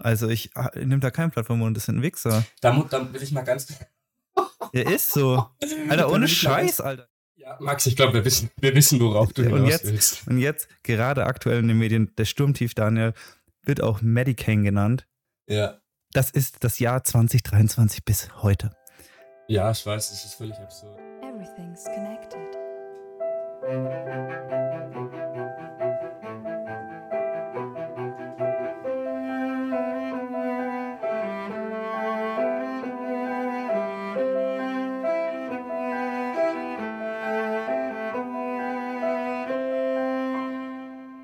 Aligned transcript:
Also 0.00 0.28
ich, 0.28 0.50
ah, 0.56 0.70
ich 0.74 0.86
nehme 0.86 1.00
da 1.00 1.10
kein 1.10 1.30
Plattform 1.30 1.62
und 1.62 1.74
das 1.74 1.84
sind 1.86 2.02
Wichser. 2.02 2.44
Da, 2.60 2.72
da 2.90 3.12
will 3.12 3.22
ich 3.22 3.32
mal 3.32 3.42
ganz. 3.42 3.68
Ja, 4.72 4.88
ist 4.88 5.12
so. 5.12 5.46
Alter, 5.88 6.10
ohne 6.12 6.28
Scheiß, 6.28 6.80
Alter. 6.80 7.08
Ja, 7.34 7.56
Max, 7.60 7.86
ich 7.86 7.96
glaube, 7.96 8.12
wir 8.14 8.24
wissen, 8.24 8.50
wir 8.58 8.74
wissen, 8.74 9.00
worauf 9.00 9.32
du 9.32 9.42
Und 9.42 9.48
hinaus 9.48 9.68
jetzt- 9.70 9.86
willst. 9.86 10.28
Und 10.28 10.38
jetzt, 10.38 10.68
gerade 10.82 11.24
aktuell 11.26 11.58
in 11.58 11.68
den 11.68 11.78
Medien, 11.78 12.14
der 12.16 12.26
Sturmtief 12.26 12.74
Daniel 12.74 13.14
wird 13.64 13.82
auch 13.82 14.00
Medicane 14.02 14.62
genannt. 14.62 15.06
Ja. 15.48 15.80
Das 16.12 16.30
ist 16.30 16.62
das 16.62 16.78
Jahr 16.78 17.02
2023 17.04 18.04
bis 18.04 18.28
heute. 18.42 18.70
ja, 19.48 19.70
ich 19.70 19.84
weiß, 19.84 20.10
das 20.10 20.24
ist 20.24 20.34
völlig 20.34 20.56
absurd. 20.58 20.98
Everything's 21.22 21.84
connected. 21.84 22.38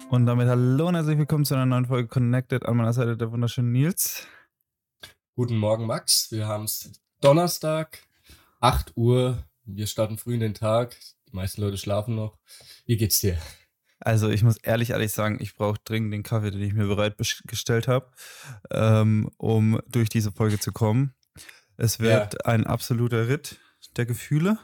Und 0.08 0.26
damit 0.26 0.46
hallo 0.46 0.86
und 0.86 0.94
herzlich 0.94 1.18
willkommen 1.18 1.44
zu 1.44 1.54
einer 1.54 1.66
neuen 1.66 1.86
Folge 1.86 2.06
Connected. 2.08 2.64
An 2.64 2.76
meiner 2.76 2.92
Seite 2.92 3.16
der 3.16 3.32
wunderschöne 3.32 3.68
Nils. 3.68 4.28
Guten 5.34 5.56
Morgen, 5.56 5.84
Max. 5.86 6.30
Wir 6.30 6.46
haben 6.46 6.64
es 6.64 6.92
Donnerstag, 7.20 7.98
8 8.60 8.92
Uhr. 8.96 9.42
Wir 9.64 9.88
starten 9.88 10.16
früh 10.16 10.34
in 10.34 10.40
den 10.40 10.54
Tag. 10.54 10.96
Die 11.28 11.34
meisten 11.34 11.60
Leute 11.60 11.76
schlafen 11.76 12.14
noch. 12.14 12.38
Wie 12.86 12.96
geht's 12.96 13.18
dir? 13.18 13.36
Also 13.98 14.28
ich 14.28 14.44
muss 14.44 14.58
ehrlich, 14.58 14.90
ehrlich 14.90 15.10
sagen, 15.10 15.38
ich 15.40 15.56
brauche 15.56 15.80
dringend 15.84 16.12
den 16.12 16.22
Kaffee, 16.22 16.52
den 16.52 16.62
ich 16.62 16.74
mir 16.74 16.86
bereitgestellt 16.86 17.88
habe, 17.88 18.12
ähm, 18.70 19.28
um 19.38 19.80
durch 19.88 20.08
diese 20.08 20.30
Folge 20.30 20.60
zu 20.60 20.70
kommen. 20.70 21.14
Es 21.76 21.98
wird 21.98 22.46
ein 22.46 22.64
absoluter 22.64 23.26
Ritt 23.26 23.58
der 23.96 24.06
Gefühle 24.06 24.58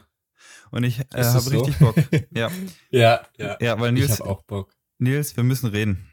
und 0.71 0.83
ich 0.83 0.99
äh, 0.99 1.23
habe 1.23 1.39
so? 1.41 1.49
richtig 1.49 1.79
Bock. 1.79 1.95
Ja, 2.31 2.49
Ja, 2.91 3.27
ja. 3.37 3.57
ja, 3.59 3.79
weil 3.79 3.93
Ich 3.97 4.07
Nils, 4.07 4.19
habe 4.19 4.29
auch 4.29 4.43
Bock. 4.43 4.73
Nils, 4.99 5.35
wir 5.35 5.43
müssen 5.43 5.69
reden. 5.69 6.09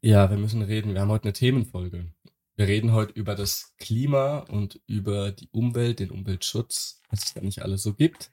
Ja, 0.00 0.30
wir 0.30 0.36
müssen 0.36 0.62
reden. 0.62 0.94
Wir 0.94 1.00
haben 1.00 1.10
heute 1.10 1.24
eine 1.24 1.32
Themenfolge. 1.32 2.12
Wir 2.56 2.66
reden 2.66 2.92
heute 2.92 3.12
über 3.12 3.34
das 3.34 3.74
Klima 3.78 4.38
und 4.38 4.80
über 4.86 5.32
die 5.32 5.48
Umwelt, 5.50 6.00
den 6.00 6.10
Umweltschutz, 6.10 7.02
was 7.08 7.24
es 7.24 7.34
da 7.34 7.40
nicht 7.40 7.62
alles 7.62 7.82
so 7.82 7.94
gibt. 7.94 8.32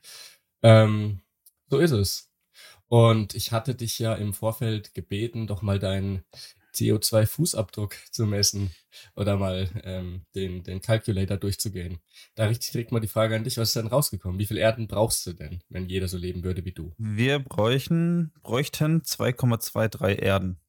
Ähm, 0.64 1.22
so 1.70 1.80
ist 1.80 1.92
es. 1.92 2.32
Und 2.88 3.36
ich 3.36 3.52
hatte 3.52 3.76
dich 3.76 4.00
ja 4.00 4.16
im 4.16 4.34
Vorfeld 4.34 4.94
gebeten, 4.94 5.48
doch 5.48 5.62
mal 5.62 5.80
deinen 5.80 6.24
CO2-Fußabdruck 6.76 7.94
zu 8.12 8.26
messen 8.26 8.72
oder 9.16 9.38
mal 9.38 9.70
ähm, 9.84 10.22
den, 10.36 10.64
den 10.64 10.82
Calculator 10.82 11.38
durchzugehen. 11.38 12.00
Da 12.36 12.46
richte 12.46 12.66
ich 12.66 12.72
direkt 12.72 12.92
mal 12.92 13.00
die 13.00 13.08
Frage 13.08 13.36
an 13.36 13.44
dich, 13.44 13.58
was 13.58 13.70
ist 13.70 13.76
denn 13.76 13.88
rausgekommen? 13.88 14.40
Wie 14.40 14.46
viel 14.46 14.58
Erden 14.58 14.88
brauchst 14.88 15.26
du 15.26 15.34
denn, 15.34 15.62
wenn 15.70 15.88
jeder 15.90 16.08
so 16.08 16.18
leben 16.18 16.44
würde 16.44 16.66
wie 16.66 16.72
du? 16.74 16.94
Wir 16.98 17.40
bräuchten, 17.40 18.32
bräuchten 18.42 19.02
2,23 19.02 20.20
Erden. 20.20 20.60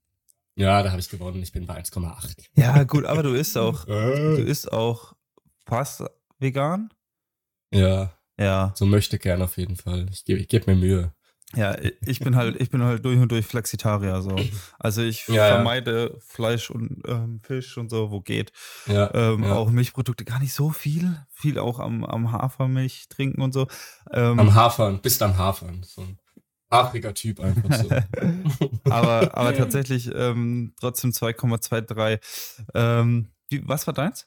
Ja, 0.59 0.83
da 0.83 0.91
habe 0.91 1.01
ich 1.01 1.11
gewonnen. 1.11 1.43
Ich 1.43 1.53
bin 1.53 1.67
bei 1.67 1.79
1,8. 1.79 2.47
Ja, 2.57 2.85
gut, 2.85 3.05
aber 3.05 3.23
du 3.23 3.35
isst 3.35 3.59
auch, 3.59 3.85
du 3.87 3.93
Äh. 3.93 4.43
isst 4.43 4.73
auch 4.73 5.15
fast 5.67 6.03
vegan? 6.39 6.89
Ja, 7.73 8.17
Ja. 8.39 8.73
so 8.77 8.87
möchte 8.87 9.19
gern 9.19 9.43
auf 9.43 9.57
jeden 9.59 9.77
Fall. 9.77 10.07
Ich 10.13 10.25
gebe 10.25 10.41
ich 10.41 10.49
geb 10.49 10.67
mir 10.67 10.77
Mühe. 10.77 11.13
Ja, 11.55 11.77
ich 12.05 12.19
bin 12.19 12.35
halt, 12.35 12.61
ich 12.61 12.71
bin 12.71 12.83
halt 12.83 13.05
durch 13.05 13.19
und 13.21 13.31
durch 13.31 13.47
Flexitarier 13.47 14.21
so. 14.21 14.37
Also 14.79 15.03
ich 15.03 15.29
Ja, 15.29 15.35
ja. 15.35 15.49
vermeide 15.55 16.19
Fleisch 16.27 16.71
und 16.71 17.03
ähm, 17.07 17.41
Fisch 17.43 17.79
und 17.79 17.89
so, 17.89 18.11
wo 18.11 18.21
geht. 18.21 18.53
Ja, 18.87 19.15
Ähm, 19.15 19.45
ja. 19.45 19.55
Auch 19.55 19.71
Milchprodukte 19.71 20.25
gar 20.25 20.41
nicht 20.41 20.53
so 20.53 20.71
viel. 20.71 21.25
Viel 21.33 21.59
auch 21.59 21.79
am, 21.79 22.05
am 22.05 22.33
Hafermilch 22.33 23.09
trinken 23.09 23.43
und 23.43 23.53
so. 23.53 23.69
Ähm, 24.13 24.41
Am 24.41 24.55
Hafern, 24.55 25.01
bist 25.01 25.23
am 25.23 25.39
Hafern. 25.39 25.83
So 25.85 26.03
ein 26.03 26.19
hafriger 26.71 27.15
Typ 27.15 27.39
einfach 27.41 27.73
so. 27.75 27.89
aber, 28.91 29.37
aber 29.37 29.55
tatsächlich 29.57 30.11
ähm, 30.13 30.75
trotzdem 30.81 31.11
2,23. 31.13 32.21
Ähm, 32.75 33.29
was 33.63 33.87
war 33.87 33.95
deins? 33.95 34.27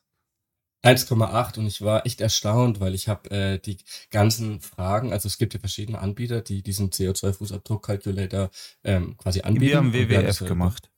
1,8 0.84 1.60
und 1.60 1.68
ich 1.68 1.82
war 1.82 2.06
echt 2.06 2.22
erstaunt, 2.22 2.80
weil 2.80 2.96
ich 2.96 3.08
habe 3.08 3.30
äh, 3.32 3.60
die 3.60 3.78
ganzen 4.12 4.62
Fragen, 4.62 5.12
also 5.12 5.28
es 5.28 5.38
gibt 5.38 5.54
ja 5.54 5.60
verschiedene 5.60 6.00
Anbieter, 6.00 6.42
die 6.42 6.62
diesen 6.64 6.90
CO2-Fußabdruck-Calculator 6.90 8.50
ähm, 8.84 9.18
quasi 9.18 9.42
anbieten. 9.42 9.66
Wir 9.66 9.78
haben 9.78 9.94
WWF 9.94 10.40
gemacht. 10.46 10.90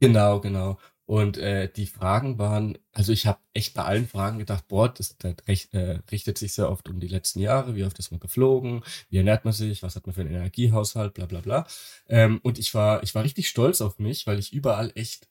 Genau, 0.00 0.40
genau. 0.40 0.78
Und 1.10 1.38
äh, 1.38 1.68
die 1.68 1.86
Fragen 1.86 2.38
waren, 2.38 2.78
also 2.92 3.12
ich 3.12 3.26
habe 3.26 3.40
echt 3.52 3.74
bei 3.74 3.82
allen 3.82 4.06
Fragen 4.06 4.38
gedacht, 4.38 4.68
boah, 4.68 4.88
das, 4.88 5.16
das 5.18 5.34
recht, 5.48 5.74
äh, 5.74 5.98
richtet 6.12 6.38
sich 6.38 6.52
sehr 6.52 6.70
oft 6.70 6.88
um 6.88 7.00
die 7.00 7.08
letzten 7.08 7.40
Jahre, 7.40 7.74
wie 7.74 7.82
oft 7.84 7.98
ist 7.98 8.12
man 8.12 8.20
geflogen, 8.20 8.84
wie 9.08 9.16
ernährt 9.16 9.44
man 9.44 9.52
sich, 9.52 9.82
was 9.82 9.96
hat 9.96 10.06
man 10.06 10.14
für 10.14 10.20
einen 10.20 10.30
Energiehaushalt, 10.30 11.14
bla 11.14 11.26
bla 11.26 11.40
bla. 11.40 11.66
Ähm, 12.08 12.38
und 12.44 12.60
ich 12.60 12.74
war, 12.74 13.02
ich 13.02 13.12
war 13.16 13.24
richtig 13.24 13.48
stolz 13.48 13.80
auf 13.80 13.98
mich, 13.98 14.28
weil 14.28 14.38
ich 14.38 14.52
überall 14.52 14.92
echt 14.94 15.28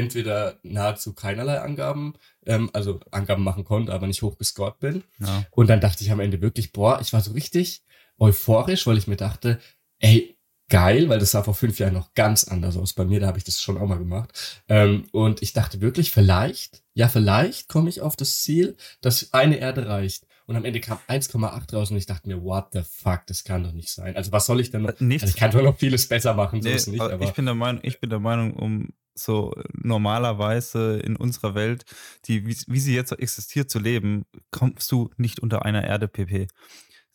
entweder 0.00 0.58
nahezu 0.62 1.14
keinerlei 1.14 1.60
Angaben, 1.60 2.14
ähm, 2.46 2.70
also 2.72 3.00
Angaben 3.10 3.44
machen 3.44 3.64
konnte, 3.64 3.92
aber 3.92 4.06
nicht 4.06 4.22
hoch 4.22 4.38
gescored 4.38 4.78
bin. 4.80 5.04
Ja. 5.20 5.44
Und 5.50 5.68
dann 5.68 5.80
dachte 5.80 6.02
ich 6.02 6.10
am 6.10 6.20
Ende 6.20 6.40
wirklich, 6.40 6.72
boah, 6.72 7.00
ich 7.00 7.12
war 7.12 7.20
so 7.20 7.32
richtig 7.32 7.82
euphorisch, 8.18 8.86
weil 8.86 8.98
ich 8.98 9.06
mir 9.06 9.16
dachte, 9.16 9.60
ey, 9.98 10.36
geil, 10.68 11.08
weil 11.08 11.18
das 11.18 11.32
sah 11.32 11.42
vor 11.42 11.54
fünf 11.54 11.78
Jahren 11.78 11.94
noch 11.94 12.14
ganz 12.14 12.44
anders 12.44 12.76
aus 12.76 12.94
bei 12.94 13.04
mir, 13.04 13.20
da 13.20 13.26
habe 13.26 13.38
ich 13.38 13.44
das 13.44 13.60
schon 13.60 13.76
auch 13.76 13.86
mal 13.86 13.98
gemacht. 13.98 14.62
Ähm, 14.68 15.04
und 15.12 15.42
ich 15.42 15.52
dachte 15.52 15.80
wirklich, 15.80 16.10
vielleicht, 16.10 16.82
ja, 16.94 17.08
vielleicht 17.08 17.68
komme 17.68 17.90
ich 17.90 18.00
auf 18.00 18.16
das 18.16 18.42
Ziel, 18.42 18.76
dass 19.00 19.32
eine 19.34 19.58
Erde 19.58 19.86
reicht. 19.88 20.26
Und 20.50 20.56
am 20.56 20.64
Ende 20.64 20.80
kam 20.80 20.98
1,8 21.06 21.72
raus 21.76 21.92
und 21.92 21.96
ich 21.96 22.06
dachte 22.06 22.28
mir, 22.28 22.42
what 22.42 22.70
the 22.72 22.82
fuck, 22.82 23.24
das 23.28 23.44
kann 23.44 23.62
doch 23.62 23.70
nicht 23.70 23.88
sein. 23.88 24.16
Also 24.16 24.32
was 24.32 24.46
soll 24.46 24.58
ich 24.58 24.72
denn 24.72 24.82
noch? 24.82 24.88
Äh, 24.88 25.04
Nichts. 25.04 25.22
Also 25.22 25.34
ich 25.34 25.38
kann 25.38 25.52
doch 25.52 25.62
noch 25.62 25.78
vieles 25.78 26.08
besser 26.08 26.34
machen, 26.34 26.60
so 26.60 26.68
Nee, 26.68 26.74
ist 26.74 26.88
nicht, 26.88 27.00
aber 27.00 27.14
aber 27.14 27.22
ich 27.22 27.34
bin 27.34 27.44
der 27.44 27.54
Meinung, 27.54 27.80
ich 27.84 28.00
bin 28.00 28.10
der 28.10 28.18
Meinung, 28.18 28.54
um 28.54 28.88
so 29.14 29.54
normalerweise 29.74 30.98
in 30.98 31.14
unserer 31.14 31.54
Welt, 31.54 31.84
die 32.24 32.48
wie, 32.48 32.56
wie 32.66 32.80
sie 32.80 32.96
jetzt 32.96 33.12
existiert, 33.12 33.70
zu 33.70 33.78
leben, 33.78 34.24
kommst 34.50 34.90
du 34.90 35.10
nicht 35.18 35.38
unter 35.38 35.64
einer 35.64 35.84
Erde 35.84 36.08
pp. 36.08 36.48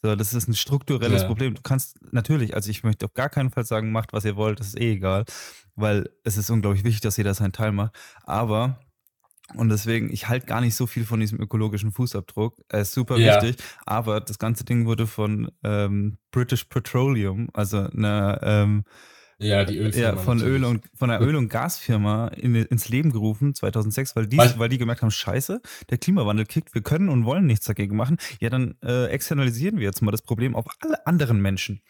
So, 0.01 0.15
das 0.15 0.33
ist 0.33 0.47
ein 0.47 0.53
strukturelles 0.55 1.23
Ja. 1.23 1.27
Problem. 1.27 1.55
Du 1.55 1.61
kannst 1.61 1.97
natürlich, 2.13 2.55
also 2.55 2.69
ich 2.69 2.85
möchte 2.85 3.05
auf 3.05 3.13
gar 3.15 3.27
keinen 3.27 3.49
Fall 3.51 3.65
sagen, 3.65 3.91
macht 3.91 4.13
was 4.13 4.23
ihr 4.23 4.37
wollt, 4.37 4.61
das 4.61 4.67
ist 4.67 4.79
eh 4.79 4.93
egal, 4.93 5.25
weil 5.75 6.09
es 6.23 6.37
ist 6.37 6.49
unglaublich 6.49 6.85
wichtig, 6.85 7.01
dass 7.01 7.17
jeder 7.17 7.33
seinen 7.33 7.51
Teil 7.51 7.73
macht. 7.73 7.93
Aber 8.23 8.79
und 9.53 9.69
deswegen, 9.69 10.11
ich 10.11 10.27
halte 10.27 10.47
gar 10.47 10.61
nicht 10.61 10.75
so 10.75 10.87
viel 10.87 11.05
von 11.05 11.19
diesem 11.19 11.39
ökologischen 11.39 11.91
Fußabdruck. 11.91 12.57
Er 12.69 12.81
ist 12.81 12.93
super 12.93 13.17
Ja. 13.17 13.41
wichtig, 13.41 13.63
aber 13.85 14.19
das 14.21 14.39
ganze 14.39 14.63
Ding 14.65 14.85
wurde 14.85 15.05
von 15.07 15.51
ähm, 15.63 16.17
British 16.31 16.63
Petroleum, 16.65 17.49
also 17.53 17.77
einer 17.79 18.39
ähm, 18.41 18.83
ja, 19.37 19.65
die 19.65 19.77
Ölfirma. 19.77 20.07
ja, 20.07 20.15
von 20.15 20.37
natürlich. 20.37 20.61
Öl 20.61 20.65
und 20.65 20.85
von 20.95 21.09
einer 21.11 21.21
Öl- 21.23 21.35
und 21.35 21.49
Gasfirma 21.49 22.29
in, 22.29 22.55
ins 22.55 22.87
Leben 22.87 23.11
gerufen 23.11 23.53
2006, 23.53 24.15
weil 24.15 24.27
die, 24.27 24.37
Weil- 24.37 24.57
weil 24.57 24.69
die 24.69 24.77
gemerkt 24.77 25.01
haben, 25.01 25.11
Scheiße, 25.11 25.61
der 25.89 25.97
Klimawandel 25.97 26.45
kickt, 26.45 26.73
wir 26.73 26.81
können 26.81 27.09
und 27.09 27.25
wollen 27.25 27.45
nichts 27.45 27.65
dagegen 27.65 27.97
machen. 27.97 28.15
Ja, 28.39 28.49
dann 28.49 28.75
äh, 28.81 29.07
externalisieren 29.07 29.77
wir 29.77 29.83
jetzt 29.83 30.01
mal 30.01 30.11
das 30.11 30.21
Problem 30.21 30.55
auf 30.55 30.65
alle 30.79 31.05
anderen 31.05 31.41
Menschen. 31.41 31.81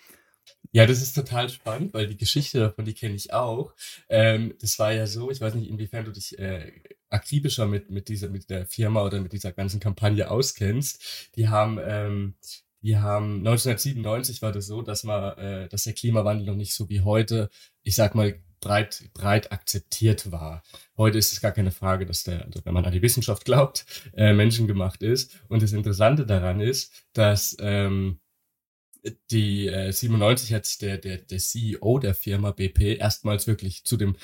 Ja, 0.72 0.86
das 0.86 1.02
ist 1.02 1.14
total 1.14 1.48
spannend, 1.50 1.94
weil 1.94 2.08
die 2.08 2.18
Geschichte 2.18 2.60
davon, 2.60 2.84
die 2.84 2.94
kenne 2.94 3.16
ich 3.16 3.32
auch. 3.32 3.74
Ähm, 4.10 4.56
das 4.60 4.78
war 4.78 4.92
ja 4.92 5.08
so, 5.08 5.32
ich 5.32 5.40
weiß 5.40 5.56
nicht, 5.56 5.70
inwiefern 5.70 6.04
du 6.04 6.12
dich 6.12 6.38
äh, 6.38 6.72
akribischer 7.10 7.66
mit, 7.66 7.90
mit, 7.90 8.10
dieser, 8.10 8.30
mit 8.30 8.50
der 8.50 8.66
Firma 8.66 9.04
oder 9.04 9.22
mit 9.22 9.32
dieser 9.32 9.54
ganzen 9.54 9.80
Kampagne 9.80 10.30
auskennst. 10.30 11.32
Die 11.36 11.48
haben, 11.48 11.80
ähm, 11.82 12.36
die 12.82 12.98
haben 12.98 13.38
1997 13.38 14.42
war 14.42 14.52
das 14.52 14.68
so, 14.68 14.82
dass 14.82 15.04
man, 15.04 15.38
äh, 15.38 15.70
dass 15.70 15.84
der 15.84 15.94
Klimawandel 15.94 16.46
noch 16.46 16.56
nicht 16.56 16.74
so 16.74 16.90
wie 16.90 17.02
heute, 17.02 17.50
ich 17.84 17.96
sag 17.96 18.14
mal, 18.14 18.40
breit, 18.60 19.10
breit 19.14 19.52
akzeptiert 19.52 20.32
war. 20.32 20.64
Heute 20.98 21.18
ist 21.20 21.32
es 21.32 21.40
gar 21.40 21.52
keine 21.52 21.72
Frage, 21.72 22.06
dass 22.06 22.24
der, 22.24 22.46
also 22.46 22.66
wenn 22.66 22.74
man 22.74 22.86
an 22.86 22.92
die 22.92 23.02
Wissenschaft 23.02 23.46
glaubt, 23.46 23.86
äh, 24.14 24.34
menschengemacht 24.34 25.04
ist. 25.04 25.40
Und 25.48 25.62
das 25.62 25.72
Interessante 25.72 26.26
daran 26.26 26.60
ist, 26.60 26.92
dass 27.14 27.56
ähm, 27.60 28.20
die 29.32 29.68
äh, 29.68 29.92
97 29.92 30.54
hat 30.54 30.82
der, 30.82 30.98
der, 30.98 31.18
der 31.18 31.38
CEO 31.40 32.00
der 32.00 32.14
Firma 32.16 32.52
BP 32.52 32.98
erstmals 32.98 33.48
wirklich 33.48 33.84
zu 33.84 33.98
dem 33.98 34.16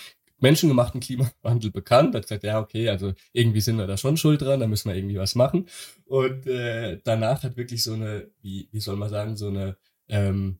menschengemachten 0.42 1.00
Klimawandel 1.00 1.72
bekannt, 1.72 2.16
hat 2.16 2.24
gesagt, 2.24 2.44
ja, 2.44 2.60
okay, 2.60 2.90
also 2.90 3.14
irgendwie 3.32 3.62
sind 3.62 3.78
wir 3.78 3.88
da 3.88 3.96
schon 3.96 4.18
schuld 4.18 4.42
dran, 4.42 4.60
da 4.60 4.68
müssen 4.68 4.90
wir 4.90 4.96
irgendwie 4.96 5.18
was 5.18 5.36
machen. 5.36 5.68
Und 6.06 6.48
äh, 6.48 7.00
danach 7.04 7.44
hat 7.44 7.58
wirklich 7.58 7.84
so 7.84 7.94
eine, 7.94 8.30
wie, 8.42 8.68
wie 8.72 8.80
soll 8.80 8.98
man 8.98 9.10
sagen, 9.10 9.38
so 9.38 9.48
eine, 9.48 9.78
ähm, 10.10 10.60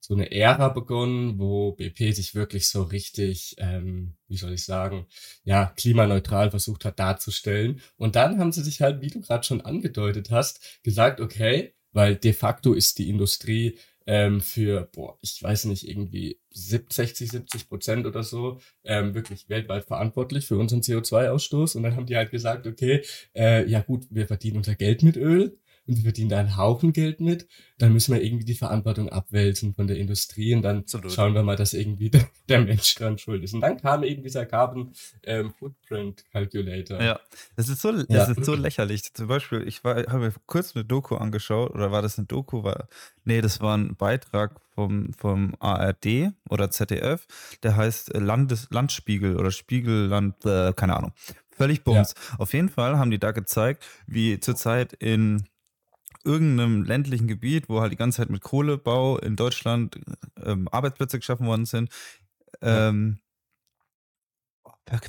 so 0.00 0.14
eine 0.14 0.30
Ära 0.30 0.68
begonnen, 0.68 1.38
wo 1.38 1.72
BP 1.72 2.12
sich 2.12 2.34
wirklich 2.34 2.68
so 2.68 2.82
richtig, 2.82 3.56
ähm, 3.58 4.14
wie 4.28 4.36
soll 4.36 4.52
ich 4.52 4.64
sagen, 4.64 5.06
ja, 5.44 5.72
klimaneutral 5.76 6.50
versucht 6.50 6.84
hat 6.84 6.98
darzustellen. 6.98 7.80
Und 7.96 8.14
dann 8.14 8.38
haben 8.38 8.52
sie 8.52 8.62
sich 8.62 8.80
halt, 8.80 9.00
wie 9.02 9.08
du 9.08 9.20
gerade 9.20 9.44
schon 9.44 9.60
angedeutet 9.62 10.30
hast, 10.30 10.80
gesagt, 10.84 11.20
okay, 11.20 11.75
weil 11.96 12.16
de 12.16 12.34
facto 12.34 12.74
ist 12.74 12.98
die 12.98 13.08
Industrie 13.08 13.78
ähm, 14.06 14.42
für, 14.42 14.90
boah, 14.94 15.16
ich 15.22 15.42
weiß 15.42 15.64
nicht, 15.64 15.88
irgendwie 15.88 16.38
60, 16.50 17.16
70 17.16 17.68
Prozent 17.70 18.06
oder 18.06 18.22
so 18.22 18.60
ähm, 18.84 19.14
wirklich 19.14 19.48
weltweit 19.48 19.86
verantwortlich 19.86 20.46
für 20.46 20.58
unseren 20.58 20.82
CO2-Ausstoß. 20.82 21.74
Und 21.74 21.84
dann 21.84 21.96
haben 21.96 22.04
die 22.04 22.16
halt 22.16 22.30
gesagt, 22.30 22.66
okay, 22.66 23.02
äh, 23.34 23.66
ja 23.66 23.80
gut, 23.80 24.06
wir 24.10 24.26
verdienen 24.26 24.58
unser 24.58 24.74
Geld 24.74 25.02
mit 25.02 25.16
Öl 25.16 25.58
und 25.86 25.96
wir 25.96 26.02
verdienen 26.02 26.30
da 26.30 26.38
einen 26.38 26.56
Haufen 26.56 26.92
Geld 26.92 27.20
mit, 27.20 27.46
dann 27.78 27.92
müssen 27.92 28.14
wir 28.14 28.22
irgendwie 28.22 28.44
die 28.44 28.54
Verantwortung 28.54 29.08
abwälzen 29.08 29.74
von 29.74 29.86
der 29.86 29.96
Industrie 29.96 30.54
und 30.54 30.62
dann 30.62 30.78
Absolut. 30.78 31.12
schauen 31.12 31.34
wir 31.34 31.42
mal, 31.42 31.56
dass 31.56 31.74
irgendwie 31.74 32.10
der, 32.10 32.28
der, 32.48 32.60
Mensch 32.60 32.94
dran 32.94 33.18
schuld 33.18 33.44
ist. 33.44 33.54
Und 33.54 33.60
dann 33.60 33.76
kam 33.76 34.02
eben 34.02 34.22
dieser 34.22 34.46
Carbon 34.46 34.92
ähm, 35.22 35.52
Footprint 35.58 36.24
Calculator. 36.32 37.00
Ja, 37.00 37.20
das 37.56 37.68
ist 37.68 37.80
so, 37.82 37.92
das 37.92 38.06
ja. 38.08 38.24
ist 38.24 38.44
so 38.44 38.54
lächerlich. 38.54 39.12
Zum 39.14 39.28
Beispiel, 39.28 39.66
ich 39.66 39.82
habe 39.84 40.18
mir 40.18 40.32
kurz 40.46 40.74
eine 40.74 40.84
Doku 40.84 41.16
angeschaut, 41.16 41.70
oder 41.70 41.92
war 41.92 42.02
das 42.02 42.18
eine 42.18 42.26
Doku? 42.26 42.64
War, 42.64 42.88
nee, 43.24 43.40
das 43.40 43.60
war 43.60 43.76
ein 43.76 43.96
Beitrag 43.96 44.60
vom, 44.74 45.12
vom 45.14 45.54
ARD 45.60 46.32
oder 46.48 46.70
ZDF, 46.70 47.26
der 47.62 47.76
heißt 47.76 48.14
Landes, 48.14 48.68
Landspiegel 48.70 49.36
oder 49.36 49.50
Spiegelland, 49.50 50.44
äh, 50.44 50.72
keine 50.74 50.96
Ahnung. 50.96 51.12
Völlig 51.56 51.84
bums. 51.84 52.14
Ja. 52.14 52.38
Auf 52.38 52.52
jeden 52.52 52.68
Fall 52.68 52.98
haben 52.98 53.10
die 53.10 53.18
da 53.18 53.30
gezeigt, 53.30 53.84
wie 54.06 54.38
zurzeit 54.40 54.92
in 54.92 55.44
irgendeinem 56.26 56.82
ländlichen 56.82 57.28
Gebiet, 57.28 57.68
wo 57.68 57.80
halt 57.80 57.92
die 57.92 57.96
ganze 57.96 58.18
Zeit 58.18 58.30
mit 58.30 58.42
Kohlebau 58.42 59.18
in 59.18 59.36
Deutschland 59.36 59.98
ähm, 60.42 60.68
Arbeitsplätze 60.70 61.18
geschaffen 61.18 61.46
worden 61.46 61.64
sind. 61.64 61.90
Ähm, 62.60 63.18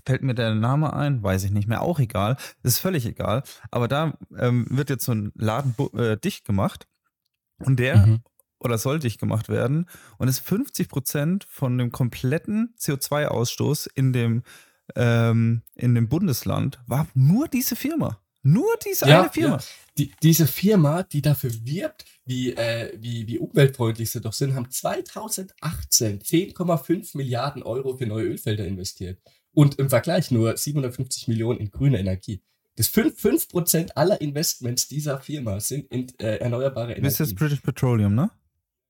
fällt 0.06 0.24
mir 0.24 0.36
der 0.36 0.56
Name 0.56 0.94
ein? 0.94 1.22
Weiß 1.24 1.44
ich 1.44 1.52
nicht 1.52 1.68
mehr. 1.68 1.82
Auch 1.82 2.00
egal. 2.00 2.36
Das 2.64 2.74
ist 2.74 2.80
völlig 2.80 3.06
egal. 3.06 3.44
Aber 3.72 3.88
da 3.88 4.18
ähm, 4.38 4.68
wird 4.70 4.90
jetzt 4.90 5.06
so 5.06 5.12
ein 5.12 5.32
Laden 5.36 5.76
äh, 5.94 6.18
dicht 6.18 6.46
gemacht 6.46 6.88
und 7.60 7.80
der 7.80 8.06
mhm. 8.06 8.20
oder 8.60 8.78
soll 8.78 9.00
dicht 9.00 9.20
gemacht 9.20 9.50
werden 9.50 9.88
und 10.18 10.28
ist 10.28 10.40
50 10.40 10.90
Prozent 10.90 11.44
von 11.50 11.78
dem 11.78 11.92
kompletten 11.92 12.74
CO2-Ausstoß 12.80 13.90
in 13.94 14.14
dem 14.14 14.44
ähm, 14.96 15.64
in 15.76 15.96
dem 15.96 16.08
Bundesland 16.08 16.80
war 16.88 17.08
nur 17.14 17.48
diese 17.48 17.76
Firma. 17.76 18.22
Nur 18.48 18.78
diese 18.86 19.10
ja, 19.10 19.22
eine 19.22 19.30
Firma. 19.30 19.58
Ja. 19.58 19.64
Die, 19.98 20.12
diese 20.24 20.48
Firma, 20.48 21.04
die 21.04 21.22
dafür 21.22 21.52
wirbt, 21.66 22.06
wie, 22.26 22.54
äh, 22.54 22.94
wie, 22.98 23.28
wie 23.28 23.40
umweltfreundlich 23.40 24.10
sie 24.10 24.22
doch 24.22 24.32
sind, 24.32 24.56
haben 24.56 24.72
2018 24.72 26.22
10,5 26.22 27.18
Milliarden 27.18 27.62
Euro 27.64 27.98
für 27.98 28.06
neue 28.06 28.28
Ölfelder 28.28 28.66
investiert. 28.66 29.20
Und 29.52 29.80
im 29.80 29.90
Vergleich 29.90 30.32
nur 30.32 30.56
750 30.56 31.28
Millionen 31.28 31.60
in 31.60 31.72
grüne 31.72 32.00
Energie. 32.00 32.42
Das 32.78 32.90
5%, 32.94 33.18
5 33.70 33.88
aller 33.96 34.22
Investments 34.22 34.88
dieser 34.88 35.20
Firma 35.20 35.60
sind 35.60 35.92
in 35.92 36.08
äh, 36.20 36.38
erneuerbare 36.38 36.94
Energie. 36.94 37.18
Das 37.18 37.20
ist 37.20 37.36
British 37.36 37.60
Petroleum, 37.60 38.16
ne? 38.16 38.32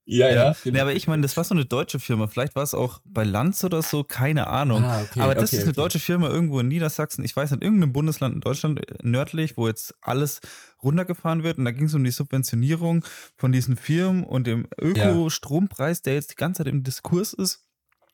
Ja, 0.10 0.30
ja. 0.30 0.36
ja. 0.36 0.56
Genau. 0.64 0.74
Nee, 0.74 0.80
aber 0.80 0.94
ich 0.94 1.08
meine, 1.08 1.22
das 1.22 1.36
war 1.36 1.44
so 1.44 1.54
eine 1.54 1.66
deutsche 1.66 2.00
Firma. 2.00 2.28
Vielleicht 2.28 2.56
war 2.56 2.64
es 2.64 2.74
auch 2.74 3.02
bei 3.04 3.26
Lanz 3.26 3.64
oder 3.66 3.82
so, 3.82 4.06
keine 4.06 4.48
Ahnung. 4.48 4.84
Ah, 4.84 5.02
okay, 5.02 5.20
aber 5.20 5.36
das 5.36 5.50
okay, 5.50 5.58
ist 5.58 5.64
eine 5.64 5.72
okay. 5.72 5.82
deutsche 5.82 6.00
Firma 6.00 6.30
irgendwo 6.30 6.62
in 6.62 6.70
Niedersachsen. 6.70 7.26
Ich 7.26 7.36
weiß 7.36 7.52
nicht, 7.52 7.62
irgendeinem 7.62 7.92
Bundesland 7.92 8.34
in 8.34 8.42
Deutschland 8.42 8.80
äh, 8.80 8.96
nördlich, 9.04 9.58
wo 9.58 9.68
jetzt 9.68 9.94
alles 10.02 10.40
runtergefahren 10.82 11.44
wird. 11.44 11.58
Und 11.58 11.66
da 11.66 11.72
ging 11.72 11.88
es 11.88 11.94
um 11.94 12.06
die 12.06 12.12
Subventionierung 12.12 13.04
von 13.36 13.52
diesen 13.52 13.76
Firmen 13.76 14.24
und 14.24 14.48
dem 14.48 14.68
Ökostrompreis, 14.80 16.02
der 16.04 16.14
jetzt 16.14 16.32
die 16.32 16.36
ganze 16.36 16.64
Zeit 16.64 16.72
im 16.72 16.84
Diskurs 16.84 17.34
ist. 17.34 17.67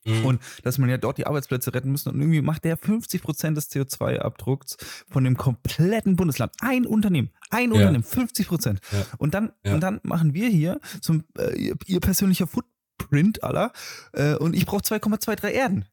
Mhm. 0.05 0.25
Und 0.25 0.41
dass 0.63 0.77
man 0.77 0.89
ja 0.89 0.97
dort 0.97 1.17
die 1.17 1.25
Arbeitsplätze 1.25 1.73
retten 1.73 1.91
muss. 1.91 2.05
Und 2.07 2.19
irgendwie 2.19 2.41
macht 2.41 2.65
der 2.65 2.77
50 2.77 3.21
Prozent 3.21 3.57
des 3.57 3.71
CO2-Abdrucks 3.71 4.77
von 5.09 5.23
dem 5.23 5.37
kompletten 5.37 6.15
Bundesland. 6.15 6.53
Ein 6.61 6.85
Unternehmen, 6.85 7.31
ein 7.49 7.69
ja. 7.69 7.75
Unternehmen, 7.77 8.03
50 8.03 8.47
Prozent. 8.47 8.79
Ja. 8.91 9.05
Und, 9.17 9.33
dann, 9.33 9.53
ja. 9.63 9.73
und 9.73 9.81
dann 9.81 9.99
machen 10.03 10.33
wir 10.33 10.49
hier 10.49 10.79
zum, 11.01 11.23
äh, 11.37 11.73
ihr, 11.85 11.99
persönlicher 11.99 12.47
Footprint 12.47 13.43
aller. 13.43 13.71
Äh, 14.13 14.35
und 14.35 14.55
ich 14.55 14.65
brauche 14.65 14.81
2,23 14.81 15.47
Erden. 15.49 15.85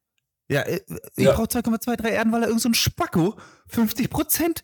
Ja, 0.48 0.62
äh, 0.62 0.80
ich 1.16 1.26
brauche 1.26 1.44
2,23 1.44 2.08
Erden, 2.08 2.32
weil 2.32 2.42
er 2.42 2.48
irgend 2.48 2.62
so 2.62 2.68
ein 2.68 2.74
Spacko 2.74 3.36
50 3.68 4.10
Prozent 4.10 4.62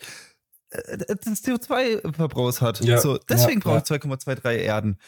äh, 0.71 0.97
des 0.97 1.45
CO2-Verbrauchs 1.45 2.61
hat. 2.61 2.79
So, 2.79 3.19
deswegen 3.19 3.61
brauche 3.61 3.79
ich 3.79 3.85
2,23 3.85 4.51
Erden. 4.57 4.99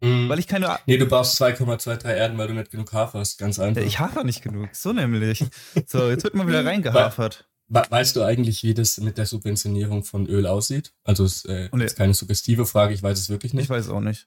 Mhm. 0.00 0.28
Weil 0.28 0.38
ich 0.38 0.46
keine. 0.46 0.78
Nee, 0.86 0.96
du 0.96 1.06
brauchst 1.06 1.40
2,23 1.40 2.12
Erden, 2.12 2.38
weil 2.38 2.48
du 2.48 2.54
nicht 2.54 2.70
genug 2.70 2.92
haferst. 2.92 3.38
Ganz 3.38 3.58
einfach. 3.58 3.82
Ich 3.82 3.98
hafer 3.98 4.24
nicht 4.24 4.42
genug. 4.42 4.68
So 4.72 4.92
nämlich. 4.92 5.44
So, 5.86 6.08
jetzt 6.08 6.24
wird 6.24 6.34
mal 6.34 6.46
wieder 6.46 6.64
reingehafert. 6.64 7.48
Weißt 7.68 8.16
du 8.16 8.22
eigentlich, 8.22 8.62
wie 8.62 8.72
das 8.72 8.96
mit 8.98 9.18
der 9.18 9.26
Subventionierung 9.26 10.02
von 10.02 10.26
Öl 10.26 10.46
aussieht? 10.46 10.94
Also, 11.04 11.24
es 11.24 11.44
äh, 11.44 11.68
nee. 11.72 11.84
ist 11.84 11.96
keine 11.96 12.14
suggestive 12.14 12.64
Frage, 12.64 12.94
ich 12.94 13.02
weiß 13.02 13.18
es 13.18 13.28
wirklich 13.28 13.52
nicht. 13.52 13.64
Ich 13.64 13.70
weiß 13.70 13.90
auch 13.90 14.00
nicht. 14.00 14.26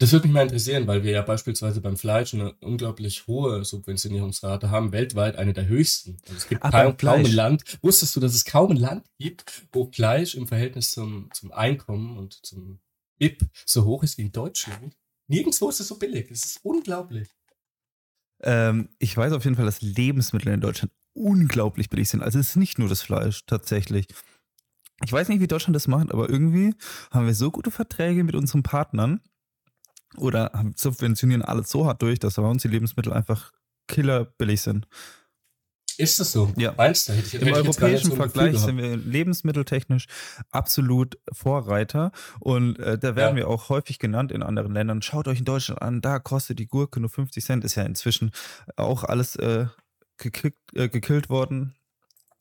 Das 0.00 0.12
würde 0.12 0.28
mich 0.28 0.32
mal 0.32 0.44
interessieren, 0.44 0.86
weil 0.86 1.04
wir 1.04 1.12
ja 1.12 1.20
beispielsweise 1.20 1.82
beim 1.82 1.98
Fleisch 1.98 2.32
eine 2.32 2.54
unglaublich 2.60 3.26
hohe 3.26 3.66
Subventionierungsrate 3.66 4.70
haben, 4.70 4.92
weltweit 4.92 5.36
eine 5.36 5.52
der 5.52 5.68
höchsten. 5.68 6.16
Also 6.22 6.38
es 6.38 6.48
gibt 6.48 6.62
Ach, 6.64 6.70
kaum, 6.70 6.96
kaum 6.96 7.20
ein 7.20 7.32
Land. 7.32 7.78
Wusstest 7.82 8.16
du, 8.16 8.20
dass 8.20 8.34
es 8.34 8.46
kaum 8.46 8.70
ein 8.70 8.78
Land 8.78 9.04
gibt, 9.18 9.66
wo 9.72 9.90
Fleisch 9.92 10.34
im 10.34 10.48
Verhältnis 10.48 10.92
zum, 10.92 11.28
zum 11.34 11.52
Einkommen 11.52 12.16
und 12.16 12.32
zum 12.46 12.80
BIP 13.18 13.42
so 13.66 13.84
hoch 13.84 14.02
ist 14.02 14.16
wie 14.16 14.22
in 14.22 14.32
Deutschland? 14.32 14.96
Nirgendwo 15.30 15.68
ist 15.68 15.78
es 15.78 15.86
so 15.86 15.96
billig. 15.96 16.28
Es 16.30 16.44
ist 16.44 16.60
unglaublich. 16.64 17.28
Ähm, 18.42 18.88
ich 18.98 19.16
weiß 19.16 19.32
auf 19.32 19.44
jeden 19.44 19.54
Fall, 19.54 19.64
dass 19.64 19.80
Lebensmittel 19.80 20.52
in 20.52 20.60
Deutschland 20.60 20.92
unglaublich 21.12 21.88
billig 21.88 22.08
sind. 22.08 22.20
Also 22.20 22.40
es 22.40 22.50
ist 22.50 22.56
nicht 22.56 22.80
nur 22.80 22.88
das 22.88 23.02
Fleisch 23.02 23.46
tatsächlich. 23.46 24.08
Ich 25.04 25.12
weiß 25.12 25.28
nicht, 25.28 25.40
wie 25.40 25.46
Deutschland 25.46 25.76
das 25.76 25.86
macht, 25.86 26.10
aber 26.12 26.28
irgendwie 26.28 26.74
haben 27.12 27.26
wir 27.26 27.34
so 27.34 27.52
gute 27.52 27.70
Verträge 27.70 28.24
mit 28.24 28.34
unseren 28.34 28.64
Partnern 28.64 29.20
oder 30.16 30.72
subventionieren 30.74 31.42
alles 31.42 31.70
so 31.70 31.86
hart 31.86 32.02
durch, 32.02 32.18
dass 32.18 32.34
bei 32.34 32.42
uns 32.42 32.62
die 32.62 32.68
Lebensmittel 32.68 33.12
einfach 33.12 33.52
killerbillig 33.86 34.60
sind. 34.60 34.88
Ist 36.00 36.18
das 36.18 36.32
so? 36.32 36.50
Ja. 36.56 36.74
Meinst 36.76 37.08
du? 37.08 37.12
Hätte 37.12 37.26
ich, 37.26 37.34
Im 37.34 37.48
hätte 37.48 37.58
europäischen 37.58 38.10
so 38.10 38.16
Vergleich 38.16 38.58
sind 38.58 38.78
wir 38.78 38.96
lebensmitteltechnisch 38.96 40.06
absolut 40.50 41.18
Vorreiter 41.32 42.12
und 42.38 42.78
äh, 42.78 42.98
da 42.98 43.16
werden 43.16 43.36
ja. 43.36 43.44
wir 43.44 43.48
auch 43.48 43.68
häufig 43.68 43.98
genannt 43.98 44.32
in 44.32 44.42
anderen 44.42 44.72
Ländern. 44.72 45.02
Schaut 45.02 45.28
euch 45.28 45.40
in 45.40 45.44
Deutschland 45.44 45.82
an, 45.82 46.00
da 46.00 46.18
kostet 46.18 46.58
die 46.58 46.66
Gurke 46.66 47.00
nur 47.00 47.10
50 47.10 47.44
Cent, 47.44 47.64
ist 47.64 47.74
ja 47.74 47.82
inzwischen 47.82 48.30
auch 48.76 49.04
alles 49.04 49.36
äh, 49.36 49.66
gekickt, 50.16 50.58
äh, 50.74 50.88
gekillt 50.88 51.28
worden. 51.28 51.74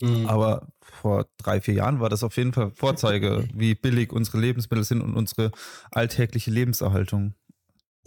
Mhm. 0.02 0.28
Aber 0.28 0.68
vor 0.82 1.28
drei, 1.38 1.60
vier 1.60 1.74
Jahren 1.74 2.00
war 2.00 2.10
das 2.10 2.24
auf 2.24 2.38
jeden 2.38 2.54
Fall 2.54 2.72
Vorzeige, 2.72 3.48
wie 3.54 3.76
billig 3.76 4.14
unsere 4.14 4.40
Lebensmittel 4.40 4.86
sind 4.86 5.02
und 5.02 5.16
unsere 5.16 5.52
alltägliche 5.92 6.52
Lebenserhaltung. 6.52 7.34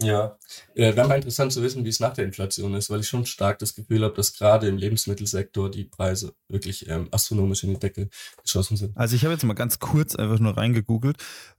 Ja, 0.01 0.37
äh, 0.73 0.95
wäre 0.95 1.07
mal 1.07 1.15
interessant 1.15 1.53
zu 1.53 1.61
wissen, 1.61 1.85
wie 1.85 1.89
es 1.89 1.99
nach 1.99 2.13
der 2.13 2.25
Inflation 2.25 2.73
ist, 2.73 2.89
weil 2.89 3.01
ich 3.01 3.07
schon 3.07 3.25
stark 3.25 3.59
das 3.59 3.75
Gefühl 3.75 4.03
habe, 4.03 4.15
dass 4.15 4.33
gerade 4.33 4.67
im 4.67 4.77
Lebensmittelsektor 4.77 5.69
die 5.69 5.85
Preise 5.85 6.33
wirklich 6.49 6.89
ähm, 6.89 7.07
astronomisch 7.11 7.63
in 7.63 7.69
die 7.71 7.79
Decke 7.79 8.09
geschossen 8.41 8.75
sind. 8.75 8.97
Also 8.97 9.15
ich 9.15 9.23
habe 9.23 9.33
jetzt 9.33 9.43
mal 9.43 9.53
ganz 9.53 9.79
kurz 9.79 10.15
einfach 10.15 10.39
nur 10.39 10.57
reingegoogelt. 10.57 11.17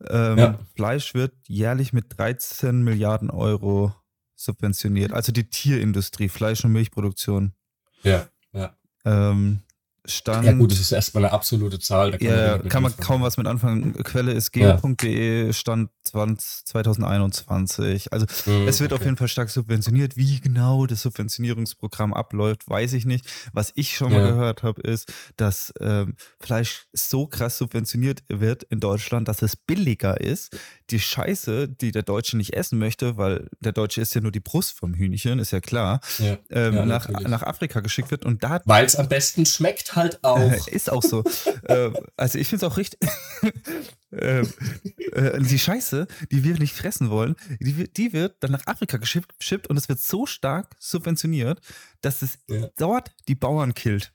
Ähm, 0.09 0.39
ja. 0.39 0.59
Fleisch 0.75 1.15
wird 1.15 1.33
jährlich 1.47 1.93
mit 1.93 2.19
13 2.19 2.83
Milliarden 2.83 3.31
Euro 3.31 3.95
subventioniert. 4.35 5.13
Also 5.13 5.33
die 5.33 5.49
Tierindustrie, 5.49 6.29
Fleisch- 6.29 6.65
und 6.65 6.73
Milchproduktion. 6.73 7.55
Ja, 8.03 8.29
ja. 8.53 8.77
Ähm, 9.05 9.64
Stand. 10.07 10.45
Ja, 10.45 10.53
gut, 10.53 10.71
das 10.71 10.81
ist 10.81 10.93
erstmal 10.93 11.25
eine 11.25 11.33
absolute 11.33 11.79
Zahl. 11.79 12.11
Da 12.11 12.19
kann 12.19 12.29
ja, 12.29 12.57
man 12.59 12.69
kann 12.69 12.83
man 12.83 12.97
kaum 12.97 13.23
was 13.23 13.39
mit 13.39 13.47
anfangen. 13.47 13.95
Quelle 14.05 14.33
ist 14.33 14.53
geo.de, 14.53 15.53
Stand 15.53 15.91
20, 16.05 16.67
2021. 16.67 18.13
Also, 18.13 18.27
mhm, 18.45 18.69
es 18.69 18.81
wird 18.81 18.93
okay. 18.93 19.01
auf 19.01 19.05
jeden 19.05 19.17
Fall 19.17 19.29
stark 19.29 19.49
subventioniert. 19.49 20.17
Wie 20.17 20.41
genau 20.41 20.85
das 20.87 21.03
Subventionierungsprogramm 21.03 22.13
abläuft, 22.13 22.69
weiß 22.69 22.93
ich 22.93 23.07
nicht. 23.07 23.27
Was 23.53 23.73
ich 23.77 23.97
schon 23.97 24.13
ja. 24.13 24.19
mal 24.19 24.29
gehört 24.29 24.63
habe, 24.63 24.83
ist, 24.83 25.11
dass 25.37 25.73
ähm, 25.81 26.17
Fleisch 26.39 26.87
so 26.93 27.27
krass 27.27 27.57
subventioniert 27.57 28.23
wird 28.29 28.65
in 28.65 28.81
Deutschland, 28.81 29.29
dass 29.29 29.41
es 29.41 29.57
billiger 29.57 30.21
ist. 30.21 30.57
Die 30.91 31.01
Scheiße, 31.01 31.69
die 31.69 31.93
der 31.93 32.03
Deutsche 32.03 32.37
nicht 32.37 32.53
essen 32.53 32.79
möchte, 32.79 33.17
weil 33.17 33.49
der 33.61 33.73
Deutsche 33.73 34.03
isst 34.03 34.15
ja 34.15 34.21
nur 34.21 34.33
die 34.33 34.41
Brust 34.41 34.73
vom 34.73 34.93
Hühnchen, 34.93 35.39
ist 35.39 35.51
ja 35.51 35.61
klar, 35.61 36.01
ja. 36.19 36.37
Ähm, 36.51 36.87
nach, 36.87 37.09
nach 37.09 37.43
Afrika 37.43 37.81
geschickt 37.81 38.11
wird. 38.11 38.27
und 38.27 38.45
da. 38.45 38.61
Weil 38.67 38.85
es 38.85 38.97
am 38.97 39.09
besten 39.09 39.47
schmeckt 39.47 39.94
halt 39.97 40.23
auch. 40.25 40.39
Äh, 40.39 40.61
ist 40.71 40.91
auch 40.91 41.03
so. 41.03 41.25
äh, 41.65 41.91
also 42.17 42.39
ich 42.39 42.49
finde 42.49 42.67
es 42.67 42.73
auch 42.73 42.77
richtig. 42.77 43.01
äh, 44.11 44.41
äh, 44.41 45.41
die 45.41 45.59
Scheiße, 45.59 46.07
die 46.31 46.45
wir 46.45 46.59
nicht 46.59 46.75
fressen 46.75 47.11
wollen, 47.11 47.37
die, 47.61 47.93
die 47.93 48.13
wird 48.13 48.37
dann 48.41 48.53
nach 48.53 48.67
Afrika 48.67 48.99
geschippt 48.99 49.67
und 49.69 49.77
es 49.77 49.89
wird 49.89 50.01
so 50.01 50.27
stark 50.27 50.77
subventioniert, 50.79 51.61
dass 52.01 52.23
es 52.23 52.39
ja. 52.49 52.69
dort 52.77 53.13
die 53.29 53.35
Bauern 53.35 53.75
killt. 53.75 54.13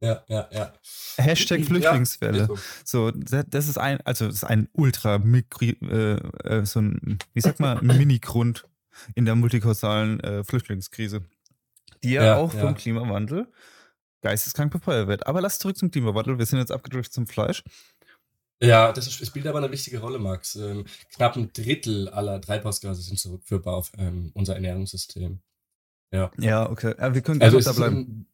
Ja, 0.00 0.22
ja, 0.28 0.48
ja. 0.52 0.72
Hashtag 1.16 1.64
Flüchtlingswelle. 1.64 2.48
Ja, 2.50 2.54
so, 2.84 3.10
das 3.10 3.68
ist 3.68 3.78
ein, 3.78 4.00
also 4.02 4.26
das 4.26 4.36
ist 4.36 4.44
ein 4.44 4.68
ultra 4.72 5.18
mikri, 5.18 5.70
äh, 5.82 6.20
äh, 6.44 6.66
so 6.66 6.80
ein, 6.80 7.18
wie 7.32 7.40
sag 7.40 7.58
mal, 7.60 7.80
Mini-Grund 7.82 8.68
in 9.14 9.24
der 9.24 9.34
multikausalen 9.34 10.20
äh, 10.20 10.44
Flüchtlingskrise, 10.44 11.22
die 12.02 12.12
ja, 12.12 12.24
ja 12.24 12.36
auch 12.36 12.52
vom 12.52 12.74
Klimawandel 12.74 13.48
geisteskrank 14.26 14.72
befeuert 14.72 15.08
wird. 15.08 15.26
Aber 15.26 15.40
lass 15.40 15.58
zurück 15.58 15.76
zum 15.76 15.90
Klimawandel. 15.90 16.38
Wir 16.38 16.46
sind 16.46 16.58
jetzt 16.58 16.72
abgedrückt 16.72 17.12
zum 17.12 17.26
Fleisch. 17.26 17.62
Ja, 18.62 18.92
das 18.92 19.12
spielt 19.12 19.46
aber 19.46 19.58
eine 19.58 19.70
wichtige 19.70 20.00
Rolle, 20.00 20.18
Max. 20.18 20.56
Ähm, 20.56 20.86
knapp 21.14 21.36
ein 21.36 21.52
Drittel 21.52 22.08
aller 22.08 22.40
Treibhausgase 22.40 23.02
sind 23.02 23.18
zurückführbar 23.18 23.74
auf 23.76 23.92
ähm, 23.98 24.30
unser 24.34 24.54
Ernährungssystem. 24.54 25.40
Ja. 26.10 26.30
Ja, 26.38 26.68
okay. 26.70 26.94
Ja, 26.98 27.14
wir 27.14 27.20
können 27.20 27.42
Also 27.42 27.60
da 27.60 27.72
bleiben. 27.72 27.96
ein, 27.96 28.26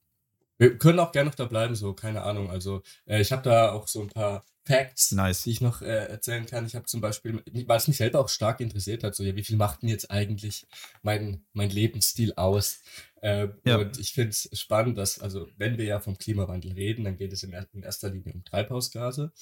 wir 0.58 0.78
können 0.78 0.98
auch 1.00 1.12
gerne 1.12 1.28
noch 1.30 1.34
da 1.36 1.44
bleiben, 1.46 1.74
so, 1.74 1.92
keine 1.94 2.22
Ahnung. 2.22 2.50
Also, 2.50 2.82
äh, 3.06 3.20
ich 3.20 3.32
habe 3.32 3.42
da 3.42 3.72
auch 3.72 3.88
so 3.88 4.02
ein 4.02 4.08
paar 4.08 4.44
Facts, 4.64 5.10
Nice. 5.10 5.42
die 5.42 5.50
ich 5.50 5.60
noch 5.60 5.82
äh, 5.82 5.86
erzählen 6.06 6.46
kann. 6.46 6.66
Ich 6.66 6.76
habe 6.76 6.86
zum 6.86 7.00
Beispiel, 7.00 7.42
weil 7.66 7.76
es 7.78 7.88
mich 7.88 7.96
selber 7.96 8.20
auch 8.20 8.28
stark 8.28 8.60
interessiert 8.60 9.02
hat, 9.02 9.14
so, 9.16 9.24
ja, 9.24 9.34
wie 9.34 9.42
viel 9.42 9.56
macht 9.56 9.82
denn 9.82 9.88
jetzt 9.88 10.10
eigentlich 10.10 10.66
mein, 11.02 11.44
mein 11.52 11.68
Lebensstil 11.70 12.34
aus? 12.36 12.80
Äh, 13.22 13.48
Ja. 13.64 13.78
und 13.78 13.98
ich 13.98 14.12
finde 14.12 14.30
es 14.30 14.48
spannend, 14.52 14.98
dass, 14.98 15.18
also, 15.18 15.48
wenn 15.56 15.78
wir 15.78 15.84
ja 15.84 15.98
vom 16.00 16.16
Klimawandel 16.16 16.72
reden, 16.72 17.04
dann 17.04 17.16
geht 17.16 17.32
es 17.32 17.42
in, 17.42 17.52
in 17.72 17.82
erster 17.82 18.10
Linie 18.10 18.32
um 18.34 18.44
Treibhausgase, 18.44 19.32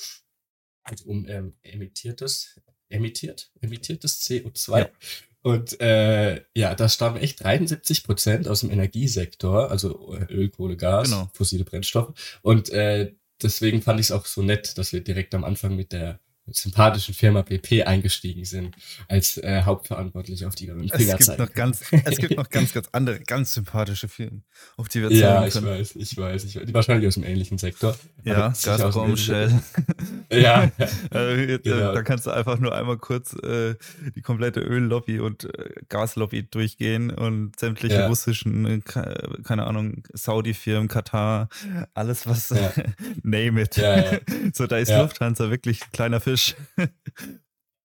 also 0.84 1.04
um 1.04 1.28
ähm, 1.28 1.54
emittiertes, 1.62 2.58
emittiert, 2.88 3.52
emittiertes 3.60 4.22
CO2. 4.26 4.78
Ja. 4.78 4.90
Und 5.42 5.80
äh, 5.80 6.42
ja, 6.54 6.74
da 6.74 6.88
stammen 6.88 7.16
echt 7.16 7.42
73 7.42 8.04
Prozent 8.04 8.46
aus 8.48 8.60
dem 8.60 8.70
Energiesektor, 8.70 9.70
also 9.70 10.14
äh, 10.14 10.32
Öl, 10.32 10.50
Kohle, 10.50 10.76
Gas, 10.76 11.08
Genau. 11.10 11.30
fossile 11.32 11.64
Brennstoffe. 11.64 12.12
Und 12.42 12.68
äh, 12.70 13.14
deswegen 13.42 13.80
fand 13.80 14.00
ich 14.00 14.06
es 14.06 14.12
auch 14.12 14.26
so 14.26 14.42
nett, 14.42 14.76
dass 14.76 14.92
wir 14.92 15.00
direkt 15.02 15.34
am 15.34 15.44
Anfang 15.44 15.76
mit 15.76 15.92
der 15.92 16.20
sympathischen 16.52 17.14
Firma 17.14 17.42
BP 17.42 17.82
eingestiegen 17.84 18.44
sind, 18.44 18.74
als 19.08 19.36
äh, 19.38 19.62
hauptverantwortlich 19.62 20.44
auf 20.46 20.54
die 20.54 20.66
wir 20.66 20.74
mit 20.74 20.90
Es 20.92 20.98
Finger 20.98 21.12
gibt 21.14 21.24
zeigen 21.24 21.42
noch 21.42 21.52
ganz, 21.52 21.80
können. 21.80 22.02
es 22.06 22.18
gibt 22.18 22.36
noch 22.36 22.48
ganz, 22.48 22.72
ganz 22.72 22.88
andere, 22.92 23.20
ganz 23.20 23.54
sympathische 23.54 24.08
Filme, 24.08 24.42
auf 24.76 24.88
die 24.88 25.02
wir 25.02 25.12
Ja, 25.12 25.36
zeigen 25.36 25.46
ich 25.48 25.54
können. 25.54 25.66
weiß, 25.66 25.96
ich 25.96 26.16
weiß, 26.16 26.44
ich 26.44 26.56
weiß. 26.56 26.66
Die 26.66 26.74
wahrscheinlich 26.74 27.08
aus 27.08 27.14
dem 27.14 27.24
ähnlichen 27.24 27.58
Sektor. 27.58 27.96
Ja, 28.24 28.52
Gazprom, 28.62 29.16
Shell. 29.16 29.60
Ja, 30.32 30.70
ja. 30.78 30.86
Äh, 31.12 31.50
jetzt, 31.52 31.66
äh, 31.66 31.70
Genau. 31.70 31.92
Da 31.92 32.02
kannst 32.02 32.26
du 32.26 32.30
einfach 32.30 32.58
nur 32.58 32.74
einmal 32.74 32.98
kurz 32.98 33.32
äh, 33.42 33.74
die 34.14 34.22
komplette 34.22 34.60
Öllobby 34.60 35.18
und 35.18 35.44
äh, 35.44 35.70
Gaslobby 35.88 36.44
durchgehen 36.48 37.10
und 37.10 37.58
sämtliche 37.58 37.96
Ja. 37.96 38.06
russischen, 38.06 38.64
äh, 38.66 38.78
ke- 38.80 39.40
keine 39.44 39.66
Ahnung, 39.66 40.04
Saudi-Firmen, 40.12 40.88
Katar, 40.88 41.48
alles 41.94 42.26
was, 42.28 42.50
Ja. 42.50 42.72
name 43.22 43.62
it. 43.62 43.76
Ja, 43.76 43.96
ja. 44.12 44.18
So, 44.54 44.66
da 44.66 44.78
ist 44.78 44.88
Ja. 44.90 45.02
Lufthansa 45.02 45.50
wirklich 45.50 45.82
ein 45.82 45.92
kleiner 45.92 46.20
Fisch. 46.20 46.39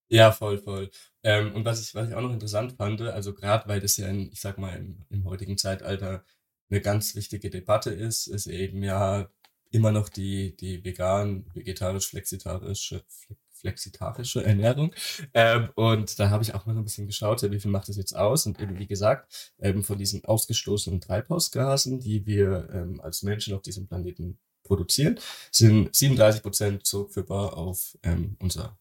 Ja, 0.10 0.32
voll, 0.32 0.60
voll. 0.60 0.92
Ähm, 1.24 1.54
und 1.56 1.66
was 1.66 1.82
ich, 1.82 1.96
was 1.96 2.10
ich 2.10 2.16
auch 2.16 2.22
noch 2.22 2.32
interessant 2.32 2.74
fand, 2.78 3.02
also 3.02 3.34
gerade 3.34 3.68
weil 3.68 3.80
das 3.80 3.98
ja, 3.98 4.08
in, 4.08 4.32
ich 4.32 4.40
sag 4.40 4.58
mal, 4.60 4.76
im, 4.78 5.06
im 5.10 5.26
heutigen 5.26 5.58
Zeitalter 5.58 6.24
eine 6.70 6.82
ganz 6.82 7.16
wichtige 7.16 7.50
Debatte 7.50 7.90
ist, 7.92 8.28
ist 8.28 8.46
eben 8.48 8.84
ja 8.84 9.30
immer 9.72 9.92
noch 9.92 10.10
die, 10.10 10.56
die 10.56 10.84
vegan, 10.84 11.46
vegetarisch, 11.54 12.08
flexitarische, 12.10 13.04
fle- 13.10 13.36
flexitarische 13.52 14.44
Ernährung. 14.44 14.94
Ähm, 15.34 15.70
und 15.76 16.20
da 16.20 16.30
habe 16.30 16.44
ich 16.44 16.54
auch 16.54 16.66
mal 16.68 16.78
ein 16.78 16.84
bisschen 16.84 17.08
geschaut, 17.08 17.42
wie 17.42 17.60
viel 17.60 17.72
macht 17.72 17.90
das 17.90 17.98
jetzt 17.98 18.16
aus? 18.16 18.46
Und 18.46 18.60
eben, 18.60 18.78
wie 18.78 18.88
gesagt, 18.88 19.54
ähm, 19.60 19.84
von 19.84 19.98
diesen 19.98 20.24
ausgestoßenen 20.24 21.02
Treibhausgasen, 21.02 22.00
die 22.00 22.26
wir 22.28 22.70
ähm, 22.72 23.02
als 23.02 23.24
Menschen 23.24 23.56
auf 23.56 23.62
diesem 23.64 23.88
Planeten 23.88 24.38
produzieren, 24.66 25.20
sind 25.52 25.96
37 25.96 26.42
Prozent 26.42 26.86
zurückführbar 26.86 27.56
auf 27.56 27.98
ähm, 28.04 28.36
unser 28.40 28.78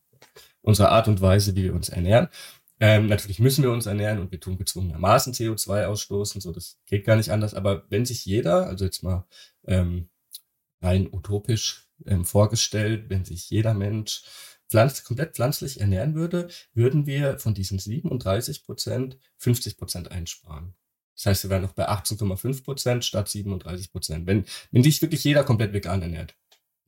unsere 0.64 0.88
Art 0.88 1.08
und 1.08 1.20
Weise, 1.20 1.54
wie 1.54 1.64
wir 1.64 1.74
uns 1.74 1.90
ernähren. 1.90 2.28
Ähm, 2.80 3.06
natürlich 3.06 3.38
müssen 3.38 3.62
wir 3.62 3.70
uns 3.70 3.86
ernähren 3.86 4.18
und 4.18 4.32
wir 4.32 4.40
tun 4.40 4.58
gezwungenermaßen 4.58 5.32
CO2 5.32 5.84
ausstoßen, 5.84 6.40
so 6.40 6.50
das 6.52 6.78
geht 6.86 7.04
gar 7.04 7.16
nicht 7.16 7.30
anders. 7.30 7.54
Aber 7.54 7.84
wenn 7.90 8.04
sich 8.04 8.24
jeder, 8.24 8.66
also 8.66 8.84
jetzt 8.84 9.02
mal 9.02 9.26
ähm, 9.66 10.08
rein 10.82 11.08
utopisch 11.12 11.88
ähm, 12.06 12.24
vorgestellt, 12.24 13.10
wenn 13.10 13.24
sich 13.24 13.48
jeder 13.50 13.74
Mensch 13.74 14.24
pflanz 14.68 15.04
komplett 15.04 15.36
pflanzlich 15.36 15.80
ernähren 15.80 16.14
würde, 16.14 16.48
würden 16.72 17.06
wir 17.06 17.38
von 17.38 17.54
diesen 17.54 17.78
37 17.78 18.64
Prozent 18.64 19.18
50 19.38 19.76
Prozent 19.76 20.10
einsparen. 20.10 20.74
Das 21.16 21.26
heißt, 21.26 21.44
wir 21.44 21.50
wären 21.50 21.62
noch 21.62 21.72
bei 21.72 21.88
18,5 21.88 22.64
Prozent 22.64 23.04
statt 23.04 23.28
37 23.28 23.92
Prozent, 23.92 24.26
wenn, 24.26 24.44
wenn 24.72 24.82
sich 24.82 25.00
wirklich 25.00 25.22
jeder 25.24 25.44
komplett 25.44 25.72
vegan 25.72 26.02
ernährt. 26.02 26.34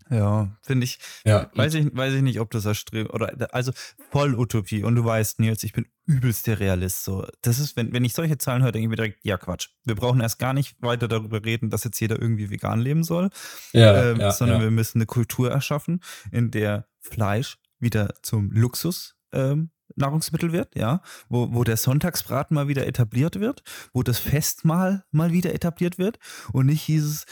Ja, 0.08 0.56
finde 0.62 0.84
ich, 0.84 0.98
Ja, 1.24 1.50
weiß 1.54 1.74
ich, 1.74 1.94
weiß 1.94 2.14
ich 2.14 2.22
nicht, 2.22 2.38
ob 2.38 2.50
das 2.52 2.64
erstrebt, 2.64 3.12
oder, 3.12 3.32
also 3.52 3.72
voll 4.10 4.34
Utopie. 4.34 4.84
Und 4.84 4.94
du 4.94 5.04
weißt, 5.04 5.40
Nils, 5.40 5.64
ich 5.64 5.72
bin 5.72 5.86
übelst 6.06 6.46
der 6.46 6.60
Realist. 6.60 7.04
So, 7.04 7.26
das 7.42 7.58
ist, 7.58 7.76
wenn, 7.76 7.92
wenn 7.92 8.04
ich 8.04 8.14
solche 8.14 8.38
Zahlen 8.38 8.62
höre, 8.62 8.72
denke 8.72 8.84
ich 8.84 8.90
mir 8.90 8.96
direkt, 8.96 9.24
ja, 9.24 9.36
Quatsch. 9.36 9.68
Wir 9.84 9.96
brauchen 9.96 10.20
erst 10.20 10.38
gar 10.38 10.52
nicht 10.52 10.80
weiter 10.80 11.08
darüber 11.08 11.44
reden, 11.44 11.70
dass 11.70 11.82
jetzt 11.82 12.00
jeder 12.00 12.20
irgendwie 12.20 12.50
vegan 12.50 12.80
leben 12.80 13.02
soll. 13.02 13.30
ja, 13.72 14.10
ähm, 14.10 14.20
ja, 14.20 14.30
sondern 14.30 14.60
wir 14.60 14.70
müssen 14.70 14.98
eine 14.98 15.06
Kultur 15.06 15.50
erschaffen, 15.50 16.00
in 16.30 16.50
der 16.50 16.86
Fleisch 17.00 17.58
wieder 17.80 18.14
zum 18.22 18.52
Luxus 18.52 19.16
ähm, 19.32 19.70
Nahrungsmittel 19.94 20.52
wird, 20.52 20.74
ja, 20.76 21.00
wo, 21.28 21.52
wo 21.52 21.64
der 21.64 21.76
Sonntagsbraten 21.76 22.54
mal 22.54 22.68
wieder 22.68 22.86
etabliert 22.86 23.40
wird, 23.40 23.62
wo 23.92 24.02
das 24.02 24.18
Festmahl 24.18 25.04
mal 25.10 25.32
wieder 25.32 25.54
etabliert 25.54 25.98
wird 25.98 26.18
und 26.52 26.66
nicht 26.66 26.88
dieses 26.88 27.24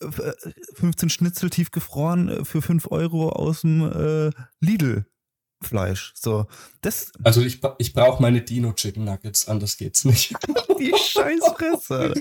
äh, 0.00 0.32
15 0.74 1.10
Schnitzel 1.10 1.50
tiefgefroren 1.50 2.28
äh, 2.28 2.44
für 2.44 2.62
5 2.62 2.90
Euro 2.90 3.30
aus 3.30 3.62
dem 3.62 3.82
äh, 3.82 4.30
Lidl 4.60 5.06
Fleisch. 5.60 6.12
So, 6.14 6.46
das, 6.82 7.10
Also 7.24 7.42
ich, 7.42 7.60
ich 7.78 7.92
brauche 7.92 8.22
meine 8.22 8.42
Dino 8.42 8.72
Chicken 8.72 9.04
Nuggets, 9.04 9.48
anders 9.48 9.76
geht's 9.76 10.04
nicht. 10.04 10.32
die 10.78 10.94
Scheißfresse. 10.96 12.14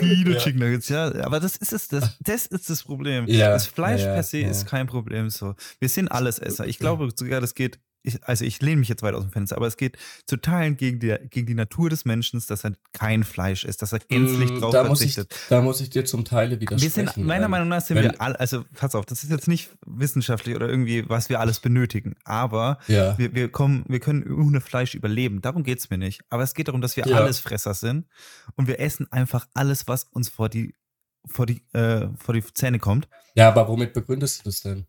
Dino 0.00 0.30
Ja. 0.32 0.38
Chicken 0.38 0.58
Nuggets, 0.58 0.88
ja, 0.88 1.14
aber 1.24 1.38
das 1.38 1.56
ist 1.56 1.72
es, 1.72 1.86
das, 1.88 2.16
das 2.20 2.46
ist 2.46 2.68
das 2.68 2.82
Problem. 2.82 3.28
Ja, 3.28 3.50
das 3.50 3.68
Fleisch 3.68 4.02
ja, 4.02 4.14
per 4.14 4.24
se 4.24 4.40
ist 4.40 4.66
kein 4.66 4.88
Problem 4.88 5.30
so. 5.30 5.54
Wir 5.78 5.88
sind 5.88 6.08
Allesesser. 6.08 6.66
Ich 6.66 6.80
glaube 6.80 7.10
sogar, 7.14 7.40
das 7.40 7.54
geht, 7.54 7.78
ich, 8.06 8.22
also 8.22 8.44
ich 8.44 8.60
lehne 8.60 8.76
mich 8.80 8.88
jetzt 8.90 9.02
weit 9.02 9.14
aus 9.14 9.22
dem 9.22 9.30
Fenster, 9.32 9.56
aber 9.56 9.66
es 9.66 9.76
geht 9.78 9.96
zu 10.26 10.36
Teilen 10.36 10.76
gegen 10.76 11.00
die, 11.00 11.16
gegen 11.30 11.46
die 11.46 11.54
Natur 11.54 11.88
des 11.88 12.04
Menschen, 12.04 12.40
dass 12.46 12.62
er 12.62 12.74
kein 12.92 13.24
Fleisch 13.24 13.64
ist, 13.64 13.80
dass 13.80 13.92
er 13.94 13.98
gänzlich 14.00 14.50
Mm, 14.50 14.60
drauf 14.60 14.72
da 14.72 14.84
muss, 14.84 15.00
ich, 15.00 15.14
verzichtet. 15.14 15.50
da 15.50 15.62
muss 15.62 15.80
ich 15.80 15.88
dir 15.90 16.04
zum 16.04 16.24
Teile 16.26 16.52
Wir 16.52 16.60
widersprechen. 16.60 17.08
sind, 17.14 17.26
meiner 17.26 17.48
Meinung 17.48 17.68
nach 17.68 17.80
sind 17.80 18.00
wir 18.00 18.20
alle, 18.20 18.38
also 18.38 18.64
pass 18.74 18.94
auf, 18.94 19.06
das 19.06 19.24
ist 19.24 19.30
jetzt 19.30 19.48
nicht 19.48 19.70
wissenschaftlich 19.86 20.54
oder 20.54 20.68
irgendwie, 20.68 21.08
was 21.08 21.30
wir 21.30 21.40
alles 21.40 21.60
benötigen, 21.60 22.14
aber 22.24 22.78
Ja, 22.88 23.16
wir, 23.16 23.34
wir, 23.34 23.48
kommen, 23.50 23.84
wir 23.88 24.00
können 24.00 24.30
ohne 24.30 24.60
Fleisch 24.60 24.94
überleben. 24.94 25.40
Darum 25.40 25.62
geht 25.64 25.78
es 25.78 25.88
mir 25.88 25.96
nicht. 25.98 26.20
Aber 26.28 26.42
es 26.42 26.52
geht 26.54 26.68
darum, 26.68 26.82
dass 26.82 26.96
wir 26.98 27.06
Ja. 27.06 27.16
Allesfresser 27.16 27.72
sind 27.72 28.06
und 28.56 28.66
wir 28.68 28.80
essen 28.80 29.10
einfach 29.12 29.46
alles, 29.54 29.88
was 29.88 30.04
uns 30.04 30.28
vor 30.28 30.50
die, 30.50 30.74
vor 31.24 31.46
die, 31.46 31.62
äh, 31.72 32.08
vor 32.18 32.34
die 32.34 32.44
Zähne 32.52 32.78
kommt. 32.78 33.08
ja, 33.34 33.48
aber 33.48 33.66
womit 33.66 33.94
begründest 33.94 34.40
du 34.40 34.44
das 34.50 34.60
denn? 34.60 34.84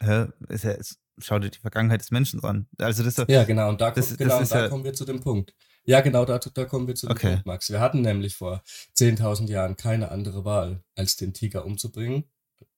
Hä? 0.00 0.26
Ist 0.48 0.64
ja, 0.64 0.70
ist, 0.70 0.98
schau 1.22 1.38
dir 1.38 1.50
die 1.50 1.58
Vergangenheit 1.58 2.00
des 2.00 2.10
Menschen 2.10 2.42
an. 2.44 2.66
Also 2.78 3.02
das 3.02 3.16
Ja, 3.28 3.44
genau, 3.44 3.68
und 3.68 3.80
da, 3.80 3.90
Das- 3.90 4.08
das 4.08 4.18
genau, 4.18 4.36
ist 4.40 4.50
und 4.52 4.56
da 4.58 4.62
ja- 4.64 4.68
kommen 4.68 4.84
wir 4.84 4.92
zu 4.94 5.04
dem 5.04 5.20
Punkt. 5.20 5.54
Ja, 5.84 6.00
genau, 6.02 6.24
da, 6.24 6.38
da 6.38 6.64
kommen 6.66 6.86
wir 6.86 6.94
zu 6.94 7.06
dem 7.06 7.12
Okay. 7.16 7.30
Punkt, 7.32 7.46
Max. 7.46 7.70
Wir 7.70 7.80
hatten 7.80 8.02
nämlich 8.02 8.36
vor 8.36 8.62
10.000 8.94 9.48
Jahren 9.48 9.76
keine 9.76 10.10
andere 10.10 10.44
Wahl, 10.44 10.82
als 10.94 11.16
den 11.16 11.32
Tiger 11.32 11.64
umzubringen. 11.64 12.24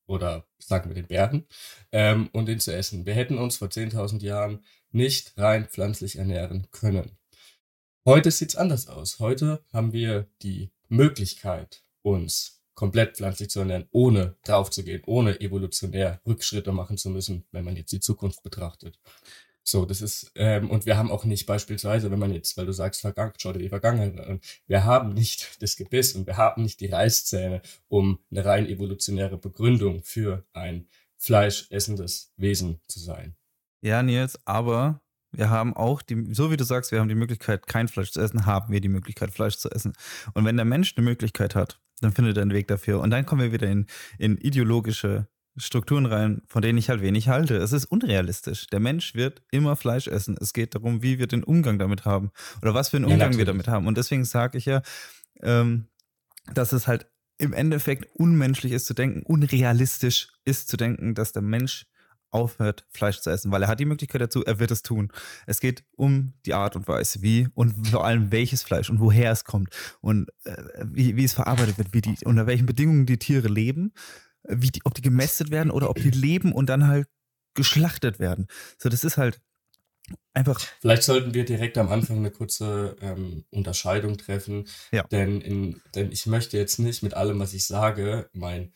Oder 0.07 0.47
sagen 0.59 0.89
wir 0.91 0.95
den 0.95 1.07
Bären. 1.07 1.47
Ähm, 1.93 2.29
und 2.33 2.49
ihn 2.49 2.61
zu 2.61 2.75
essen. 2.75 3.07
Wir 3.07 3.15
hätten 3.15 3.39
uns 3.39 3.57
vor 3.57 3.69
10.000 3.71 4.23
Jahren 4.23 4.65
nicht 4.91 5.33
rein 5.39 5.67
pflanzlich 5.67 6.17
ernähren 6.17 6.67
können. 6.71 7.19
Heute 8.05 8.31
sieht's 8.31 8.57
anders 8.57 8.89
aus. 8.89 9.21
Heute 9.21 9.65
haben 9.73 9.93
wir 9.93 10.27
die 10.43 10.71
Möglichkeit, 10.89 11.83
uns 12.03 12.62
komplett 12.83 13.17
pflanzlich 13.17 13.49
zu 13.49 13.61
ernähren, 13.61 13.87
ohne 13.93 14.35
draufzugehen, 14.43 15.03
ohne 15.07 15.41
evolutionär 15.41 16.21
Rückschritte 16.27 16.73
machen 16.73 16.99
zu 16.99 17.11
müssen, 17.11 17.45
wenn 17.53 17.65
man 17.65 17.77
jetzt 17.77 17.93
die 17.93 18.01
Zukunft 18.01 18.43
betrachtet. 18.43 18.99
So, 19.63 19.87
das 19.87 20.03
ist, 20.03 20.33
ähm, 20.35 20.69
und 20.69 20.85
wir 20.85 20.97
haben 20.97 21.13
auch 21.13 21.25
nicht 21.25 21.47
beispielsweise, 21.47 22.11
wenn 22.11 22.19
man 22.19 22.33
jetzt, 22.33 22.57
weil 22.57 22.67
du 22.67 22.73
sagst, 22.73 23.01
vergangen, 23.01 23.35
schau 23.39 23.53
dir 23.53 23.61
die 23.61 23.69
Vergangenheit 23.69 24.19
an, 24.19 24.41
wir 24.67 24.83
haben 24.83 25.15
nicht 25.15 25.59
das 25.63 25.77
Gebiss 25.77 26.17
und 26.17 26.27
wir 26.27 26.37
haben 26.37 26.65
nicht 26.65 26.81
die 26.81 26.89
Reißzähne, 26.89 27.63
um 27.87 28.19
eine 28.33 28.45
rein 28.45 28.67
evolutionäre 28.67 29.39
Begründung 29.39 30.03
für 30.03 30.45
ein 30.53 30.89
fleischessendes 31.19 32.33
Wesen 32.37 32.81
zu 32.89 32.99
sein. 32.99 33.37
ja, 33.81 34.03
Nils, 34.03 34.41
aber 34.45 35.01
wir 35.31 35.51
haben 35.51 35.73
auch 35.77 36.03
die, 36.03 36.35
so 36.35 36.51
wie 36.51 36.57
du 36.57 36.65
sagst, 36.65 36.91
wir 36.91 36.99
haben 36.99 37.09
die 37.09 37.15
Möglichkeit, 37.15 37.69
kein 37.69 37.87
Fleisch 37.87 38.11
zu 38.11 38.21
essen, 38.21 38.45
haben 38.45 38.73
wir 38.73 38.81
die 38.81 38.89
Möglichkeit, 38.89 39.31
Fleisch 39.31 39.57
zu 39.57 39.71
essen. 39.71 39.93
Und 40.35 40.45
wenn 40.45 40.57
der 40.57 40.65
Mensch 40.65 40.95
eine 40.97 41.05
Möglichkeit 41.05 41.55
hat, 41.55 41.79
dann 42.03 42.13
findet 42.13 42.37
er 42.37 42.43
einen 42.43 42.53
Weg 42.53 42.69
dafür. 42.69 43.01
Und 43.01 43.11
dann 43.11 43.27
kommen 43.27 43.43
wir 43.43 43.53
wieder 43.53 43.69
in, 43.69 43.87
in 44.19 44.37
ideologische 44.39 45.27
Strukturen 45.57 46.07
rein, 46.07 46.43
von 46.47 46.63
denen 46.63 46.79
ich 46.79 46.89
halt 46.89 47.03
wenig 47.03 47.29
halte. 47.29 47.57
Es 47.57 47.73
ist 47.73 47.85
unrealistisch. 47.85 48.67
Der 48.69 48.81
Mensch 48.81 49.15
wird 49.15 49.43
immer 49.51 49.77
Fleisch 49.77 50.07
essen. 50.07 50.37
Es 50.41 50.53
geht 50.53 50.75
darum, 50.75 51.03
wie 51.03 51.19
wir 51.19 51.27
den 51.27 51.45
Umgang 51.45 51.79
damit 51.79 52.05
haben 52.07 52.31
oder 52.63 52.73
was 52.75 52.89
für 52.89 52.97
einen 52.97 53.09
Ja, 53.09 53.15
Umgang 53.15 53.33
wir 53.33 53.39
natürlich. 53.39 53.47
damit 53.47 53.69
haben. 53.69 53.87
Und 53.87 53.99
deswegen 53.99 54.25
sage 54.25 54.57
ich 54.57 54.65
ja, 54.65 54.83
ähm, 55.43 55.89
dass 56.55 56.73
es 56.73 56.87
halt 56.87 57.07
im 57.39 57.53
Endeffekt 57.53 58.09
unmenschlich 58.15 58.73
ist 58.73 58.87
zu 58.87 58.95
denken, 58.95 59.23
unrealistisch 59.23 60.29
ist 60.45 60.69
zu 60.69 60.77
denken, 60.77 61.15
dass 61.15 61.33
der 61.33 61.43
Mensch 61.43 61.87
aufhört, 62.33 62.87
Fleisch 62.91 63.21
zu 63.21 63.31
essen, 63.31 63.53
weil 63.53 63.63
er 63.63 63.69
hat 63.69 63.81
die 63.81 63.85
Möglichkeit 63.85 64.21
dazu, 64.21 64.45
er 64.45 64.59
wird 64.59 64.71
es 64.71 64.83
tun. 64.83 65.13
Es 65.47 65.61
geht 65.61 65.85
um 65.97 66.33
die 66.47 66.55
Art 66.55 66.77
und 66.77 66.89
Weise, 66.89 67.23
wie 67.23 67.49
und 67.55 67.89
vor 67.89 68.05
allem 68.05 68.33
welches 68.33 68.63
Fleisch 68.63 68.91
und 68.91 69.01
woher 69.01 69.31
es 69.31 69.45
kommt 69.45 69.69
und 70.01 70.29
äh, 70.45 70.57
wie, 70.85 71.17
wie 71.17 71.25
es 71.25 71.35
verarbeitet 71.35 71.79
wird, 71.79 71.93
wie 71.93 72.01
die, 72.01 72.17
unter 72.25 72.47
welchen 72.47 72.67
Bedingungen 72.67 73.07
die 73.07 73.19
Tiere 73.19 73.49
leben, 73.49 73.93
wie 74.49 74.71
die, 74.71 74.81
ob 74.85 74.95
die 74.95 75.03
gemästet 75.03 75.51
werden 75.51 75.71
oder 75.71 75.91
ob 75.91 75.97
die 75.97 76.11
leben 76.11 76.53
und 76.53 76.69
dann 76.69 76.87
halt 76.87 77.07
geschlachtet 77.55 78.19
werden. 78.19 78.47
So, 78.79 78.89
das 78.89 79.05
ist 79.05 79.19
halt 79.19 79.41
einfach. 80.33 80.61
Vielleicht 80.81 81.03
sollten 81.03 81.35
wir 81.35 81.45
direkt 81.45 81.79
am 81.79 81.91
Anfang 81.91 82.19
eine 82.19 82.31
kurze 82.31 82.97
ähm, 83.01 83.45
Unterscheidung 83.51 84.17
treffen. 84.19 84.67
Ja. 84.91 85.05
Denn, 85.05 85.41
in, 85.41 85.81
denn 85.95 86.11
ich 86.11 86.27
möchte 86.27 86.57
jetzt 86.57 86.79
nicht 86.79 87.03
mit 87.03 87.15
allem, 87.15 87.39
was 87.41 87.55
ich 87.55 87.67
sage, 87.67 88.29
mein 88.33 88.73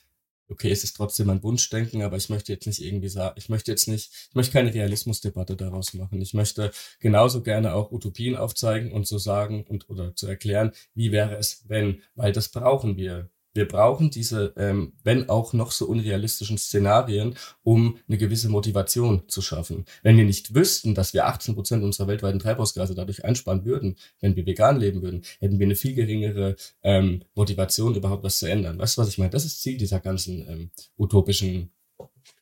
okay, 0.48 0.70
es 0.70 0.84
ist 0.84 0.96
trotzdem 0.96 1.30
ein 1.30 1.42
Wunschdenken, 1.42 2.02
aber 2.02 2.16
ich 2.16 2.28
möchte 2.28 2.52
jetzt 2.52 2.66
nicht 2.66 2.82
irgendwie 2.82 3.08
sagen, 3.08 3.34
ich 3.36 3.48
möchte 3.48 3.70
jetzt 3.70 3.88
nicht, 3.88 4.12
ich 4.28 4.34
möchte 4.34 4.52
keine 4.52 4.72
Realismusdebatte 4.72 5.56
daraus 5.56 5.94
machen. 5.94 6.20
Ich 6.20 6.34
möchte 6.34 6.70
genauso 7.00 7.42
gerne 7.42 7.74
auch 7.74 7.92
Utopien 7.92 8.36
aufzeigen 8.36 8.92
und 8.92 9.06
so 9.06 9.18
sagen 9.18 9.64
und 9.64 9.88
oder 9.88 10.14
zu 10.14 10.26
erklären, 10.26 10.72
wie 10.94 11.12
wäre 11.12 11.36
es, 11.36 11.64
wenn, 11.68 12.02
weil 12.14 12.32
das 12.32 12.48
brauchen 12.50 12.96
wir 12.96 13.30
wir 13.56 13.66
brauchen 13.66 14.10
diese, 14.10 14.52
ähm, 14.56 14.92
wenn 15.02 15.28
auch 15.28 15.52
noch 15.52 15.72
so 15.72 15.86
unrealistischen 15.86 16.58
Szenarien, 16.58 17.34
um 17.62 17.98
eine 18.08 18.18
gewisse 18.18 18.48
Motivation 18.48 19.22
zu 19.28 19.42
schaffen. 19.42 19.84
Wenn 20.02 20.16
wir 20.16 20.24
nicht 20.24 20.54
wüssten, 20.54 20.94
dass 20.94 21.14
wir 21.14 21.26
18 21.26 21.54
Prozent 21.54 21.82
unserer 21.82 22.06
weltweiten 22.08 22.38
Treibhausgase 22.38 22.94
dadurch 22.94 23.24
einsparen 23.24 23.64
würden, 23.64 23.96
wenn 24.20 24.36
wir 24.36 24.46
vegan 24.46 24.78
leben 24.78 25.02
würden, 25.02 25.22
hätten 25.40 25.58
wir 25.58 25.66
eine 25.66 25.76
viel 25.76 25.94
geringere 25.94 26.56
ähm, 26.82 27.22
Motivation, 27.34 27.94
überhaupt 27.94 28.22
was 28.22 28.38
zu 28.38 28.46
ändern. 28.46 28.78
Weißt 28.78 28.96
du, 28.96 29.02
was 29.02 29.08
ich 29.08 29.18
meine? 29.18 29.30
Das 29.30 29.44
ist 29.44 29.62
Ziel 29.62 29.76
dieser 29.78 30.00
ganzen 30.00 30.46
ähm, 30.48 30.70
utopischen 30.98 31.70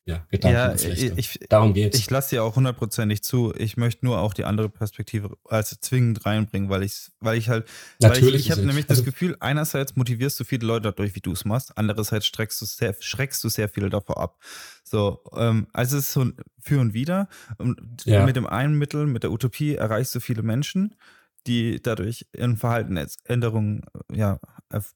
ja, 0.07 0.26
Gedankengeflechte. 0.31 1.07
Ja, 1.07 1.12
ich, 1.17 1.38
Darum 1.49 1.73
geht's. 1.73 1.99
Ich 1.99 2.11
lasse 2.11 2.37
dir 2.37 2.45
auch 2.45 2.57
hundertprozentig 2.57 3.23
zu. 3.23 3.55
Ich 3.57 3.79
möchte 3.79 4.05
nur 4.05 4.19
auch 4.19 4.35
die 4.35 4.45
andere 4.45 4.69
Perspektive 4.69 5.35
als 5.49 5.71
zwingend 5.81 6.26
reinbringen, 6.26 6.69
weil 6.69 6.83
ich, 6.83 7.11
weil 7.21 7.38
ich 7.38 7.49
halt, 7.49 7.67
Natürlich 8.00 8.26
weil 8.26 8.35
ich, 8.35 8.47
ich 8.47 8.50
habe 8.53 8.61
nämlich 8.62 8.91
also, 8.91 9.00
das 9.00 9.05
Gefühl, 9.05 9.37
einerseits 9.41 9.97
motivierst 9.97 10.38
du 10.38 10.45
viele 10.45 10.67
Leute 10.67 10.83
dadurch, 10.91 11.14
wie 11.14 11.21
du 11.21 11.33
es 11.33 11.47
machst, 11.47 11.79
andererseits 11.79 12.26
schreckst 12.26 12.61
du 12.61 12.67
sehr, 12.67 12.95
schreckst 13.00 13.43
du 13.45 13.49
sehr 13.49 13.71
viele 13.71 13.88
davor 13.88 14.21
ab. 14.21 14.38
So, 14.83 15.23
ähm, 15.37 15.69
also 15.73 15.97
es 15.97 16.05
ist 16.05 16.12
so 16.12 16.21
ein 16.21 16.37
Für 16.59 16.81
und 16.81 16.93
Wider. 16.93 17.29
Und 17.57 17.81
ja. 18.05 18.26
mit 18.26 18.37
dem 18.37 18.47
einen 18.47 18.75
Mittel, 18.75 19.07
mit 19.07 19.23
der 19.23 19.33
Utopie, 19.33 19.75
erreichst 19.75 20.14
du 20.14 20.21
viele 20.21 20.43
Menschen, 20.43 20.97
die 21.47 21.81
dadurch 21.83 22.26
ihren 22.37 22.59
Verhaltensänderungen 22.59 23.87
ja, 24.12 24.38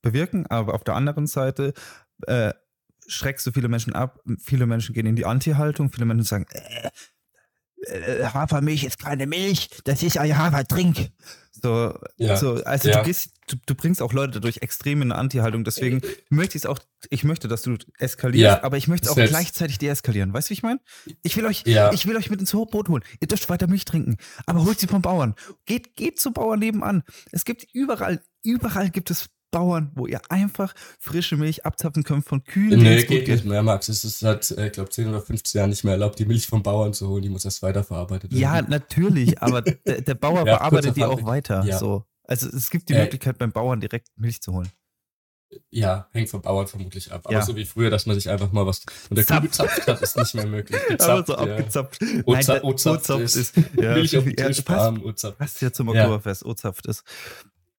bewirken, 0.02 0.47
aber 0.49 0.75
auf 0.75 0.85
der 0.85 0.97
anderen 0.97 1.26
Seite 1.26 1.73
äh, 2.26 2.52
schreckst 3.08 3.46
du 3.46 3.52
viele 3.52 3.68
Menschen 3.68 3.94
ab. 3.94 4.20
Viele 4.42 4.66
Menschen 4.66 4.94
gehen 4.94 5.06
in 5.06 5.16
die 5.16 5.24
Anti-Haltung. 5.24 5.90
Viele 5.90 6.06
Menschen 6.06 6.24
sagen, 6.24 6.46
äh, 6.50 6.90
äh, 7.86 8.24
Hafermilch 8.24 8.84
ist 8.84 8.98
keine 8.98 9.26
Milch, 9.26 9.70
das 9.84 10.02
ist 10.02 10.18
ein 10.18 10.36
Hafertrink. 10.36 11.10
So, 11.52 11.98
ja. 12.16 12.36
so 12.36 12.62
also 12.64 12.88
ja. 12.88 12.98
du 12.98 13.04
gehst, 13.04 13.32
du, 13.48 13.56
du, 13.66 13.74
bringst 13.74 14.00
auch 14.00 14.12
Leute 14.12 14.34
dadurch 14.34 14.58
extrem 14.58 15.02
in 15.02 15.10
eine 15.10 15.20
Anti-Haltung. 15.20 15.64
Deswegen 15.64 16.00
möchte 16.28 16.56
ich 16.56 16.62
es 16.62 16.66
auch, 16.66 16.78
ich 17.10 17.24
möchte, 17.24 17.48
dass 17.48 17.62
du 17.62 17.76
eskalierst, 17.98 18.42
ja, 18.42 18.62
aber 18.62 18.76
ich 18.76 18.86
möchte 18.86 19.06
es 19.06 19.10
auch 19.10 19.16
selbst. 19.16 19.30
gleichzeitig 19.30 19.78
deeskalieren. 19.78 20.32
Weißt 20.32 20.48
du, 20.48 20.50
wie 20.50 20.54
ich 20.54 20.62
meine? 20.62 20.80
Ich 21.22 21.36
will 21.36 21.46
euch, 21.46 21.64
ich 21.66 22.06
will 22.06 22.16
euch 22.16 22.30
mit 22.30 22.40
ins 22.40 22.52
Boot 22.52 22.88
holen. 22.88 23.02
Ihr 23.20 23.28
dürft 23.28 23.48
weiter 23.48 23.66
Milch 23.66 23.84
trinken, 23.84 24.16
aber 24.46 24.64
holt 24.64 24.78
sie 24.78 24.86
vom 24.86 25.02
Bauern. 25.02 25.34
Geht, 25.66 25.96
geht 25.96 26.20
zum 26.20 26.32
Bauern 26.32 26.60
nebenan. 26.60 27.02
Es 27.32 27.44
gibt 27.44 27.66
überall, 27.72 28.22
überall 28.44 28.90
gibt 28.90 29.10
es 29.10 29.28
Bauern, 29.50 29.90
wo 29.95 30.07
ihr 30.07 30.21
einfach 30.31 30.75
frische 30.99 31.37
Milch 31.37 31.64
abzapfen 31.64 32.05
könnt 32.05 32.25
von 32.25 32.45
Kühen. 32.45 32.81
Nee, 32.81 32.97
geht, 33.02 33.09
geht 33.09 33.28
nicht 33.28 33.45
mehr, 33.45 33.62
Max. 33.62 33.88
Es 33.88 34.05
ist 34.05 34.19
seit, 34.19 34.50
äh, 34.52 34.67
ich 34.67 34.73
glaube, 34.73 34.90
10 34.90 35.09
oder 35.09 35.21
15 35.21 35.59
Jahren 35.59 35.71
nicht 35.71 35.85
mehr 35.85 35.95
erlaubt, 35.95 36.19
die 36.19 36.26
Milch 36.26 36.47
vom 36.47 36.62
Bauern 36.62 36.93
zu 36.93 37.09
holen. 37.09 37.23
Die 37.23 37.28
muss 37.28 37.45
erst 37.45 37.62
weiterverarbeitet 37.62 38.31
werden. 38.31 38.40
Ja, 38.40 38.62
natürlich, 38.62 39.40
aber 39.40 39.62
der, 39.87 40.02
der 40.02 40.14
Bauer 40.14 40.47
ja, 40.47 40.57
verarbeitet 40.57 40.97
die 40.97 41.05
auch 41.05 41.25
weiter. 41.25 41.64
Ja. 41.64 41.78
So. 41.78 42.05
Also 42.25 42.49
es 42.49 42.71
gibt 42.71 42.88
die 42.90 42.95
äh, 42.95 43.02
Möglichkeit, 43.02 43.38
beim 43.38 43.52
Bauern 43.52 43.81
direkt 43.81 44.09
Milch 44.17 44.43
zu 44.43 44.52
holen. 44.52 44.71
Ja, 45.71 46.09
hängt 46.12 46.28
vom 46.28 46.43
Bauern 46.43 46.67
vermutlich 46.67 47.11
ab. 47.11 47.23
Aber 47.25 47.33
ja. 47.33 47.43
so 47.43 47.57
wie 47.57 47.64
früher, 47.64 47.88
dass 47.88 48.05
man 48.05 48.17
sich 48.17 48.28
einfach 48.28 48.52
mal 48.52 48.67
was 48.67 48.83
und 49.09 49.17
der 49.17 49.25
Kuh 49.25 49.40
gezapft 49.40 49.87
hat, 49.87 50.02
ist 50.02 50.17
nicht 50.17 50.35
mehr 50.35 50.47
möglich. 50.47 50.78
Gezapft, 50.88 51.31
aber 51.31 51.47
so 51.47 51.52
abgezapft. 51.52 52.02
Ja. 52.02 52.07
Nein, 52.26 52.62
Ozapft 52.64 53.09
ist, 53.09 53.37
ist 53.37 53.57
ja. 53.57 53.95
Milch 53.95 54.14
auf 54.19 54.25
dem 54.25 54.37
Tisch, 54.37 54.59
ja, 54.59 54.62
passt, 54.62 55.38
passt 55.38 55.62
ja 55.62 55.73
zum 55.73 55.88
Oktoberfest, 55.88 56.45
Ozapft 56.45 56.87
ist. 56.87 57.02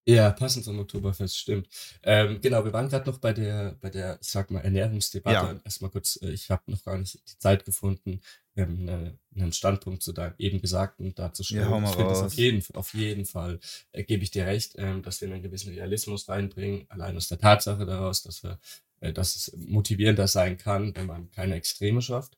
Ja, 0.06 0.32
passend 0.32 0.65
zum 0.65 0.79
Oktoberfest, 0.79 1.38
stimmt. 1.38 1.68
Ähm, 2.01 2.39
genau, 2.41 2.65
wir 2.65 2.74
waren 2.74 2.89
gerade 2.89 3.08
noch 3.10 3.20
bei 3.20 3.32
der, 3.32 3.77
bei 3.79 3.89
der, 3.89 4.18
ich 4.22 4.27
sag 4.27 4.50
mal, 4.50 4.62
Ernährungsdebatte. 4.62 5.53
Ja. 5.53 5.62
Erstmal 5.63 5.91
kurz, 5.91 6.20
äh, 6.22 6.32
ich 6.32 6.50
habe 6.50 6.63
noch 6.72 6.84
gar 6.84 6.98
nicht 6.98 7.15
die 7.15 7.38
Zeit 7.38 7.63
gefunden, 7.65 8.22
ähm, 8.56 8.86
ne, 8.86 9.20
einen 9.36 9.53
Standpunkt 9.53 10.01
zu 10.01 10.12
deinem 10.12 10.33
eben 10.38 10.62
Gesagten 10.62 11.14
darzustellen. 11.14 11.70
Ja, 11.70 11.83
ich 11.83 11.96
finde 11.96 12.09
das 12.09 12.24
auf 12.24 12.33
jeden, 12.33 12.64
auf 12.75 12.94
jeden 12.94 13.25
Fall, 13.25 13.59
äh, 13.92 14.03
gebe 14.03 14.24
ich 14.24 14.31
dir 14.31 14.46
recht, 14.46 14.74
ähm, 14.77 15.03
dass 15.03 15.22
wir 15.22 15.31
einen 15.31 15.44
gewissen 15.44 15.74
Realismus 15.74 16.27
reinbringen, 16.27 16.85
allein 16.90 17.16
aus 17.16 17.27
der 17.27 17.40
Tatsache 17.40 17.85
daraus, 17.85 18.24
dass 18.24 18.44
wir, 18.44 18.59
äh, 19.01 19.14
dass 19.14 19.35
es 19.35 19.55
motivierender 19.57 20.27
sein 20.27 20.57
kann, 20.57 20.96
wenn 20.96 21.05
man 21.05 21.29
keine 21.31 21.55
Extreme 21.55 22.01
schafft. 22.01 22.35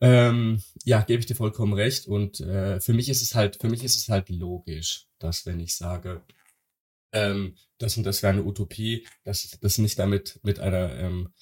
Ähm, 0.00 0.62
ja, 0.84 1.02
gebe 1.02 1.20
ich 1.20 1.26
dir 1.26 1.34
vollkommen 1.34 1.72
recht. 1.72 2.06
Und 2.06 2.40
äh, 2.40 2.80
für 2.80 2.92
mich 2.92 3.08
ist 3.08 3.22
es 3.22 3.34
halt, 3.34 3.56
für 3.60 3.68
mich 3.68 3.84
ist 3.84 3.96
es 3.96 4.08
halt 4.08 4.28
logisch, 4.28 5.06
dass 5.18 5.46
wenn 5.46 5.60
ich 5.60 5.74
sage, 5.74 6.22
ähm, 7.14 7.56
das 7.78 7.96
und 7.96 8.04
das 8.04 8.22
wäre 8.22 8.32
eine 8.32 8.44
Utopie, 8.44 9.06
dass 9.24 9.58
das 9.60 9.78
nicht 9.78 9.98
damit 9.98 10.38
mit 10.42 10.60
einer 10.60 10.94
ähm, 10.98 11.32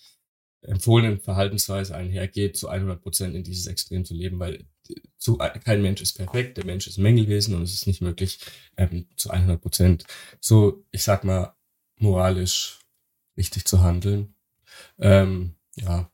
empfohlenen 0.62 1.20
Verhaltensweise 1.20 1.94
einhergeht, 1.94 2.56
zu 2.56 2.68
100 2.68 3.02
Prozent 3.02 3.34
in 3.34 3.42
dieses 3.42 3.66
Extrem 3.66 4.04
zu 4.04 4.14
leben, 4.14 4.38
weil 4.38 4.66
zu, 5.18 5.36
kein 5.36 5.82
Mensch 5.82 6.00
ist 6.00 6.14
perfekt, 6.14 6.56
der 6.56 6.64
Mensch 6.64 6.86
ist 6.86 6.98
Mängelwesen 6.98 7.54
und 7.54 7.62
es 7.62 7.74
ist 7.74 7.86
nicht 7.86 8.00
möglich, 8.00 8.38
ähm, 8.76 9.08
zu 9.16 9.30
100 9.30 9.60
Prozent 9.60 10.04
so, 10.40 10.84
ich 10.90 11.02
sag 11.02 11.24
mal, 11.24 11.54
moralisch 11.96 12.80
richtig 13.36 13.64
zu 13.64 13.80
handeln. 13.82 14.34
Ähm, 14.98 15.56
ja, 15.76 16.10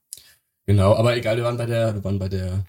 genau, 0.66 0.94
aber 0.94 1.16
egal, 1.16 1.36
wir 1.36 1.44
waren 1.44 1.56
bei 1.56 1.66
der, 1.66 1.94
wir 1.94 2.04
waren 2.04 2.18
bei 2.18 2.28
der 2.28 2.66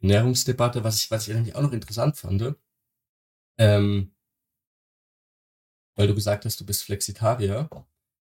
Ernährungsdebatte, 0.00 0.84
was 0.84 1.02
ich, 1.02 1.10
was 1.10 1.28
ich 1.28 1.34
eigentlich 1.34 1.54
auch 1.54 1.62
noch 1.62 1.72
interessant 1.72 2.16
fand. 2.16 2.54
Ähm, 3.58 4.13
weil 5.96 6.06
du 6.06 6.14
gesagt 6.14 6.44
hast, 6.44 6.60
du 6.60 6.66
bist 6.66 6.82
Flexitarier. 6.82 7.68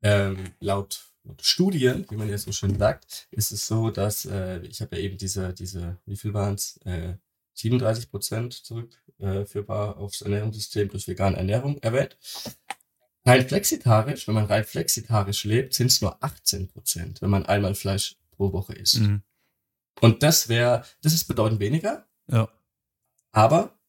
Ähm, 0.01 0.51
laut, 0.59 1.01
Studien, 1.41 2.05
wie 2.09 2.17
man 2.17 2.29
ja 2.29 2.37
so 2.37 2.51
schön 2.51 2.77
sagt, 2.77 3.27
ist 3.31 3.51
es 3.51 3.65
so, 3.65 3.89
dass 3.89 4.25
äh, 4.25 4.59
ich 4.61 4.81
habe 4.81 4.97
ja 4.97 5.03
eben 5.03 5.17
diese, 5.17 5.53
diese, 5.53 5.97
wie 6.05 6.17
viel 6.17 6.33
waren 6.33 6.55
es? 6.55 6.77
Äh, 6.85 7.15
37 7.55 8.09
Prozent 8.09 8.53
zurückführbar 8.53 9.95
äh, 9.95 9.99
aufs 9.99 10.21
Ernährungssystem 10.21 10.89
durch 10.89 11.07
vegane 11.07 11.37
Ernährung 11.37 11.77
erwähnt. 11.79 12.17
Rein 13.25 13.47
flexitarisch, 13.47 14.27
wenn 14.27 14.35
man 14.35 14.45
rein 14.45 14.65
flexitarisch 14.65 15.45
lebt, 15.45 15.73
sind 15.73 15.87
es 15.87 16.01
nur 16.01 16.21
18 16.21 16.67
Prozent, 16.67 17.21
wenn 17.21 17.29
man 17.29 17.45
einmal 17.45 17.75
Fleisch 17.75 18.17
pro 18.31 18.51
Woche 18.51 18.73
isst. 18.73 18.99
Mhm. 18.99 19.21
Und 20.01 20.23
das 20.23 20.49
wäre, 20.49 20.83
das 21.01 21.13
ist 21.13 21.25
bedeutend 21.25 21.59
weniger. 21.59 22.05
Ja. 22.27 22.49
Aber 23.31 23.79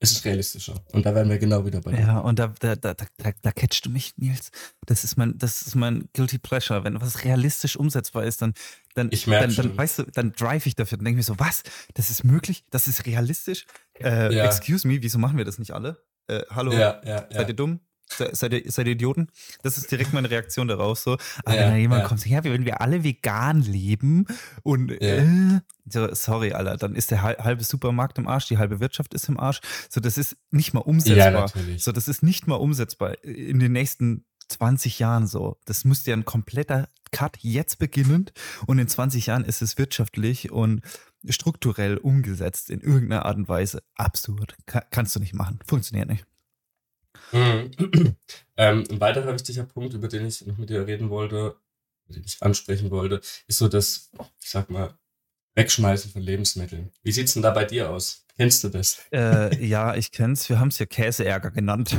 es 0.00 0.12
ist 0.12 0.24
realistischer. 0.24 0.74
Und 0.92 1.06
da 1.06 1.14
wären 1.14 1.28
wir 1.28 1.38
genau 1.38 1.66
wieder 1.66 1.80
bei 1.80 1.92
dir. 1.92 2.00
Ja, 2.00 2.18
und 2.20 2.38
da, 2.38 2.54
da, 2.60 2.76
da, 2.76 2.94
da, 2.94 3.04
da 3.16 3.52
catchst 3.52 3.84
du 3.84 3.90
mich, 3.90 4.16
Nils. 4.16 4.50
Das 4.86 5.02
ist 5.02 5.16
mein, 5.16 5.36
das 5.38 5.62
ist 5.62 5.74
mein 5.74 6.08
Guilty 6.12 6.38
Pleasure. 6.38 6.84
Wenn 6.84 7.00
was 7.00 7.24
realistisch 7.24 7.76
umsetzbar 7.76 8.24
ist, 8.24 8.40
dann, 8.40 8.54
dann, 8.94 9.08
ich 9.10 9.24
dann, 9.24 9.54
dann, 9.54 9.76
weißt 9.76 9.98
du, 9.98 10.02
dann 10.04 10.32
drive 10.32 10.66
ich 10.66 10.76
dafür. 10.76 10.98
Dann 10.98 11.04
denke 11.06 11.20
ich 11.20 11.28
mir 11.28 11.34
so, 11.34 11.38
was? 11.40 11.64
Das 11.94 12.10
ist 12.10 12.22
möglich? 12.22 12.64
Das 12.70 12.86
ist 12.86 13.06
realistisch? 13.06 13.66
Äh, 14.00 14.34
ja. 14.34 14.44
Excuse 14.44 14.86
me, 14.86 15.02
wieso 15.02 15.18
machen 15.18 15.36
wir 15.36 15.44
das 15.44 15.58
nicht 15.58 15.72
alle? 15.72 16.00
Äh, 16.28 16.42
hallo, 16.50 16.72
ja, 16.72 17.00
ja, 17.04 17.26
seid 17.30 17.48
ihr 17.48 17.54
dumm? 17.54 17.80
Seid 18.10 18.52
ihr, 18.52 18.70
seid 18.70 18.86
ihr 18.86 18.92
Idioten? 18.92 19.28
Das 19.62 19.78
ist 19.78 19.90
direkt 19.90 20.12
meine 20.12 20.30
Reaktion 20.30 20.68
daraus. 20.68 21.02
So. 21.02 21.18
Aber 21.44 21.56
ja, 21.56 21.70
wenn 21.70 21.80
jemand 21.80 22.02
ja. 22.02 22.08
kommt, 22.08 22.20
so, 22.20 22.28
ja, 22.28 22.42
wenn 22.44 22.64
wir 22.64 22.80
alle 22.80 23.04
vegan 23.04 23.62
leben 23.62 24.26
und 24.62 24.90
ja. 24.90 24.96
äh, 24.96 25.60
so, 25.86 26.12
sorry, 26.14 26.52
Alter, 26.52 26.76
dann 26.76 26.94
ist 26.94 27.10
der 27.10 27.22
halbe 27.22 27.64
Supermarkt 27.64 28.18
im 28.18 28.28
Arsch, 28.28 28.46
die 28.46 28.58
halbe 28.58 28.80
Wirtschaft 28.80 29.14
ist 29.14 29.28
im 29.28 29.38
Arsch. 29.38 29.60
So, 29.88 30.00
das 30.00 30.18
ist 30.18 30.36
nicht 30.50 30.74
mal 30.74 30.80
umsetzbar. 30.80 31.50
so, 31.76 31.92
das 31.92 32.08
ist 32.08 32.22
nicht 32.22 32.46
mal 32.46 32.56
umsetzbar 32.56 33.22
in 33.24 33.58
den 33.58 33.72
nächsten 33.72 34.24
20 34.48 34.98
Jahren 34.98 35.26
so. 35.26 35.58
Das 35.64 35.84
müsste 35.84 36.10
ja 36.10 36.16
ein 36.16 36.24
kompletter 36.24 36.88
Cut 37.10 37.38
jetzt 37.40 37.78
beginnen 37.78 38.30
und 38.66 38.78
in 38.78 38.88
20 38.88 39.26
Jahren 39.26 39.44
ist 39.44 39.62
es 39.62 39.78
wirtschaftlich 39.78 40.50
und 40.50 40.82
strukturell 41.28 41.96
umgesetzt 41.96 42.70
in 42.70 42.80
irgendeiner 42.80 43.26
Art 43.26 43.36
und 43.36 43.48
Weise. 43.48 43.82
Absurd. 43.96 44.56
Kann, 44.66 44.82
kannst 44.90 45.16
du 45.16 45.20
nicht 45.20 45.34
machen. 45.34 45.58
Funktioniert 45.66 46.08
nicht. 46.08 46.26
Mhm. 47.32 47.70
ähm, 48.56 48.84
ein 48.90 49.00
weiterer 49.00 49.32
wichtiger 49.32 49.64
Punkt, 49.64 49.94
über 49.94 50.08
den 50.08 50.26
ich 50.26 50.44
noch 50.46 50.58
mit 50.58 50.70
dir 50.70 50.86
reden 50.86 51.10
wollte, 51.10 51.56
den 52.08 52.24
ich 52.24 52.42
ansprechen 52.42 52.90
wollte, 52.90 53.20
ist 53.46 53.58
so 53.58 53.68
das, 53.68 54.10
ich 54.42 54.50
sag 54.50 54.70
mal, 54.70 54.94
Wegschmeißen 55.54 56.12
von 56.12 56.22
Lebensmitteln. 56.22 56.92
Wie 57.02 57.12
sieht's 57.12 57.34
denn 57.34 57.42
da 57.42 57.50
bei 57.50 57.64
dir 57.64 57.90
aus? 57.90 58.24
Kennst 58.36 58.62
du 58.62 58.68
das? 58.68 59.00
Äh, 59.12 59.64
ja, 59.64 59.96
ich 59.96 60.12
kenn's. 60.12 60.48
Wir 60.48 60.60
haben 60.60 60.68
es 60.68 60.78
ja 60.78 60.86
Käseärger 60.86 61.50
genannt. 61.50 61.96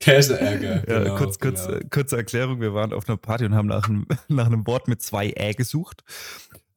Käseärger. 0.00 0.80
Genau, 0.80 1.10
ja, 1.10 1.16
kurz, 1.16 1.38
kurz, 1.38 1.64
genau. 1.68 1.78
kurze 1.90 2.16
Erklärung. 2.16 2.60
Wir 2.60 2.74
waren 2.74 2.92
auf 2.92 3.08
einer 3.08 3.16
Party 3.16 3.44
und 3.44 3.54
haben 3.54 3.68
nach 3.68 3.88
einem, 3.88 4.06
nach 4.28 4.46
einem 4.46 4.66
Wort 4.66 4.88
mit 4.88 5.00
zwei 5.00 5.30
Ä 5.30 5.52
gesucht. 5.54 6.02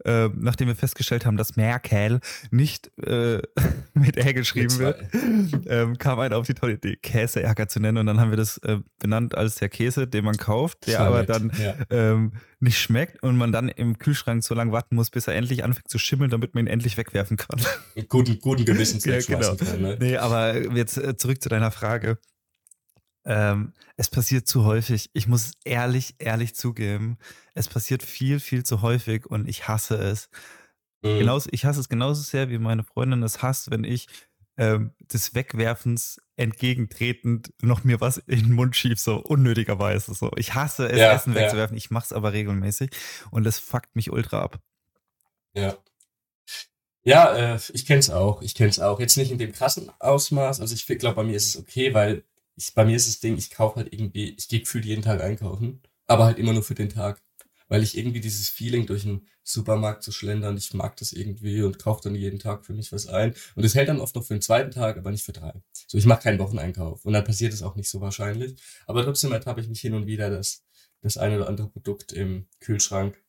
Äh, 0.05 0.29
nachdem 0.35 0.67
wir 0.67 0.75
festgestellt 0.75 1.25
haben, 1.25 1.37
dass 1.37 1.55
Merkel 1.55 2.19
nicht 2.51 2.91
äh, 2.99 3.41
mit 3.93 4.17
R 4.17 4.33
geschrieben 4.33 4.77
wird, 4.77 5.03
ähm, 5.67 5.97
kam 5.97 6.19
einer 6.19 6.37
auf 6.37 6.45
die 6.45 6.53
tolle 6.53 6.73
Idee, 6.73 6.95
Käseärger 6.95 7.67
zu 7.67 7.79
nennen. 7.79 7.97
Und 7.97 8.05
dann 8.05 8.19
haben 8.19 8.29
wir 8.29 8.37
das 8.37 8.57
äh, 8.59 8.79
benannt 8.99 9.35
als 9.35 9.55
der 9.55 9.69
Käse, 9.69 10.07
den 10.07 10.25
man 10.25 10.37
kauft, 10.37 10.87
der 10.87 11.01
aber 11.01 11.23
dann 11.23 11.51
ja. 11.59 11.75
ähm, 11.89 12.33
nicht 12.59 12.79
schmeckt 12.79 13.21
und 13.23 13.37
man 13.37 13.51
dann 13.51 13.69
im 13.69 13.97
Kühlschrank 13.97 14.43
so 14.43 14.55
lange 14.55 14.71
warten 14.71 14.95
muss, 14.95 15.09
bis 15.09 15.27
er 15.27 15.35
endlich 15.35 15.63
anfängt 15.63 15.89
zu 15.89 15.97
schimmeln, 15.97 16.29
damit 16.29 16.55
man 16.55 16.65
ihn 16.65 16.67
endlich 16.67 16.97
wegwerfen 16.97 17.37
kann. 17.37 17.59
Guten, 18.09 18.39
guten 18.39 18.65
Gewissens 18.65 19.05
ja, 19.05 19.19
genau. 19.19 19.55
kann. 19.55 19.81
Ne? 19.81 19.97
Nee, 19.99 20.17
aber 20.17 20.73
jetzt 20.75 20.97
äh, 20.97 21.17
zurück 21.17 21.41
zu 21.41 21.49
deiner 21.49 21.71
Frage. 21.71 22.17
Ähm, 23.25 23.73
es 23.97 24.09
passiert 24.09 24.47
zu 24.47 24.65
häufig. 24.65 25.09
Ich 25.13 25.27
muss 25.27 25.53
ehrlich, 25.63 26.15
ehrlich 26.19 26.55
zugeben, 26.55 27.17
es 27.53 27.67
passiert 27.67 28.03
viel, 28.03 28.39
viel 28.39 28.63
zu 28.63 28.81
häufig 28.81 29.25
und 29.25 29.47
ich 29.47 29.67
hasse 29.67 29.95
es. 29.95 30.29
Mhm. 31.01 31.19
Genauso, 31.19 31.49
ich 31.51 31.65
hasse 31.65 31.79
es 31.79 31.89
genauso 31.89 32.21
sehr, 32.21 32.49
wie 32.49 32.59
meine 32.59 32.83
Freundin 32.83 33.23
es 33.23 33.41
hasst, 33.41 33.71
wenn 33.71 33.83
ich 33.83 34.07
ähm, 34.57 34.93
des 34.99 35.35
Wegwerfens 35.35 36.21
entgegentretend 36.37 37.53
noch 37.61 37.83
mir 37.83 37.99
was 37.99 38.17
in 38.17 38.39
den 38.43 38.51
Mund 38.53 38.75
schieb, 38.75 38.99
so 38.99 39.17
unnötigerweise. 39.17 40.13
So. 40.13 40.31
Ich 40.37 40.53
hasse 40.53 40.87
es, 40.87 40.99
ja, 40.99 41.13
Essen 41.13 41.35
wegzuwerfen. 41.35 41.75
Ja. 41.75 41.77
Ich 41.77 41.91
mache 41.91 42.05
es 42.05 42.13
aber 42.13 42.33
regelmäßig 42.33 42.91
und 43.31 43.43
das 43.43 43.59
fuckt 43.59 43.95
mich 43.95 44.11
ultra 44.11 44.41
ab. 44.41 44.59
Ja. 45.55 45.77
Ja, 47.03 47.55
äh, 47.55 47.59
ich 47.73 47.85
kenne 47.85 47.99
es 47.99 48.09
auch. 48.09 48.41
Ich 48.41 48.55
kenne 48.55 48.69
es 48.69 48.79
auch. 48.79 48.99
Jetzt 48.99 49.15
nicht 49.15 49.31
in 49.31 49.37
dem 49.37 49.51
krassen 49.51 49.91
Ausmaß. 49.99 50.59
Also 50.59 50.73
ich 50.73 50.85
glaube, 50.99 51.15
bei 51.15 51.23
mir 51.23 51.35
ist 51.35 51.47
es 51.47 51.57
okay, 51.57 51.93
weil 51.93 52.23
ich, 52.55 52.73
bei 52.73 52.85
mir 52.85 52.95
ist 52.95 53.07
das 53.07 53.19
Ding, 53.19 53.37
ich 53.37 53.51
kaufe 53.51 53.77
halt 53.77 53.93
irgendwie, 53.93 54.29
ich 54.37 54.47
gehe 54.47 54.61
gefühlt 54.61 54.85
jeden 54.85 55.01
Tag 55.01 55.21
einkaufen, 55.21 55.81
aber 56.07 56.25
halt 56.25 56.39
immer 56.39 56.53
nur 56.53 56.63
für 56.63 56.75
den 56.75 56.89
Tag. 56.89 57.21
Weil 57.67 57.81
ich 57.81 57.97
irgendwie 57.97 58.19
dieses 58.19 58.47
Feeling 58.47 58.85
durch 58.85 59.03
den 59.03 59.27
Supermarkt 59.41 60.03
zu 60.03 60.11
schlendern, 60.11 60.55
ich 60.55 60.73
mag 60.75 60.95
das 60.97 61.13
irgendwie 61.13 61.63
und 61.63 61.79
kaufe 61.79 62.03
dann 62.03 62.13
jeden 62.13 62.37
Tag 62.37 62.63
für 62.63 62.73
mich 62.73 62.91
was 62.91 63.07
ein. 63.07 63.33
Und 63.55 63.63
es 63.63 63.73
hält 63.73 63.89
dann 63.89 63.99
oft 63.99 64.15
noch 64.15 64.23
für 64.23 64.35
den 64.35 64.41
zweiten 64.41 64.69
Tag, 64.69 64.97
aber 64.97 65.09
nicht 65.09 65.23
für 65.23 65.33
drei. 65.33 65.51
So, 65.87 65.97
ich 65.97 66.05
mache 66.05 66.21
keinen 66.21 66.37
Wocheneinkauf. 66.37 67.03
Und 67.05 67.13
dann 67.13 67.23
passiert 67.23 67.53
es 67.53 67.63
auch 67.63 67.75
nicht 67.75 67.89
so 67.89 68.01
wahrscheinlich. 68.01 68.55
Aber 68.85 69.03
trotzdem 69.03 69.31
ertappe 69.31 69.61
ich 69.61 69.67
mich 69.67 69.81
hin 69.81 69.95
und 69.95 70.05
wieder, 70.05 70.29
dass 70.29 70.63
das 71.01 71.17
eine 71.17 71.37
oder 71.37 71.47
andere 71.47 71.69
Produkt 71.69 72.11
im 72.11 72.47
Kühlschrank 72.59 73.19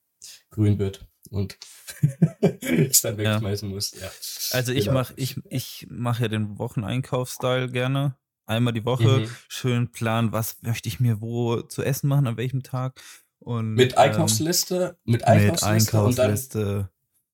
grün 0.50 0.78
wird 0.78 1.06
und 1.30 1.56
ich 2.60 3.00
dann 3.00 3.16
wegschmeißen 3.16 3.68
ja. 3.68 3.74
muss. 3.74 3.94
Ja. 3.98 4.10
Also 4.52 4.72
ich 4.72 4.86
genau. 4.86 4.94
mache 5.00 5.14
ich, 5.16 5.36
ich 5.48 5.86
mach 5.90 6.20
ja 6.20 6.28
den 6.28 6.58
Wocheneinkaufstyle 6.58 7.70
gerne 7.70 8.16
einmal 8.46 8.72
die 8.72 8.84
Woche 8.84 9.20
mhm. 9.20 9.30
schön 9.48 9.92
planen, 9.92 10.32
was 10.32 10.62
möchte 10.62 10.88
ich 10.88 11.00
mir 11.00 11.20
wo 11.20 11.60
zu 11.62 11.82
essen 11.82 12.08
machen, 12.08 12.26
an 12.26 12.36
welchem 12.36 12.62
Tag. 12.62 13.00
Und, 13.38 13.74
mit 13.74 13.98
Einkaufsliste, 13.98 14.96
ähm, 15.06 15.12
mit 15.12 15.24
Einkaufsliste, 15.24 15.96
mit 15.96 16.20
Einkaufsliste 16.20 16.90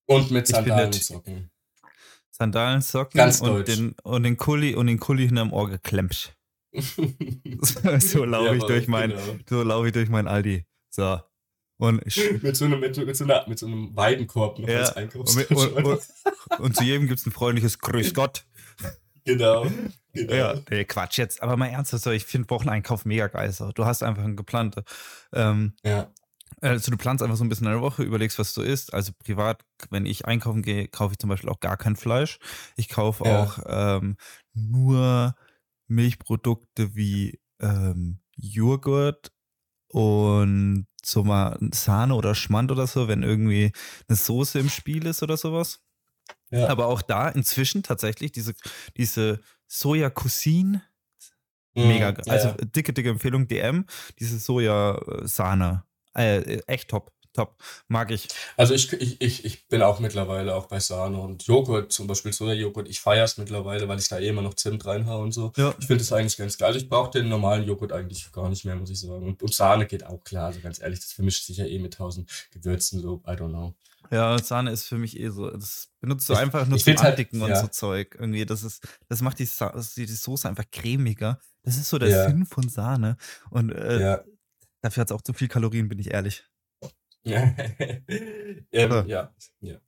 und, 0.07 0.17
und 0.17 0.31
mit 0.31 0.47
Sandalensocken. 0.49 1.51
Sandalensocken 2.31 3.19
Ganz 3.19 3.41
und 3.41 3.49
deutsch. 3.49 3.77
den, 3.77 3.95
und 4.03 4.23
den 4.25 4.37
Kuli 4.37 4.75
und 4.75 4.89
den 4.89 4.99
Kuli 4.99 5.27
hinterm 5.27 5.53
Ohr 5.53 5.71
geklemmt. 5.71 6.37
so 6.73 8.25
laufe 8.25 8.57
ich 8.57 8.65
durch 8.65 8.89
mein, 8.89 9.11
genau. 9.11 9.23
so 9.49 9.63
laufe 9.63 9.87
ich 9.89 9.93
durch 9.93 10.09
mein 10.09 10.27
Aldi. 10.27 10.65
So. 10.91 11.21
Und 11.79 12.01
ich, 12.07 12.43
mit, 12.43 12.57
so 12.57 12.65
einem, 12.65 12.81
mit, 12.81 12.97
mit, 12.97 13.17
so 13.17 13.25
einer, 13.25 13.47
mit 13.49 13.59
so 13.59 13.67
einem 13.67 13.95
Weidenkorb 13.97 14.59
noch 14.59 14.69
ja, 14.69 14.81
als 14.81 14.97
Einkaufsliste. 14.97 15.55
Und, 15.55 15.73
und, 15.73 15.85
und, 15.85 16.61
und, 16.61 16.77
zu 16.77 16.85
jedem 16.85 17.09
gibt 17.09 17.21
es 17.21 17.27
ein 17.27 17.33
freundliches 17.33 17.79
Grüß 17.79 18.15
Gott. 18.15 18.45
Genau. 19.25 19.67
Genau. 20.13 20.33
Ja, 20.33 20.55
nee, 20.71 20.85
Quatsch 20.85 21.19
jetzt. 21.19 21.43
Aber 21.43 21.57
mal 21.57 21.69
ernsthaft, 21.69 22.07
ich 22.07 22.25
finde 22.25 22.51
Wocheneinkauf 22.51 23.05
mega 23.05 23.29
geil. 23.29 23.53
So. 23.53 23.73
Du 23.73 23.85
hast 23.85 24.03
einfach 24.03 24.25
einen 24.25 24.37
geplanten. 24.37 24.85
Ähm, 25.33 25.75
ja. 25.85 26.13
Also 26.61 26.91
du 26.91 26.97
planst 26.97 27.23
einfach 27.23 27.37
so 27.37 27.45
ein 27.45 27.49
bisschen 27.49 27.67
eine 27.67 27.81
Woche, 27.81 28.03
überlegst, 28.03 28.39
was 28.39 28.55
du 28.55 28.63
isst. 28.63 28.95
Also 28.95 29.13
privat, 29.19 29.65
wenn 29.91 30.07
ich 30.07 30.27
einkaufen 30.27 30.63
gehe, 30.63 30.87
kaufe 30.87 31.13
ich 31.13 31.19
zum 31.19 31.31
Beispiel 31.31 31.51
auch 31.51 31.61
gar 31.61 31.77
kein 31.77 31.97
Fleisch. 31.97 32.39
Ich 32.77 32.89
kaufe 32.89 33.25
ja. 33.25 33.43
auch 33.43 33.59
ähm, 33.67 34.17
nur 34.53 35.35
Milchprodukte 35.89 36.95
wie 36.95 37.41
ähm, 37.61 38.21
Joghurt 38.37 39.33
und 39.89 40.87
so 41.05 41.25
mal 41.25 41.59
Sahne 41.73 42.15
oder 42.15 42.35
Schmand 42.35 42.71
oder 42.71 42.87
so, 42.87 43.09
wenn 43.09 43.23
irgendwie 43.23 43.73
eine 44.09 44.17
Soße 44.17 44.59
im 44.59 44.69
Spiel 44.69 45.07
ist 45.07 45.23
oder 45.23 45.37
sowas. 45.37 45.81
Ja. 46.51 46.69
Aber 46.69 46.87
auch 46.87 47.03
da 47.03 47.29
inzwischen 47.29 47.83
tatsächlich 47.83 48.33
diese, 48.33 48.55
diese 48.97 49.41
Soja-Cousin. 49.73 50.83
Mhm, 51.75 51.89
mega, 51.89 52.13
mm, 52.13 52.29
also 52.29 52.49
ja. 52.49 52.57
dicke, 52.57 52.93
dicke 52.93 53.09
Empfehlung, 53.09 53.49
DM, 53.49 53.87
diese 54.19 54.39
Sojasahne. 54.39 55.85
Äh, 56.15 56.61
echt 56.67 56.91
top, 56.91 57.11
top. 57.33 57.57
Mag 57.89 58.11
ich. 58.11 58.29
Also 58.59 58.75
ich, 58.75 58.93
ich, 58.93 59.19
ich, 59.23 59.45
ich 59.47 59.69
bin 59.69 59.81
auch 59.81 59.99
mittlerweile 59.99 60.55
auch 60.55 60.67
bei 60.67 60.79
Sahne 60.79 61.19
und 61.19 61.45
Joghurt, 61.45 61.91
zum 61.91 62.07
Beispiel 62.07 62.35
Soja-Joghurt. 62.35 62.91
Ich 62.91 63.01
feiere 63.01 63.25
es 63.25 63.39
mittlerweile, 63.39 63.89
weil 63.89 63.99
ich 63.99 64.09
da 64.09 64.19
eh 64.19 64.29
immer 64.29 64.43
noch 64.43 64.53
Zimt 64.53 64.85
reinhaue 64.85 65.23
und 65.23 65.33
so. 65.33 65.53
Ja. 65.57 65.75
Ich 65.81 65.87
finde 65.87 66.03
es 66.03 66.13
eigentlich 66.13 66.37
ganz 66.37 66.59
geil. 66.59 66.67
Also 66.67 66.79
ich 66.79 66.91
brauche 66.91 67.11
den 67.11 67.31
normalen 67.31 67.67
Joghurt 67.67 67.93
eigentlich 67.93 68.31
gar 68.31 68.51
nicht 68.51 68.67
mehr, 68.67 68.77
muss 68.77 68.91
ich 68.91 69.01
sagen. 69.01 69.27
Und, 69.27 69.43
und 69.43 69.55
Sahne 69.55 69.87
geht 69.87 70.05
auch 70.05 70.23
klar, 70.23 70.49
also 70.49 70.61
ganz 70.61 70.83
ehrlich, 70.83 71.01
das 71.01 71.13
vermischt 71.13 71.47
sich 71.47 71.57
ja 71.57 71.65
eh 71.65 71.79
mit 71.79 71.95
tausend 71.95 72.29
Gewürzen, 72.51 73.01
so, 73.01 73.23
I 73.27 73.31
don't 73.31 73.49
know. 73.49 73.75
Ja, 74.13 74.39
Sahne 74.39 74.71
ist 74.71 74.85
für 74.85 74.99
mich 74.99 75.19
eh 75.19 75.31
so. 75.31 75.51
Das 75.51 75.89
benutzt 76.01 76.29
du 76.29 76.35
einfach 76.35 76.67
nur 76.67 76.79
zum 76.79 76.99
Andicken 76.99 77.41
halt, 77.41 77.55
und 77.55 77.61
so 77.61 77.67
Zeug. 77.69 78.15
Irgendwie, 78.19 78.45
das 78.45 78.63
ist, 78.63 78.87
das 79.09 79.23
macht 79.23 79.39
die, 79.39 79.47
Sa 79.47 79.75
die 79.97 80.05
Soße 80.05 80.47
einfach 80.47 80.67
cremiger. 80.71 81.41
Das 81.63 81.79
ist 81.79 81.89
so 81.89 81.99
der 81.99 82.11
ja. 82.11 82.29
Sinn 82.29 82.45
von 82.45 82.69
Sahne. 82.69 83.17
Und 83.49 83.71
äh, 83.71 84.01
ja. 84.01 84.25
dafür 84.83 85.01
hat 85.01 85.11
es 85.11 85.17
auch 85.17 85.23
zu 85.23 85.33
viel 85.33 85.49
Kalorien, 85.49 85.89
bin 85.89 85.99
ich 85.99 86.11
ehrlich. 86.11 86.45
Ja. 87.23 87.43
ähm, 88.71 89.07
ja. 89.07 89.33
ja. 89.61 89.79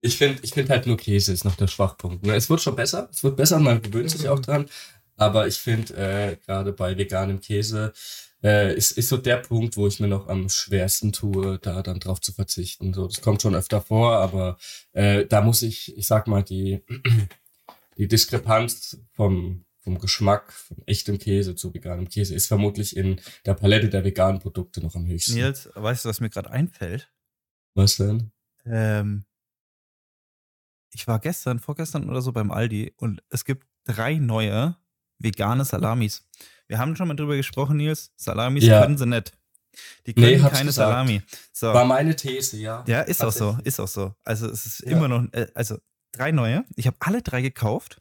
Ich 0.00 0.16
finde 0.16 0.40
ich 0.42 0.52
find 0.52 0.70
halt 0.70 0.86
nur 0.86 0.96
Käse 0.96 1.32
ist 1.32 1.44
noch 1.44 1.56
der 1.56 1.66
Schwachpunkt. 1.66 2.24
Ne? 2.24 2.36
Es 2.36 2.48
wird 2.48 2.60
schon 2.60 2.76
besser. 2.76 3.08
Es 3.10 3.24
wird 3.24 3.36
besser, 3.36 3.58
man 3.58 3.82
gewöhnt 3.82 4.10
sich 4.10 4.28
auch 4.28 4.38
dran. 4.38 4.68
Aber 5.18 5.46
ich 5.48 5.56
finde, 5.56 5.94
äh, 5.94 6.36
gerade 6.36 6.72
bei 6.72 6.96
veganem 6.96 7.40
Käse, 7.40 7.92
äh, 8.42 8.74
ist, 8.76 8.92
ist 8.92 9.08
so 9.08 9.16
der 9.16 9.38
Punkt, 9.38 9.76
wo 9.76 9.88
ich 9.88 9.98
mir 9.98 10.06
noch 10.06 10.28
am 10.28 10.48
schwersten 10.48 11.12
tue, 11.12 11.58
da 11.58 11.82
dann 11.82 11.98
drauf 11.98 12.20
zu 12.20 12.32
verzichten. 12.32 12.94
So, 12.94 13.08
das 13.08 13.20
kommt 13.20 13.42
schon 13.42 13.56
öfter 13.56 13.80
vor, 13.80 14.16
aber 14.18 14.56
äh, 14.92 15.26
da 15.26 15.40
muss 15.40 15.62
ich, 15.62 15.96
ich 15.96 16.06
sag 16.06 16.28
mal, 16.28 16.44
die, 16.44 16.84
die 17.98 18.06
Diskrepanz 18.06 18.98
vom, 19.10 19.64
vom 19.80 19.98
Geschmack 19.98 20.52
von 20.52 20.78
echtem 20.86 21.18
Käse 21.18 21.56
zu 21.56 21.74
veganem 21.74 22.08
Käse 22.08 22.34
ist 22.34 22.46
vermutlich 22.46 22.96
in 22.96 23.20
der 23.44 23.54
Palette 23.54 23.88
der 23.88 24.04
veganen 24.04 24.40
Produkte 24.40 24.80
noch 24.80 24.94
am 24.94 25.06
höchsten. 25.06 25.34
Nils, 25.34 25.68
weißt 25.74 26.04
du, 26.04 26.08
was 26.08 26.20
mir 26.20 26.30
gerade 26.30 26.50
einfällt? 26.50 27.10
Was 27.74 27.96
denn? 27.96 28.30
Ähm, 28.64 29.24
ich 30.92 31.08
war 31.08 31.18
gestern, 31.18 31.58
vorgestern 31.58 32.08
oder 32.08 32.22
so 32.22 32.30
beim 32.30 32.52
Aldi 32.52 32.92
und 32.96 33.20
es 33.30 33.44
gibt 33.44 33.66
drei 33.84 34.14
neue 34.14 34.76
vegane 35.18 35.64
Salamis. 35.64 36.26
Wir 36.66 36.78
haben 36.78 36.96
schon 36.96 37.08
mal 37.08 37.14
drüber 37.14 37.36
gesprochen, 37.36 37.76
Nils. 37.76 38.12
Salamis 38.16 38.64
ja. 38.64 38.82
können 38.82 38.98
sie 38.98 39.06
nicht. 39.06 39.32
Die 40.06 40.14
können 40.14 40.42
nee, 40.42 40.48
keine 40.48 40.72
Salami. 40.72 41.22
So. 41.52 41.68
War 41.68 41.84
meine 41.84 42.16
These, 42.16 42.56
ja. 42.56 42.84
Ja, 42.86 43.02
ist 43.02 43.22
auch 43.22 43.32
so, 43.32 43.58
ist 43.64 43.78
auch 43.80 43.88
so. 43.88 44.14
Also 44.24 44.48
es 44.48 44.66
ist 44.66 44.80
ja. 44.80 44.92
immer 44.92 45.08
noch, 45.08 45.24
äh, 45.32 45.46
also 45.54 45.78
drei 46.12 46.32
neue. 46.32 46.64
Ich 46.76 46.86
habe 46.86 46.96
alle 47.00 47.22
drei 47.22 47.42
gekauft. 47.42 48.00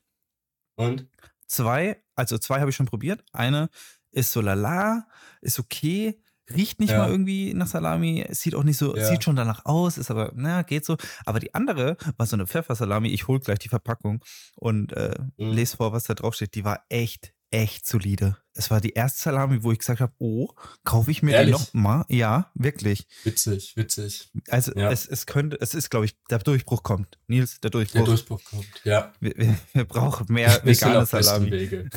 Und? 0.75 1.07
Zwei, 1.47 2.03
also 2.15 2.37
zwei 2.37 2.59
habe 2.59 2.69
ich 2.69 2.75
schon 2.75 2.87
probiert. 2.87 3.23
Eine 3.31 3.69
ist 4.11 4.31
so 4.31 4.41
lala, 4.41 5.07
ist 5.41 5.59
okay, 5.59 6.21
riecht 6.53 6.79
nicht 6.79 6.91
ja. 6.91 6.99
mal 6.99 7.09
irgendwie 7.09 7.53
nach 7.53 7.67
Salami, 7.67 8.25
sieht 8.29 8.55
auch 8.55 8.63
nicht 8.63 8.77
so, 8.77 8.95
ja. 8.95 9.05
sieht 9.05 9.23
schon 9.23 9.35
danach 9.35 9.65
aus, 9.65 9.97
ist 9.97 10.11
aber, 10.11 10.31
na, 10.35 10.61
geht 10.63 10.85
so. 10.85 10.97
Aber 11.25 11.39
die 11.39 11.53
andere 11.53 11.97
war 12.17 12.25
so 12.25 12.35
eine 12.35 12.47
Pfeffersalami. 12.47 13.09
Ich 13.09 13.27
hole 13.27 13.39
gleich 13.39 13.59
die 13.59 13.69
Verpackung 13.69 14.23
und 14.55 14.93
äh, 14.93 15.15
mhm. 15.37 15.51
lese 15.51 15.77
vor, 15.77 15.93
was 15.93 16.05
da 16.05 16.13
drauf 16.13 16.35
steht. 16.35 16.55
Die 16.55 16.63
war 16.63 16.85
echt 16.89 17.33
echt 17.51 17.87
solide. 17.87 18.37
Es 18.53 18.71
war 18.71 18.81
die 18.81 18.93
erste 18.93 19.21
Salami, 19.21 19.63
wo 19.63 19.71
ich 19.71 19.79
gesagt 19.79 20.01
habe, 20.01 20.11
oh, 20.17 20.49
kaufe 20.83 21.11
ich 21.11 21.21
mir 21.21 21.33
Ehrlich? 21.33 21.55
die 21.55 21.61
noch 21.61 21.73
mal? 21.73 22.05
Ja, 22.09 22.51
wirklich. 22.55 23.07
Witzig, 23.23 23.77
witzig. 23.77 24.31
Also 24.49 24.73
ja. 24.75 24.91
es, 24.91 25.07
es 25.07 25.27
könnte, 25.27 25.57
es 25.61 25.73
ist, 25.73 25.89
glaube 25.89 26.05
ich, 26.05 26.15
der 26.29 26.39
Durchbruch 26.39 26.83
kommt. 26.83 27.19
Nils, 27.27 27.59
der 27.61 27.69
Durchbruch. 27.69 27.99
Der 27.99 28.05
Durchbruch 28.05 28.41
kommt, 28.43 28.67
ja. 28.83 29.13
Wir, 29.19 29.33
wir, 29.37 29.57
wir 29.73 29.85
brauchen 29.85 30.25
mehr 30.29 30.61
vegane 30.63 31.05
Salami. 31.05 31.47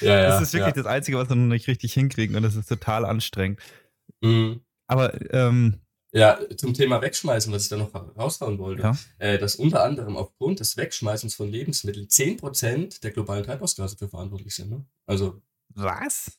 Ja, 0.00 0.20
ja, 0.20 0.28
das 0.28 0.42
ist 0.42 0.52
wirklich 0.54 0.76
ja. 0.76 0.82
das 0.82 0.86
Einzige, 0.86 1.18
was 1.18 1.28
wir 1.28 1.36
noch 1.36 1.52
nicht 1.52 1.68
richtig 1.68 1.92
hinkriegen 1.92 2.36
und 2.36 2.42
das 2.42 2.56
ist 2.56 2.68
total 2.68 3.04
anstrengend. 3.04 3.60
Mhm. 4.20 4.60
Aber 4.86 5.12
ähm, 5.32 5.80
ja, 6.12 6.38
zum 6.56 6.72
Thema 6.72 7.02
Wegschmeißen, 7.02 7.52
was 7.52 7.64
ich 7.64 7.68
da 7.68 7.76
noch 7.76 7.94
raushauen 7.94 8.58
wollte, 8.58 8.82
ja. 8.82 8.96
äh, 9.18 9.38
dass 9.38 9.56
unter 9.56 9.82
anderem 9.84 10.16
aufgrund 10.16 10.60
des 10.60 10.76
Wegschmeißens 10.76 11.34
von 11.34 11.50
Lebensmitteln 11.50 12.06
10% 12.06 13.02
der 13.02 13.10
globalen 13.10 13.44
Treibhausgase 13.44 13.98
für 13.98 14.08
verantwortlich 14.08 14.54
sind. 14.54 14.70
Ne? 14.70 14.84
Also. 15.06 15.42
Was? 15.74 16.38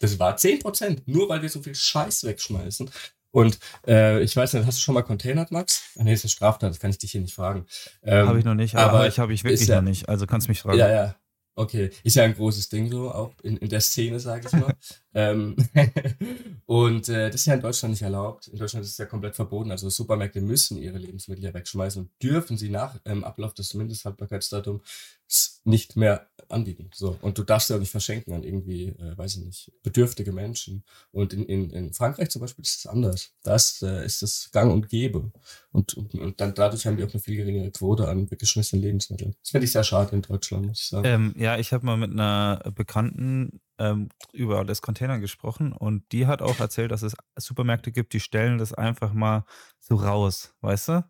Das 0.00 0.18
war 0.18 0.36
10%, 0.36 1.02
nur 1.06 1.28
weil 1.28 1.42
wir 1.42 1.48
so 1.48 1.62
viel 1.62 1.74
Scheiß 1.74 2.24
wegschmeißen. 2.24 2.90
Und 3.30 3.58
äh, 3.86 4.22
ich 4.22 4.34
weiß 4.36 4.54
nicht, 4.54 4.66
hast 4.66 4.78
du 4.78 4.82
schon 4.82 4.94
mal 4.94 5.02
containert, 5.02 5.50
Max? 5.50 5.82
Ah, 5.96 6.04
nee, 6.04 6.10
das 6.10 6.20
ist 6.20 6.24
eine 6.24 6.30
Straftat, 6.30 6.70
das 6.70 6.80
kann 6.80 6.90
ich 6.90 6.98
dich 6.98 7.12
hier 7.12 7.20
nicht 7.20 7.34
fragen. 7.34 7.66
Ähm, 8.02 8.28
habe 8.28 8.38
ich 8.38 8.44
noch 8.44 8.54
nicht, 8.54 8.76
aber, 8.76 8.98
aber 8.98 9.08
ich 9.08 9.18
habe 9.18 9.32
ich 9.32 9.44
wirklich 9.44 9.68
ja, 9.68 9.76
noch 9.76 9.88
nicht. 9.88 10.08
Also 10.08 10.26
kannst 10.26 10.46
du 10.46 10.50
mich 10.50 10.62
fragen. 10.62 10.78
Ja, 10.78 10.88
ja. 10.88 11.16
Okay, 11.56 11.90
ist 12.02 12.16
ja 12.16 12.24
ein 12.24 12.34
großes 12.34 12.68
Ding 12.68 12.90
so, 12.90 13.12
auch 13.12 13.32
in, 13.42 13.56
in 13.58 13.68
der 13.68 13.80
Szene, 13.80 14.18
sage 14.18 14.46
ich 14.46 14.52
mal. 14.52 14.74
ähm, 15.14 15.56
Und 16.74 17.08
äh, 17.08 17.30
das 17.30 17.42
ist 17.42 17.46
ja 17.46 17.54
in 17.54 17.60
Deutschland 17.60 17.92
nicht 17.92 18.02
erlaubt. 18.02 18.48
In 18.48 18.58
Deutschland 18.58 18.84
ist 18.84 18.90
es 18.90 18.98
ja 18.98 19.06
komplett 19.06 19.36
verboten. 19.36 19.70
Also 19.70 19.88
Supermärkte 19.88 20.40
müssen 20.40 20.76
ihre 20.76 20.98
Lebensmittel 20.98 21.44
ja 21.44 21.54
wegschmeißen 21.54 22.02
und 22.02 22.10
dürfen 22.20 22.56
sie 22.56 22.68
nach 22.68 22.98
ähm, 23.04 23.22
Ablauf 23.22 23.54
des 23.54 23.74
Mindesthaltbarkeitsdatums 23.74 25.60
nicht 25.62 25.94
mehr 25.94 26.26
anbieten. 26.48 26.90
So. 26.94 27.16
Und 27.20 27.38
du 27.38 27.42
darfst 27.42 27.70
ja 27.70 27.76
auch 27.76 27.80
nicht 27.80 27.90
verschenken 27.90 28.32
an 28.32 28.42
irgendwie, 28.42 28.88
äh, 28.88 29.16
weiß 29.16 29.36
ich 29.36 29.44
nicht, 29.44 29.72
bedürftige 29.82 30.32
Menschen. 30.32 30.84
Und 31.10 31.32
in, 31.32 31.44
in, 31.46 31.70
in 31.70 31.92
Frankreich 31.92 32.30
zum 32.30 32.40
Beispiel 32.40 32.64
ist 32.64 32.78
es 32.80 32.86
anders. 32.86 33.32
Da 33.42 33.56
äh, 33.82 34.04
ist 34.04 34.22
das 34.22 34.50
gang 34.52 34.72
und 34.72 34.88
gäbe. 34.88 35.32
Und, 35.72 35.94
und, 35.94 36.14
und, 36.14 36.40
dann 36.40 36.54
dadurch 36.54 36.86
haben 36.86 36.96
die 36.96 37.04
auch 37.04 37.12
eine 37.12 37.20
viel 37.20 37.36
geringere 37.36 37.70
Quote 37.70 38.08
an 38.08 38.30
weggeschmissenen 38.30 38.82
Lebensmitteln. 38.82 39.34
Das 39.42 39.50
finde 39.50 39.64
ich 39.66 39.72
sehr 39.72 39.84
schade 39.84 40.14
in 40.14 40.22
Deutschland, 40.22 40.66
muss 40.66 40.80
ich 40.80 40.88
sagen. 40.88 41.06
Ähm, 41.06 41.34
ja, 41.36 41.58
ich 41.58 41.72
habe 41.72 41.86
mal 41.86 41.96
mit 41.96 42.10
einer 42.10 42.62
Bekannten 42.74 43.60
ähm, 43.78 44.08
über 44.32 44.64
das 44.64 44.82
Container 44.82 45.18
gesprochen 45.18 45.72
und 45.72 46.04
die 46.12 46.26
hat 46.26 46.42
auch 46.42 46.60
erzählt, 46.60 46.92
dass 46.92 47.02
es 47.02 47.14
Supermärkte 47.36 47.92
gibt, 47.92 48.12
die 48.12 48.20
stellen 48.20 48.58
das 48.58 48.72
einfach 48.72 49.12
mal 49.12 49.44
so 49.80 49.96
raus, 49.96 50.54
weißt 50.60 50.88
du? 50.88 51.04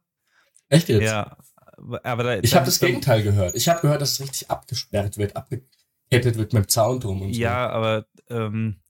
Echt 0.69 0.89
jetzt? 0.89 1.03
Ja, 1.03 1.37
aber 2.03 2.23
da, 2.23 2.39
ich 2.39 2.55
habe 2.55 2.67
das 2.67 2.81
Gegenteil 2.81 3.23
gehört. 3.23 3.55
Ich 3.55 3.69
habe 3.69 3.81
gehört, 3.81 4.03
dass 4.03 4.13
es 4.13 4.21
richtig 4.21 4.51
abgesperrt 4.51 5.19
wird, 5.19 5.37
abgekettet 5.37 6.37
wird 6.37 6.53
mit 6.53 6.65
dem 6.65 6.69
Zaun 6.69 7.01
drum 7.01 7.23
und 7.23 7.35
so. 7.35 7.41
Ja, 7.41 7.71
aber 7.71 8.07
ähm, 8.29 8.81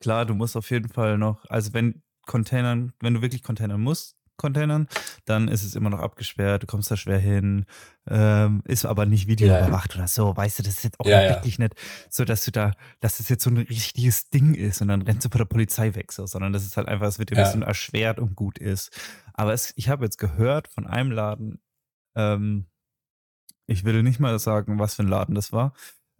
klar, 0.00 0.26
du 0.26 0.34
musst 0.34 0.56
auf 0.56 0.70
jeden 0.70 0.88
Fall 0.88 1.18
noch, 1.18 1.44
also 1.48 1.72
wenn 1.72 2.02
Containern, 2.26 2.92
wenn 3.00 3.14
du 3.14 3.22
wirklich 3.22 3.42
Containern 3.42 3.80
musst, 3.80 4.16
Containern, 4.36 4.88
dann 5.26 5.48
ist 5.48 5.62
es 5.62 5.76
immer 5.76 5.90
noch 5.90 6.00
abgesperrt, 6.00 6.62
du 6.62 6.66
kommst 6.66 6.90
da 6.90 6.96
schwer 6.96 7.18
hin, 7.18 7.66
ähm, 8.08 8.62
ist 8.66 8.84
aber 8.84 9.06
nicht 9.06 9.28
videoüberwacht 9.28 9.92
ja, 9.92 9.96
ja. 9.96 10.00
oder 10.00 10.08
so, 10.08 10.36
weißt 10.36 10.58
du, 10.58 10.62
das 10.64 10.74
ist 10.74 10.84
jetzt 10.84 11.00
auch 11.00 11.06
ja, 11.06 11.28
wirklich 11.30 11.58
nicht 11.58 11.74
so, 12.10 12.24
dass 12.24 12.44
du 12.44 12.50
da, 12.50 12.72
dass 13.00 13.18
das 13.18 13.28
jetzt 13.28 13.44
so 13.44 13.50
ein 13.50 13.58
richtiges 13.58 14.30
Ding 14.30 14.54
ist 14.54 14.82
und 14.82 14.88
dann 14.88 15.02
rennst 15.02 15.24
du 15.24 15.28
vor 15.28 15.38
der 15.38 15.44
Polizei 15.44 15.94
weg, 15.94 16.10
so, 16.10 16.26
sondern 16.26 16.52
das 16.52 16.64
ist 16.64 16.76
halt 16.76 16.88
einfach, 16.88 17.06
es 17.06 17.18
wird 17.18 17.30
dir 17.30 17.36
ein 17.36 17.44
bisschen 17.44 17.62
erschwert 17.62 18.18
und 18.18 18.34
gut 18.34 18.58
ist. 18.58 18.90
Aber 19.34 19.52
es, 19.52 19.72
ich 19.76 19.88
habe 19.88 20.04
jetzt 20.04 20.18
gehört 20.18 20.68
von 20.68 20.86
einem 20.86 21.10
Laden, 21.10 21.60
ähm, 22.14 22.66
ich 23.66 23.84
will 23.84 24.02
nicht 24.02 24.20
mal 24.20 24.38
sagen, 24.38 24.78
was 24.78 24.94
für 24.94 25.02
ein 25.02 25.08
Laden 25.08 25.34
das 25.34 25.52
war, 25.52 25.72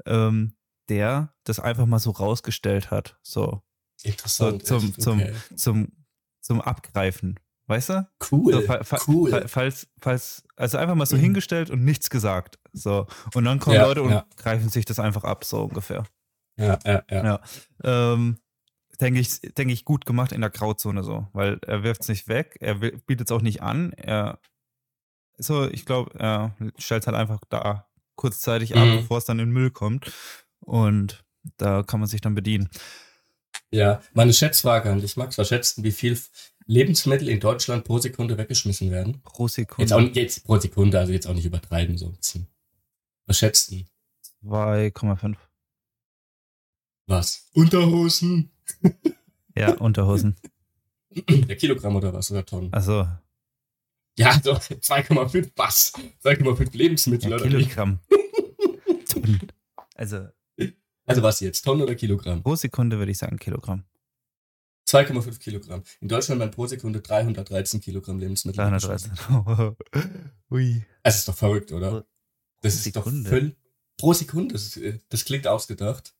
ähm, 0.07 0.57
der 0.89 1.35
das 1.45 1.61
einfach 1.61 1.87
mal 1.87 1.99
so 1.99 2.11
rausgestellt 2.11 2.91
hat, 2.91 3.19
so. 3.23 3.63
Interessant. 4.03 4.67
So, 4.67 4.79
zum, 4.79 4.89
okay. 4.91 5.33
zum, 5.49 5.57
zum, 5.57 5.93
zum 6.41 6.61
Abgreifen 6.61 7.39
Weißt 7.67 7.89
du? 7.89 8.07
Cool. 8.31 8.53
So, 8.53 8.61
fa 8.63 8.85
fa 8.85 8.99
cool. 9.09 9.45
falls, 9.49 9.89
falls, 9.99 10.45
also 10.57 10.77
einfach 10.77 10.95
mal 10.95 11.07
so 11.07 11.17
mhm. 11.17 11.21
hingestellt 11.21 11.71
und 11.71 11.85
nichts 11.85 12.11
gesagt. 12.11 12.59
So. 12.73 13.07
Und 13.35 13.45
dann 13.45 13.59
kommen 13.59 13.77
ja, 13.77 13.87
Leute 13.87 14.03
und 14.03 14.11
ja. 14.11 14.27
greifen 14.37 14.69
sich 14.69 14.85
das 14.85 14.99
einfach 14.99 15.25
ab, 15.25 15.45
so 15.45 15.65
ungefähr. 15.65 16.05
Ja, 16.59 16.79
ja, 16.85 17.03
ja. 17.11 17.25
ja. 17.25 17.41
Ähm, 17.83 18.39
denke 19.01 19.21
ich, 19.21 19.41
denke 19.41 19.73
ich, 19.73 19.85
gut 19.85 20.05
gemacht 20.05 20.33
in 20.33 20.43
der 20.43 20.51
Grauzone 20.51 21.03
so, 21.03 21.27
weil 21.33 21.59
er 21.67 21.83
wirft 21.83 22.03
es 22.03 22.09
nicht 22.09 22.29
weg, 22.29 22.57
er 22.61 22.75
bietet 22.77 23.29
es 23.29 23.33
auch 23.33 23.43
nicht 23.43 23.63
an, 23.63 23.93
er 23.93 24.39
so, 25.37 25.69
ich 25.69 25.85
glaube, 25.85 26.19
er 26.19 26.57
stellt 26.79 27.03
es 27.03 27.07
halt 27.07 27.17
einfach 27.17 27.41
da 27.49 27.87
kurzzeitig 28.17 28.75
mhm. 28.75 28.81
ab, 28.81 28.89
bevor 29.01 29.19
es 29.19 29.25
dann 29.25 29.39
in 29.39 29.49
den 29.49 29.53
Müll 29.53 29.71
kommt. 29.71 30.13
Und 30.61 31.25
da 31.57 31.83
kann 31.83 32.01
man 32.01 32.09
sich 32.09 32.21
dann 32.21 32.35
bedienen. 32.35 32.69
Ja, 33.71 34.01
meine 34.13 34.33
Schätzfrage 34.33 34.91
an 34.91 35.01
dich, 35.01 35.17
Max. 35.17 35.37
Was 35.37 35.49
schätzen, 35.49 35.85
wie 35.85 35.93
viel 35.93 36.19
Lebensmittel 36.67 37.29
in 37.29 37.41
Deutschland 37.41 37.85
pro 37.85 37.99
Sekunde 37.99 38.39
weggeschmissen 38.39 38.91
werden? 38.91 39.21
Pro 39.23 39.49
Sekunde? 39.49 39.83
Jetzt, 39.83 39.93
auch, 39.93 40.15
jetzt 40.15 40.45
pro 40.45 40.59
Sekunde, 40.59 40.99
also 40.99 41.13
jetzt 41.13 41.27
auch 41.27 41.35
nicht 41.35 41.45
übertreiben 41.45 41.99
so 41.99 42.07
ein 42.07 42.17
bisschen. 42.17 42.47
Was 43.27 43.39
schätzt 43.39 43.73
du? 43.73 43.85
2,5. 44.45 45.37
Was? 47.07 47.49
Unterhosen? 47.53 48.51
ja, 49.57 49.73
Unterhosen. 49.75 50.37
Der 51.29 51.57
Kilogramm 51.57 51.97
oder 51.97 52.13
was? 52.13 52.31
Oder 52.31 52.47
Tonnen? 52.47 52.73
Also. 52.73 53.07
Ja, 54.17 54.39
doch, 54.39 54.61
2,5 54.61 55.51
was? 55.57 55.93
2,5 56.23 56.77
Lebensmittel 56.77 57.31
ja, 57.31 57.37
oder 57.37 57.49
Kilogramm. 57.49 57.99
Tonnen. 59.09 59.41
Also. 59.95 60.29
Also 61.07 61.23
was 61.23 61.41
jetzt? 61.41 61.63
Tonnen 61.63 61.83
oder 61.83 61.95
Kilogramm? 61.95 62.43
Pro 62.43 62.55
Sekunde 62.55 62.99
würde 62.99 63.13
ich 63.13 63.19
sagen 63.19 63.39
Kilogramm. 63.39 63.85
2,5 64.89 65.39
Kilogramm. 65.39 65.83
In 66.01 66.09
Deutschland 66.09 66.41
werden 66.41 66.51
pro 66.51 66.67
Sekunde 66.67 67.01
313 67.01 67.81
Kilogramm 67.81 68.19
Lebensmittel. 68.19 68.59
313. 68.59 69.13
Ui. 70.51 70.85
Es 71.03 71.17
ist 71.17 71.29
doch 71.29 71.37
verrückt, 71.37 71.73
oder? 71.73 72.07
Das 72.63 72.75
ist 72.75 72.85
Sekunde. 72.85 73.23
doch 73.25 73.31
völlig. 73.31 73.57
Pro 73.97 74.13
Sekunde. 74.13 74.53
Das, 74.55 74.77
äh, 74.77 74.99
das 75.09 75.25
klingt 75.25 75.47
ausgedacht. 75.47 76.15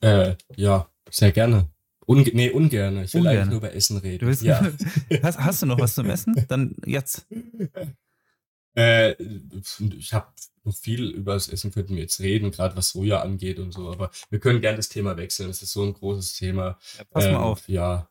Äh, 0.00 0.36
ja, 0.56 0.88
sehr 1.10 1.32
gerne. 1.32 1.70
Unge 2.06 2.30
nee, 2.32 2.50
ungern. 2.50 2.98
Ich 3.04 3.14
will 3.14 3.20
ungern. 3.20 3.36
eigentlich 3.36 3.48
nur 3.50 3.58
über 3.58 3.74
Essen 3.74 3.96
reden. 3.98 4.26
Willst, 4.26 4.42
ja. 4.42 4.60
hast, 5.22 5.38
hast, 5.38 5.62
du 5.62 5.66
noch 5.66 5.78
was 5.78 5.94
zum 5.94 6.08
Essen? 6.10 6.44
Dann 6.48 6.74
jetzt. 6.84 7.26
Äh, 8.76 9.12
ich 9.20 10.12
habe 10.12 10.28
noch 10.64 10.74
viel 10.74 11.10
über 11.10 11.34
das 11.34 11.48
Essen, 11.48 11.72
könnten 11.72 11.94
wir 11.94 12.02
jetzt 12.02 12.20
reden, 12.20 12.50
gerade 12.50 12.76
was 12.76 12.90
Soja 12.90 13.20
angeht 13.20 13.58
und 13.58 13.72
so, 13.72 13.90
aber 13.90 14.10
wir 14.30 14.40
können 14.40 14.60
gerne 14.60 14.76
das 14.76 14.88
Thema 14.88 15.16
wechseln. 15.16 15.50
Es 15.50 15.62
ist 15.62 15.72
so 15.72 15.82
ein 15.82 15.92
großes 15.92 16.34
Thema. 16.34 16.78
Ja, 16.96 17.04
pass 17.04 17.24
ähm, 17.26 17.32
mal 17.32 17.40
auf. 17.40 17.68
Ja. 17.68 18.08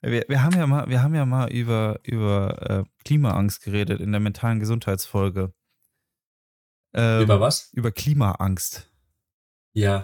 Wir, 0.00 0.24
wir, 0.28 0.42
haben 0.42 0.56
ja 0.56 0.66
mal, 0.66 0.88
wir 0.88 1.02
haben 1.02 1.14
ja 1.14 1.26
mal 1.26 1.50
über, 1.50 2.00
über 2.04 2.70
äh, 2.70 2.84
Klimaangst 3.04 3.62
geredet 3.62 4.00
in 4.00 4.12
der 4.12 4.20
mentalen 4.20 4.60
Gesundheitsfolge. 4.60 5.52
Ähm, 6.94 7.22
über 7.22 7.40
was? 7.40 7.70
Über 7.72 7.90
Klimaangst. 7.90 8.88
Ja, 9.72 10.02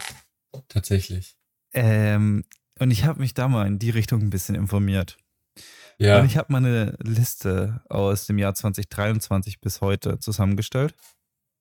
tatsächlich. 0.69 1.37
Ähm, 1.73 2.45
und 2.79 2.91
ich 2.91 3.05
habe 3.05 3.21
mich 3.21 3.35
da 3.35 3.49
mal 3.49 3.67
in 3.67 3.79
die 3.79 3.91
Richtung 3.91 4.21
ein 4.21 4.31
bisschen 4.31 4.55
informiert. 4.55 5.17
Ja. 5.99 6.21
Und 6.21 6.27
ich 6.27 6.37
habe 6.37 6.53
mal 6.53 6.59
eine 6.59 6.97
Liste 7.01 7.83
aus 7.89 8.27
dem 8.27 8.39
Jahr 8.39 8.55
2023 8.55 9.61
bis 9.61 9.81
heute 9.81 10.19
zusammengestellt. 10.19 10.95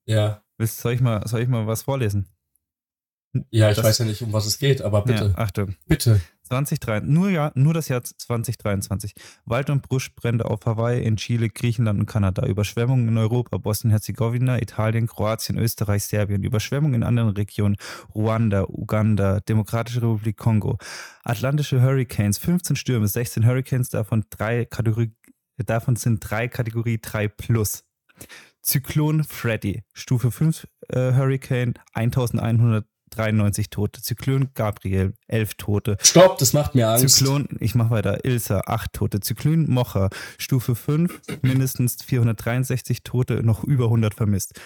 Ja. 0.05 0.43
Willst, 0.57 0.79
soll, 0.79 0.93
ich 0.93 1.01
mal, 1.01 1.27
soll 1.27 1.41
ich 1.41 1.47
mal 1.47 1.67
was 1.67 1.83
vorlesen? 1.83 2.29
Ja, 3.49 3.69
ich 3.69 3.75
das, 3.75 3.85
weiß 3.85 3.99
ja 3.99 4.05
nicht, 4.05 4.21
um 4.21 4.33
was 4.33 4.45
es 4.45 4.59
geht, 4.59 4.81
aber 4.81 5.03
bitte. 5.03 5.33
Ja, 5.35 5.43
Achtung. 5.43 5.75
Bitte. 5.87 6.21
2023, 6.53 7.09
nur, 7.09 7.29
ja, 7.29 7.51
nur 7.55 7.73
das 7.73 7.87
Jahr 7.87 8.03
2023. 8.03 9.15
Wald- 9.45 9.69
und 9.71 9.89
Buschbrände 9.89 10.45
auf 10.45 10.65
Hawaii, 10.65 11.03
in 11.03 11.17
Chile, 11.17 11.49
Griechenland 11.49 11.99
und 11.99 12.05
Kanada. 12.05 12.45
Überschwemmungen 12.45 13.07
in 13.07 13.17
Europa, 13.17 13.57
Bosnien-Herzegowina, 13.57 14.61
Italien, 14.61 15.07
Kroatien, 15.07 15.57
Österreich, 15.57 16.03
Serbien. 16.03 16.43
Überschwemmungen 16.43 17.01
in 17.01 17.03
anderen 17.03 17.29
Regionen, 17.29 17.77
Ruanda, 18.13 18.65
Uganda, 18.67 19.39
Demokratische 19.39 20.01
Republik 20.01 20.37
Kongo. 20.37 20.77
Atlantische 21.23 21.81
Hurricanes, 21.81 22.37
15 22.37 22.75
Stürme, 22.75 23.07
16 23.07 23.45
Hurricanes, 23.45 23.89
davon, 23.89 24.25
drei 24.29 24.65
Kategorie, 24.65 25.11
davon 25.57 25.95
sind 25.95 26.19
drei 26.19 26.47
Kategorie 26.47 26.99
3 27.01 27.29
plus. 27.29 27.83
Zyklon 28.61 29.23
Freddy, 29.23 29.83
Stufe 29.93 30.31
5 30.31 30.67
äh, 30.89 31.13
Hurricane, 31.13 31.73
1100 31.93 32.85
93 33.15 33.69
Tote. 33.69 34.01
Zyklon 34.01 34.49
Gabriel, 34.53 35.13
11 35.27 35.55
Tote. 35.55 35.97
Stopp, 36.01 36.37
das 36.37 36.53
macht 36.53 36.75
mir 36.75 36.89
Angst. 36.89 37.17
Zyklon, 37.17 37.47
ich 37.59 37.75
mach 37.75 37.89
weiter, 37.89 38.25
Ilsa, 38.25 38.61
8 38.65 38.93
Tote. 38.93 39.19
Zyklon 39.19 39.69
Mocha, 39.69 40.09
Stufe 40.37 40.75
5, 40.75 41.21
mindestens 41.41 42.03
463 42.03 43.03
Tote, 43.03 43.43
noch 43.43 43.63
über 43.63 43.85
100 43.85 44.13
vermisst. 44.13 44.59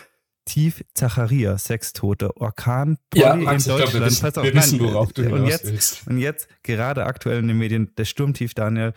Tief 0.45 0.83
Zacharia, 0.93 1.57
6 1.57 1.93
Tote. 1.93 2.37
Orkan 2.37 2.97
Polly 3.09 3.23
ja, 3.23 3.35
Max, 3.35 3.65
in 3.65 3.71
Deutschland. 3.71 3.91
Glaub, 3.91 4.01
wir 4.01 4.07
wissen, 4.07 4.21
Pass 4.21 4.37
auf, 4.37 4.43
wir 4.45 4.53
wissen 4.53 4.79
worauf 4.79 5.13
du 5.13 5.29
und 5.29 5.45
jetzt, 5.45 5.65
willst. 5.65 6.07
und 6.07 6.17
jetzt, 6.19 6.47
gerade 6.63 7.05
aktuell 7.05 7.39
in 7.39 7.49
den 7.49 7.57
Medien, 7.57 7.93
der 7.97 8.05
Sturmtief 8.05 8.53
Daniel 8.53 8.93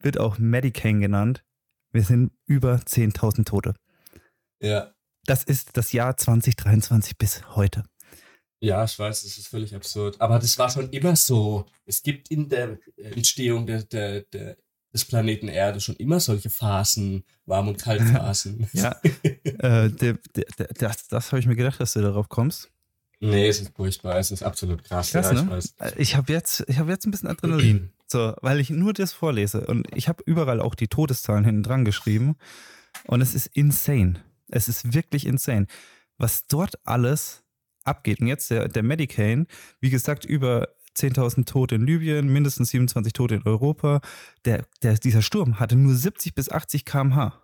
wird 0.00 0.18
auch 0.18 0.38
Medicane 0.38 1.00
genannt. 1.00 1.44
Wir 1.92 2.02
sind 2.02 2.32
über 2.46 2.76
10.000 2.76 3.44
Tote. 3.44 3.74
Ja. 4.60 4.94
Das 5.26 5.42
ist 5.44 5.76
das 5.76 5.92
Jahr 5.92 6.16
2023 6.16 7.16
bis 7.16 7.54
heute. 7.54 7.84
Ja, 8.64 8.82
ich 8.84 8.98
weiß, 8.98 9.24
das 9.24 9.36
ist 9.36 9.48
völlig 9.48 9.74
absurd. 9.74 10.18
Aber 10.20 10.38
das 10.38 10.58
war 10.58 10.70
schon 10.70 10.88
immer 10.88 11.14
so. 11.16 11.66
Es 11.84 12.02
gibt 12.02 12.30
in 12.30 12.48
der 12.48 12.78
Entstehung 12.96 13.66
der, 13.66 13.82
der, 13.82 14.22
der 14.22 14.56
des 14.94 15.04
Planeten 15.04 15.48
Erde 15.48 15.80
schon 15.80 15.96
immer 15.96 16.20
solche 16.20 16.48
Phasen, 16.48 17.24
Warm- 17.46 17.68
und 17.68 17.78
Kaltphasen? 17.78 18.68
ja, 18.72 18.96
äh, 19.22 19.90
der, 19.90 20.18
der, 20.34 20.66
das, 20.78 21.08
das 21.08 21.32
habe 21.32 21.40
ich 21.40 21.46
mir 21.46 21.56
gedacht, 21.56 21.80
dass 21.80 21.92
du 21.92 22.00
darauf 22.00 22.28
kommst. 22.28 22.70
Nee, 23.20 23.48
es 23.48 23.60
ist 23.60 23.74
furchtbar, 23.74 24.18
es 24.18 24.30
ist 24.30 24.42
absolut 24.42 24.84
krass. 24.84 25.10
krass 25.10 25.32
ja, 25.32 25.42
ne? 25.42 25.58
ich, 25.58 25.98
ich 25.98 26.16
habe 26.16 26.32
jetzt, 26.32 26.60
hab 26.60 26.88
jetzt 26.88 27.06
ein 27.06 27.10
bisschen 27.10 27.28
Adrenalin, 27.28 27.90
so, 28.06 28.34
weil 28.40 28.60
ich 28.60 28.70
nur 28.70 28.92
das 28.92 29.12
vorlese 29.12 29.66
und 29.66 29.86
ich 29.94 30.08
habe 30.08 30.22
überall 30.26 30.60
auch 30.60 30.74
die 30.74 30.88
Todeszahlen 30.88 31.44
hinten 31.44 31.62
dran 31.64 31.84
geschrieben 31.84 32.36
und 33.06 33.20
es 33.20 33.34
ist 33.34 33.46
insane. 33.48 34.22
Es 34.48 34.68
ist 34.68 34.94
wirklich 34.94 35.26
insane, 35.26 35.66
was 36.18 36.46
dort 36.46 36.78
alles 36.84 37.43
abgeht. 37.84 38.20
Und 38.20 38.26
jetzt 38.26 38.50
der, 38.50 38.68
der 38.68 38.82
Medicaid, 38.82 39.46
wie 39.80 39.90
gesagt, 39.90 40.24
über 40.24 40.68
10.000 40.96 41.44
Tote 41.46 41.74
in 41.74 41.86
Libyen, 41.86 42.28
mindestens 42.28 42.70
27 42.70 43.12
Tote 43.12 43.36
in 43.36 43.42
Europa. 43.44 44.00
Der, 44.44 44.64
der, 44.82 44.94
dieser 44.94 45.22
Sturm 45.22 45.58
hatte 45.58 45.76
nur 45.76 45.94
70 45.94 46.34
bis 46.34 46.50
80 46.50 46.84
km/h. 46.84 47.40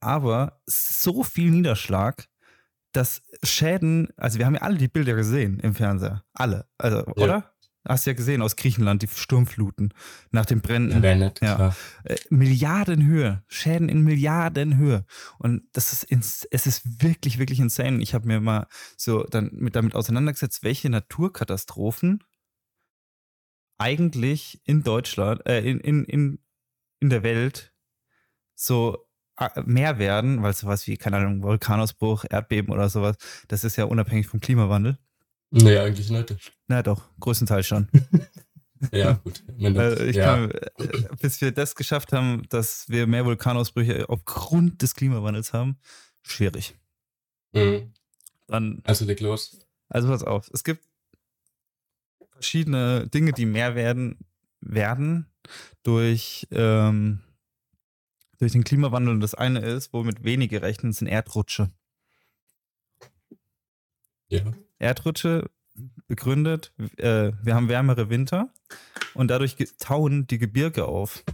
Aber 0.00 0.60
so 0.66 1.22
viel 1.22 1.50
Niederschlag, 1.50 2.26
dass 2.92 3.22
Schäden, 3.42 4.08
also 4.16 4.38
wir 4.38 4.46
haben 4.46 4.54
ja 4.54 4.62
alle 4.62 4.78
die 4.78 4.88
Bilder 4.88 5.14
gesehen 5.14 5.60
im 5.60 5.74
Fernseher. 5.74 6.24
Alle. 6.32 6.66
Also, 6.78 6.98
ja. 6.98 7.12
oder? 7.16 7.53
Hast 7.86 8.06
du 8.06 8.10
ja 8.10 8.14
gesehen 8.14 8.40
aus 8.40 8.56
Griechenland, 8.56 9.02
die 9.02 9.08
Sturmfluten 9.08 9.92
nach 10.30 10.46
den 10.46 10.62
Bränden. 10.62 11.02
Bennett, 11.02 11.40
ja. 11.42 11.74
Äh, 12.04 12.16
Milliardenhöhe, 12.30 13.42
Schäden 13.46 13.90
in 13.90 14.02
Milliardenhöhe. 14.02 15.04
Und 15.38 15.64
das 15.72 15.92
ist 15.92 16.04
ins, 16.04 16.46
es 16.50 16.66
ist 16.66 17.02
wirklich, 17.02 17.38
wirklich 17.38 17.60
insane. 17.60 18.02
Ich 18.02 18.14
habe 18.14 18.26
mir 18.26 18.40
mal 18.40 18.66
so 18.96 19.24
dann 19.24 19.50
mit, 19.52 19.76
damit 19.76 19.94
auseinandergesetzt, 19.94 20.62
welche 20.62 20.88
Naturkatastrophen 20.88 22.24
eigentlich 23.76 24.62
in 24.64 24.82
Deutschland, 24.82 25.46
äh, 25.46 25.60
in, 25.60 25.80
in, 25.80 26.04
in, 26.04 26.38
in 27.00 27.10
der 27.10 27.22
Welt 27.22 27.74
so 28.54 29.06
äh, 29.36 29.62
mehr 29.64 29.98
werden, 29.98 30.42
weil 30.42 30.54
sowas 30.54 30.86
wie, 30.86 30.96
keine 30.96 31.18
Ahnung, 31.18 31.42
Vulkanausbruch, 31.42 32.24
Erdbeben 32.30 32.72
oder 32.72 32.88
sowas, 32.88 33.16
das 33.48 33.64
ist 33.64 33.76
ja 33.76 33.84
unabhängig 33.84 34.26
vom 34.26 34.40
Klimawandel. 34.40 34.98
Nee, 35.50 35.78
eigentlich 35.78 36.10
nicht. 36.10 36.34
Na 36.66 36.82
doch, 36.82 37.02
größtenteils 37.20 37.66
schon. 37.66 37.88
ja, 38.92 39.12
gut. 39.24 39.44
Weil 39.58 40.08
ich 40.08 40.16
ja. 40.16 40.34
Kann, 40.34 40.50
äh, 40.50 41.16
bis 41.20 41.40
wir 41.40 41.52
das 41.52 41.74
geschafft 41.74 42.12
haben, 42.12 42.42
dass 42.48 42.88
wir 42.88 43.06
mehr 43.06 43.24
Vulkanausbrüche 43.24 44.08
aufgrund 44.08 44.82
des 44.82 44.94
Klimawandels 44.94 45.52
haben, 45.52 45.78
schwierig. 46.22 46.74
Mhm. 47.52 47.92
Dann, 48.46 48.82
also 48.84 49.04
leg 49.04 49.20
los. 49.20 49.58
Also 49.88 50.08
pass 50.08 50.22
auf, 50.24 50.50
es 50.52 50.64
gibt 50.64 50.84
verschiedene 52.32 53.08
Dinge, 53.08 53.32
die 53.32 53.46
mehr 53.46 53.74
werden, 53.74 54.18
werden 54.60 55.26
durch, 55.82 56.46
ähm, 56.50 57.20
durch 58.38 58.52
den 58.52 58.64
Klimawandel. 58.64 59.14
Und 59.14 59.20
das 59.20 59.34
eine 59.34 59.60
ist, 59.60 59.92
womit 59.92 60.24
wenige 60.24 60.62
rechnen, 60.62 60.92
sind 60.92 61.06
Erdrutsche. 61.06 61.70
Ja. 64.28 64.52
Erdrutsche 64.84 65.50
begründet, 66.06 66.72
äh, 66.98 67.32
wir 67.42 67.54
haben 67.54 67.68
wärmere 67.68 68.08
Winter 68.10 68.52
und 69.14 69.28
dadurch 69.28 69.56
tauen 69.78 70.26
die 70.26 70.38
Gebirge 70.38 70.84
auf. 70.84 71.24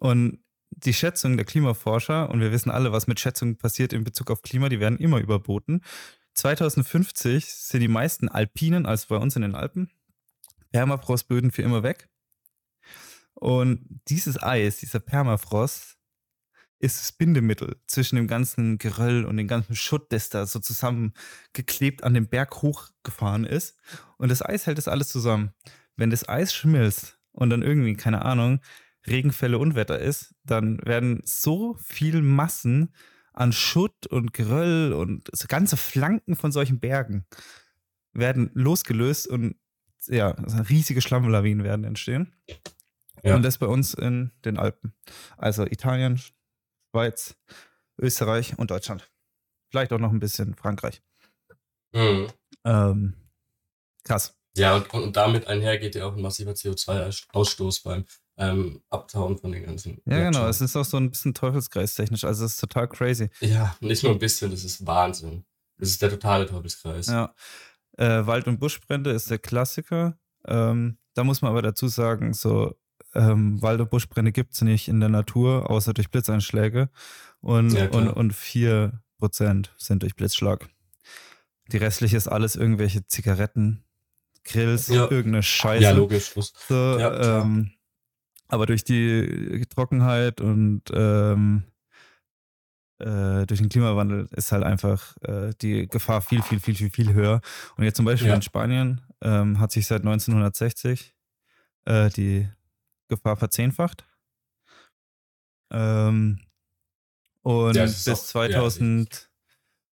Und 0.00 0.40
die 0.70 0.92
Schätzung 0.92 1.36
der 1.36 1.46
Klimaforscher, 1.46 2.28
und 2.30 2.40
wir 2.40 2.52
wissen 2.52 2.70
alle, 2.70 2.92
was 2.92 3.06
mit 3.06 3.20
Schätzungen 3.20 3.56
passiert 3.56 3.92
in 3.92 4.04
Bezug 4.04 4.30
auf 4.30 4.42
Klima, 4.42 4.68
die 4.68 4.80
werden 4.80 4.98
immer 4.98 5.18
überboten. 5.18 5.82
2050 6.34 7.46
sind 7.46 7.80
die 7.80 7.88
meisten 7.88 8.28
Alpinen, 8.28 8.86
also 8.86 9.06
bei 9.08 9.16
uns 9.16 9.36
in 9.36 9.42
den 9.42 9.54
Alpen, 9.54 9.90
Permafrostböden 10.72 11.52
für 11.52 11.62
immer 11.62 11.84
weg. 11.84 12.08
Und 13.34 14.00
dieses 14.08 14.42
Eis, 14.42 14.78
dieser 14.78 15.00
Permafrost, 15.00 15.96
ist 16.84 17.00
das 17.00 17.12
Bindemittel 17.12 17.76
zwischen 17.86 18.16
dem 18.16 18.26
ganzen 18.26 18.78
Geröll 18.78 19.24
und 19.24 19.38
dem 19.38 19.48
ganzen 19.48 19.74
Schutt, 19.74 20.12
das 20.12 20.28
da 20.28 20.46
so 20.46 20.58
zusammengeklebt 20.58 22.04
an 22.04 22.14
den 22.14 22.28
Berg 22.28 22.62
hochgefahren 22.62 23.44
ist. 23.44 23.76
Und 24.18 24.30
das 24.30 24.44
Eis 24.44 24.66
hält 24.66 24.78
das 24.78 24.88
alles 24.88 25.08
zusammen. 25.08 25.52
Wenn 25.96 26.10
das 26.10 26.28
Eis 26.28 26.54
schmilzt 26.54 27.18
und 27.32 27.50
dann 27.50 27.62
irgendwie, 27.62 27.94
keine 27.94 28.22
Ahnung, 28.22 28.60
Regenfälle, 29.06 29.58
Unwetter 29.58 29.98
ist, 29.98 30.34
dann 30.44 30.78
werden 30.84 31.22
so 31.24 31.74
viel 31.82 32.20
Massen 32.22 32.94
an 33.32 33.52
Schutt 33.52 34.06
und 34.06 34.32
Geröll 34.32 34.92
und 34.92 35.28
so 35.32 35.46
ganze 35.48 35.76
Flanken 35.76 36.36
von 36.36 36.52
solchen 36.52 36.80
Bergen 36.80 37.24
werden 38.12 38.50
losgelöst 38.54 39.26
und 39.26 39.56
ja, 40.06 40.28
riesige 40.68 41.00
Schlammlawinen 41.00 41.64
werden 41.64 41.84
entstehen. 41.84 42.34
Ja. 43.22 43.34
Und 43.34 43.42
das 43.42 43.58
bei 43.58 43.66
uns 43.66 43.94
in 43.94 44.32
den 44.44 44.58
Alpen. 44.58 44.94
Also 45.38 45.64
Italien, 45.64 46.20
Schweiz, 46.94 47.34
Österreich 48.00 48.56
und 48.56 48.70
Deutschland. 48.70 49.10
Vielleicht 49.68 49.92
auch 49.92 49.98
noch 49.98 50.12
ein 50.12 50.20
bisschen 50.20 50.54
Frankreich. 50.54 51.02
Mhm. 51.92 52.28
Ähm, 52.64 53.14
krass. 54.04 54.36
Ja, 54.56 54.76
und, 54.76 54.94
und 54.94 55.16
damit 55.16 55.48
einher 55.48 55.78
geht 55.78 55.96
ja 55.96 56.06
auch 56.06 56.14
ein 56.14 56.22
massiver 56.22 56.52
CO2-Ausstoß 56.52 57.82
beim 57.82 58.04
ähm, 58.36 58.80
Abtauen 58.90 59.38
von 59.38 59.50
den 59.50 59.64
ganzen. 59.64 60.00
Ja, 60.06 60.30
genau. 60.30 60.46
Es 60.46 60.60
ist 60.60 60.76
auch 60.76 60.84
so 60.84 60.96
ein 60.96 61.10
bisschen 61.10 61.34
Teufelskreis 61.34 61.96
technisch. 61.96 62.22
Also, 62.22 62.44
es 62.44 62.52
ist 62.52 62.60
total 62.60 62.86
crazy. 62.86 63.28
Ja, 63.40 63.76
nicht 63.80 64.04
nur 64.04 64.12
ein 64.12 64.20
bisschen, 64.20 64.52
das 64.52 64.62
ist 64.62 64.86
Wahnsinn. 64.86 65.44
Das 65.78 65.88
ist 65.88 66.00
der 66.00 66.10
totale 66.10 66.46
Teufelskreis. 66.46 67.08
Ja. 67.08 67.34
Äh, 67.96 68.24
Wald- 68.24 68.46
und 68.46 68.60
Buschbrände 68.60 69.10
ist 69.10 69.32
der 69.32 69.40
Klassiker. 69.40 70.16
Ähm, 70.46 70.98
da 71.14 71.24
muss 71.24 71.42
man 71.42 71.50
aber 71.50 71.62
dazu 71.62 71.88
sagen, 71.88 72.34
so 72.34 72.76
ähm, 73.14 73.60
Wald- 73.62 73.80
und 73.80 73.90
Buschbrände 73.90 74.32
gibt 74.32 74.54
es 74.54 74.62
nicht 74.62 74.88
in 74.88 75.00
der 75.00 75.08
Natur, 75.08 75.70
außer 75.70 75.94
durch 75.94 76.10
Blitzeinschläge. 76.10 76.88
Und, 77.40 77.72
ja, 77.72 77.88
und, 77.90 78.08
und 78.08 78.32
4% 78.32 78.92
sind 79.76 80.02
durch 80.02 80.16
Blitzschlag. 80.16 80.68
Die 81.72 81.76
restliche 81.78 82.16
ist 82.16 82.28
alles 82.28 82.56
irgendwelche 82.56 83.06
Zigaretten, 83.06 83.84
Grills, 84.44 84.88
ja. 84.88 85.10
irgendeine 85.10 85.42
Scheiße. 85.42 85.82
Ja, 85.82 85.92
logisch. 85.92 86.34
So, 86.68 86.98
ja, 86.98 87.40
ähm, 87.40 87.70
aber 88.48 88.66
durch 88.66 88.84
die 88.84 89.64
Trockenheit 89.74 90.40
und 90.40 90.82
ähm, 90.92 91.64
äh, 92.98 93.46
durch 93.46 93.60
den 93.60 93.68
Klimawandel 93.68 94.28
ist 94.32 94.52
halt 94.52 94.62
einfach 94.62 95.16
äh, 95.22 95.52
die 95.60 95.88
Gefahr 95.88 96.20
viel, 96.20 96.42
viel, 96.42 96.60
viel, 96.60 96.74
viel, 96.74 96.90
viel 96.90 97.14
höher. 97.14 97.40
Und 97.76 97.84
jetzt 97.84 97.96
zum 97.96 98.04
Beispiel 98.04 98.30
in 98.30 98.42
Spanien 98.42 99.00
ähm, 99.22 99.58
hat 99.58 99.72
sich 99.72 99.86
seit 99.86 100.02
1960 100.02 101.14
äh, 101.86 102.10
die 102.10 102.48
Gefahr 103.08 103.36
verzehnfacht. 103.36 104.04
Ähm, 105.72 106.40
und 107.42 107.76
ja, 107.76 107.84
bis 107.84 108.04
2050 108.04 109.28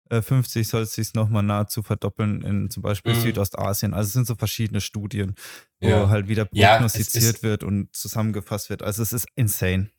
ja, 0.09 0.63
soll 0.63 0.81
es 0.83 0.93
sich 0.93 1.13
nochmal 1.13 1.43
nahezu 1.43 1.81
verdoppeln 1.81 2.41
in 2.41 2.69
zum 2.69 2.83
Beispiel 2.83 3.13
mhm. 3.13 3.21
Südostasien. 3.21 3.93
Also 3.93 4.07
es 4.07 4.13
sind 4.13 4.27
so 4.27 4.35
verschiedene 4.35 4.81
Studien, 4.81 5.35
wo 5.79 5.87
ja. 5.87 6.09
halt 6.09 6.27
wieder 6.27 6.45
prognostiziert 6.45 7.43
wird 7.43 7.63
und 7.63 7.95
zusammengefasst 7.95 8.69
wird. 8.69 8.83
Also 8.83 9.01
es 9.01 9.13
ist 9.13 9.27
insane. 9.35 9.89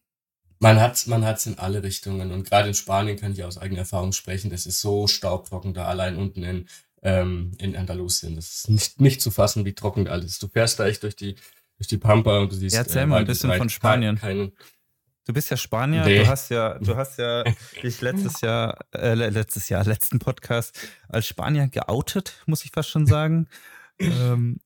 Man 0.61 0.81
hat 0.81 0.95
es 0.95 1.07
man 1.07 1.25
hat's 1.25 1.47
in 1.47 1.59
alle 1.59 1.83
Richtungen 1.83 2.33
und 2.33 2.49
gerade 2.49 2.69
in 2.69 2.75
Spanien 2.75 3.17
kann 3.17 3.33
ich 3.33 3.45
aus 3.45 3.59
eigener 3.59 3.81
Erfahrung 3.81 4.13
sprechen. 4.13 4.51
Das 4.51 4.67
ist 4.67 4.81
so 4.81 5.07
staubtrocken 5.07 5.73
da 5.73 5.87
allein 5.87 6.17
unten 6.17 6.43
in, 6.43 6.69
ähm, 7.03 7.53
in 7.59 7.77
Andalusien. 7.77 8.35
Das 8.35 8.49
ist 8.49 8.69
nicht, 8.69 9.01
nicht 9.01 9.23
zu 9.23 9.31
fassen, 9.31 9.65
wie 9.65 9.75
trocken 9.75 10.09
alles 10.09 10.33
ist. 10.33 10.43
Du 10.43 10.49
fährst 10.49 10.81
da 10.81 10.87
echt 10.87 11.05
durch 11.05 11.15
die 11.15 11.37
durch 11.79 11.89
die 11.89 11.99
Pampa 11.99 12.39
und 12.41 12.53
du 12.53 12.57
siehst. 12.57 12.75
Ja, 12.75 12.83
erzähl 12.83 13.03
äh, 13.03 13.07
mal 13.07 13.21
ein 13.21 13.27
bisschen 13.27 13.53
von 13.53 13.69
Spanien. 13.69 14.19
Kein, 14.19 14.53
du 15.27 15.33
bist 15.33 15.51
ja 15.51 15.57
Spanier, 15.57 16.05
nee. 16.05 16.19
du 16.21 16.27
hast 16.27 16.51
ja, 16.51 16.79
du 16.79 16.97
hast 16.97 17.19
ja 17.19 17.45
dich 17.83 18.01
letztes 18.01 18.41
Jahr, 18.41 18.79
äh, 18.93 19.15
letztes 19.15 19.69
Jahr, 19.69 19.85
letzten 19.85 20.19
Podcast 20.19 20.77
als 21.09 21.27
Spanier 21.27 21.69
geoutet, 21.69 22.43
muss 22.47 22.65
ich 22.65 22.73
fast 22.73 22.91
schon 22.91 23.07
sagen. 23.07 23.49
ähm, 23.99 24.59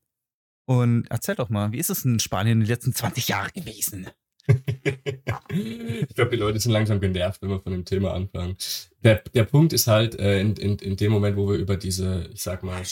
und 0.64 1.06
erzähl 1.10 1.34
doch 1.34 1.50
mal, 1.50 1.72
wie 1.72 1.78
ist 1.78 1.90
es 1.90 2.04
in 2.04 2.18
Spanien 2.18 2.54
in 2.54 2.60
den 2.60 2.68
letzten 2.68 2.94
20 2.94 3.28
Jahren 3.28 3.50
gewesen? 3.54 4.08
ich 4.46 6.14
glaube, 6.14 6.30
die 6.30 6.36
Leute 6.36 6.58
sind 6.58 6.72
langsam 6.72 7.00
genervt, 7.00 7.42
wenn 7.42 7.50
wir 7.50 7.60
von 7.60 7.72
dem 7.72 7.84
Thema 7.84 8.12
anfangen. 8.14 8.56
Der, 9.02 9.22
der 9.34 9.44
Punkt 9.44 9.72
ist 9.72 9.86
halt, 9.86 10.18
äh, 10.18 10.40
in, 10.40 10.56
in, 10.56 10.78
in 10.78 10.96
dem 10.96 11.12
Moment, 11.12 11.36
wo 11.36 11.48
wir 11.48 11.56
über 11.56 11.76
diese, 11.76 12.28
ich 12.32 12.42
sag 12.42 12.62
mal, 12.62 12.82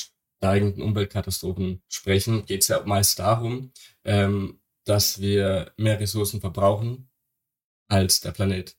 steigenden 0.41 0.83
Umweltkatastrophen 0.83 1.83
sprechen, 1.89 2.47
geht 2.47 2.63
es 2.63 2.69
ja 2.69 2.83
meist 2.87 3.19
darum, 3.19 3.73
ähm, 4.05 4.59
dass 4.85 5.21
wir 5.21 5.73
mehr 5.77 6.01
Ressourcen 6.01 6.41
verbrauchen, 6.41 7.11
als 7.89 8.21
der 8.21 8.31
Planet 8.31 8.75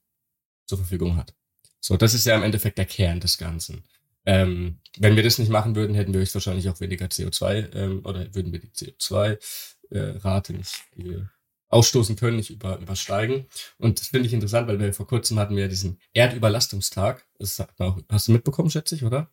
zur 0.65 0.79
Verfügung 0.79 1.17
hat. 1.17 1.35
So, 1.79 1.97
das 1.97 2.15
ist 2.15 2.25
ja 2.25 2.35
im 2.35 2.41
Endeffekt 2.41 2.79
der 2.79 2.85
Kern 2.85 3.19
des 3.19 3.37
Ganzen. 3.37 3.83
Ähm, 4.25 4.79
wenn 4.97 5.15
wir 5.15 5.23
das 5.23 5.37
nicht 5.37 5.51
machen 5.51 5.75
würden, 5.75 5.95
hätten 5.95 6.13
wir 6.13 6.21
wahrscheinlich 6.21 6.67
auch 6.67 6.79
weniger 6.79 7.05
CO2 7.05 7.75
ähm, 7.75 8.05
oder 8.05 8.33
würden 8.33 8.51
wir 8.51 8.59
die 8.59 8.69
CO2-Rate 8.69 10.53
äh, 10.53 10.57
nicht, 10.57 10.73
wir 10.95 11.29
ausstoßen 11.69 12.15
können, 12.15 12.37
nicht 12.37 12.49
über, 12.49 12.79
übersteigen. 12.79 13.45
Und 13.77 13.99
das 13.99 14.07
finde 14.07 14.27
ich 14.27 14.33
interessant, 14.33 14.67
weil 14.67 14.79
wir 14.79 14.93
vor 14.93 15.07
kurzem 15.07 15.37
hatten 15.37 15.55
wir 15.55 15.67
diesen 15.67 15.99
Erdüberlastungstag. 16.13 17.25
Das 17.37 17.63
hast 18.09 18.27
du 18.27 18.31
mitbekommen, 18.31 18.71
schätze 18.71 18.95
ich, 18.95 19.03
oder? 19.03 19.31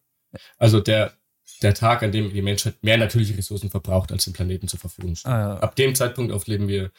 Also 0.58 0.80
der 0.80 1.16
der 1.62 1.74
Tag, 1.74 2.02
an 2.02 2.12
dem 2.12 2.32
die 2.32 2.42
Menschheit 2.42 2.82
mehr 2.82 2.98
natürliche 2.98 3.36
Ressourcen 3.36 3.70
verbraucht, 3.70 4.12
als 4.12 4.24
dem 4.24 4.32
Planeten 4.32 4.68
zur 4.68 4.80
Verfügung 4.80 5.16
steht. 5.16 5.30
Ah, 5.32 5.38
ja. 5.38 5.58
Ab 5.58 5.76
dem 5.76 5.94
Zeitpunkt 5.94 6.32
auf 6.32 6.46
leben 6.46 6.68
wir 6.68 6.90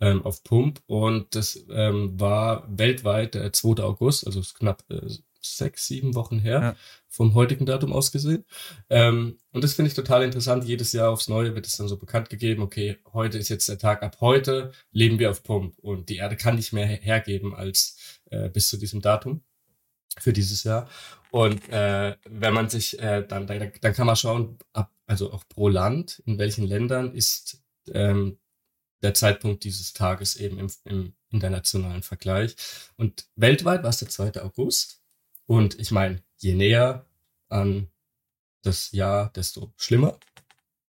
ähm, 0.00 0.24
auf 0.24 0.44
Pump 0.44 0.80
und 0.86 1.34
das 1.34 1.64
ähm, 1.70 2.18
war 2.20 2.66
weltweit 2.68 3.34
der 3.34 3.52
2. 3.52 3.82
August, 3.82 4.26
also 4.26 4.42
knapp 4.58 4.84
äh, 4.90 5.00
sechs, 5.40 5.86
sieben 5.86 6.14
Wochen 6.14 6.38
her, 6.38 6.60
ja. 6.60 6.76
vom 7.08 7.34
heutigen 7.34 7.66
Datum 7.66 7.92
aus 7.92 8.12
gesehen. 8.12 8.44
Ähm, 8.90 9.38
und 9.52 9.64
das 9.64 9.74
finde 9.74 9.88
ich 9.88 9.94
total 9.94 10.24
interessant. 10.24 10.64
Jedes 10.64 10.92
Jahr 10.92 11.10
aufs 11.10 11.28
Neue 11.28 11.54
wird 11.54 11.66
es 11.66 11.76
dann 11.76 11.88
so 11.88 11.96
bekannt 11.96 12.30
gegeben, 12.30 12.62
okay, 12.62 12.98
heute 13.12 13.38
ist 13.38 13.48
jetzt 13.48 13.68
der 13.68 13.78
Tag, 13.78 14.02
ab 14.02 14.18
heute 14.20 14.72
leben 14.90 15.18
wir 15.18 15.30
auf 15.30 15.42
Pump 15.42 15.78
und 15.78 16.08
die 16.08 16.16
Erde 16.16 16.36
kann 16.36 16.56
nicht 16.56 16.72
mehr 16.72 16.86
hergeben 16.86 17.54
als 17.54 18.20
äh, 18.30 18.48
bis 18.48 18.68
zu 18.68 18.76
diesem 18.76 19.00
Datum 19.00 19.42
für 20.18 20.32
dieses 20.32 20.64
Jahr. 20.64 20.88
Und 21.30 21.68
äh, 21.68 22.16
wenn 22.24 22.54
man 22.54 22.68
sich 22.68 22.98
äh, 22.98 23.22
dann, 23.26 23.46
dann, 23.46 23.72
dann 23.80 23.92
kann 23.92 24.06
man 24.06 24.16
schauen, 24.16 24.58
ab, 24.72 24.92
also 25.06 25.32
auch 25.32 25.44
pro 25.48 25.68
Land, 25.68 26.22
in 26.26 26.38
welchen 26.38 26.66
Ländern 26.66 27.12
ist 27.14 27.62
ähm, 27.92 28.38
der 29.02 29.14
Zeitpunkt 29.14 29.64
dieses 29.64 29.92
Tages 29.92 30.36
eben 30.36 30.58
im, 30.58 30.70
im 30.84 31.14
internationalen 31.30 32.02
Vergleich. 32.02 32.56
Und 32.96 33.28
weltweit 33.36 33.82
war 33.82 33.90
es 33.90 33.98
der 33.98 34.08
2. 34.08 34.42
August. 34.42 35.02
Und 35.46 35.78
ich 35.78 35.90
meine, 35.90 36.22
je 36.38 36.54
näher 36.54 37.06
an 37.48 37.88
das 38.62 38.92
Jahr, 38.92 39.30
desto 39.32 39.72
schlimmer 39.76 40.18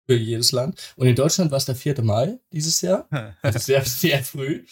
für 0.06 0.16
jedes 0.16 0.52
Land. 0.52 0.94
Und 0.96 1.08
in 1.08 1.16
Deutschland 1.16 1.52
war 1.52 1.58
es 1.58 1.66
der 1.66 1.76
4. 1.76 2.02
Mai 2.02 2.40
dieses 2.52 2.82
Jahr. 2.82 3.08
Also 3.42 3.60
sehr, 3.60 3.84
sehr 3.84 4.24
früh. 4.24 4.66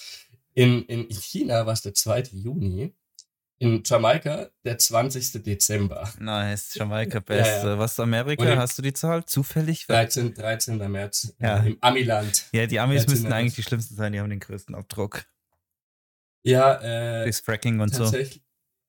In, 0.54 0.86
in 0.86 1.10
China 1.10 1.66
war 1.66 1.74
es 1.74 1.82
der 1.82 1.93
2. 1.93 2.24
Juni. 2.32 2.93
In 3.58 3.84
Jamaika 3.86 4.49
der 4.66 4.78
20. 4.78 5.43
Dezember. 5.43 6.12
Nice, 6.20 6.76
Jamaika 6.76 7.20
beste. 7.26 7.68
Ja, 7.68 7.74
ja. 7.74 7.80
Was 7.80 7.99
Amerika? 7.99 8.58
Hast 8.58 8.78
du 8.78 8.82
die 8.82 8.93
Zahl 8.93 9.26
zufällig? 9.26 9.88
13. 9.88 10.34
13. 10.34 10.91
März 10.91 11.34
ja. 11.39 11.58
im 11.58 11.78
Amiland. 11.80 12.45
Ja, 12.51 12.68
die 12.68 12.80
Amis 12.80 13.08
müssten 13.08 13.32
eigentlich 13.32 13.56
die 13.56 13.64
schlimmsten 13.64 13.95
sein, 13.95 14.12
die 14.12 14.20
haben 14.20 14.30
den 14.30 14.41
größten 14.41 14.76
Abdruck. 14.76 15.26
Ja, 16.43 16.76
äh. 16.82 17.24
Durchs 17.24 17.39
Fracking 17.39 17.80
und 17.80 17.95
so. 17.95 18.12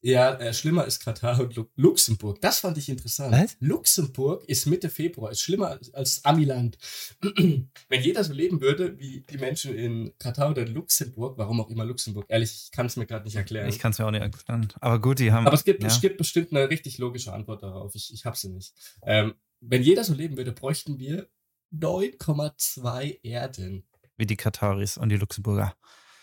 Ja, 0.02 0.34
äh, 0.34 0.54
schlimmer 0.54 0.84
ist 0.84 1.04
Katar 1.04 1.40
und 1.40 1.56
Lu 1.56 1.66
Luxemburg. 1.74 2.40
Das 2.40 2.60
fand 2.60 2.78
ich 2.78 2.88
interessant. 2.88 3.32
Was? 3.32 3.56
Luxemburg 3.60 4.44
ist 4.44 4.66
Mitte 4.66 4.88
Februar, 4.88 5.32
ist 5.32 5.40
schlimmer 5.40 5.80
als, 5.92 6.24
Amiland. 6.24 6.78
Wenn 7.22 8.02
jeder 8.02 8.22
so 8.22 8.32
leben 8.32 8.60
würde 8.60 8.98
wie 8.98 9.24
die 9.28 9.38
Menschen 9.38 9.74
in 9.74 10.12
Katar 10.18 10.50
oder 10.50 10.66
Luxemburg, 10.66 11.38
warum 11.38 11.60
auch 11.60 11.70
immer 11.70 11.84
Luxemburg, 11.84 12.26
ehrlich, 12.28 12.66
ich 12.66 12.70
kann 12.70 12.86
es 12.86 12.96
mir 12.96 13.06
gerade 13.06 13.24
nicht 13.24 13.36
erklären. 13.36 13.68
Ich 13.68 13.78
kann 13.78 13.92
es 13.92 13.98
mir 13.98 14.06
auch 14.06 14.10
nicht 14.10 14.22
erklären. 14.22 14.68
Aber 14.80 15.00
gut, 15.00 15.18
die 15.18 15.32
haben. 15.32 15.46
Aber 15.46 15.56
es 15.56 15.64
gibt, 15.64 15.82
ja. 15.82 15.88
es 15.88 16.00
gibt 16.00 16.18
bestimmt 16.18 16.52
eine 16.52 16.70
richtig 16.70 16.98
logische 16.98 17.32
Antwort 17.32 17.62
darauf. 17.62 17.94
Ich, 17.94 18.12
ich 18.12 18.24
habe 18.24 18.36
sie 18.36 18.50
nicht. 18.50 18.74
Ähm, 19.02 19.34
wenn 19.60 19.82
jeder 19.82 20.04
so 20.04 20.14
leben 20.14 20.36
würde, 20.36 20.52
bräuchten 20.52 20.98
wir 20.98 21.28
9,2 21.74 23.20
Erden. 23.22 23.84
Wie 24.16 24.26
die 24.26 24.36
Kataris 24.36 24.96
und 24.98 25.08
die 25.08 25.16
Luxemburger. 25.16 25.74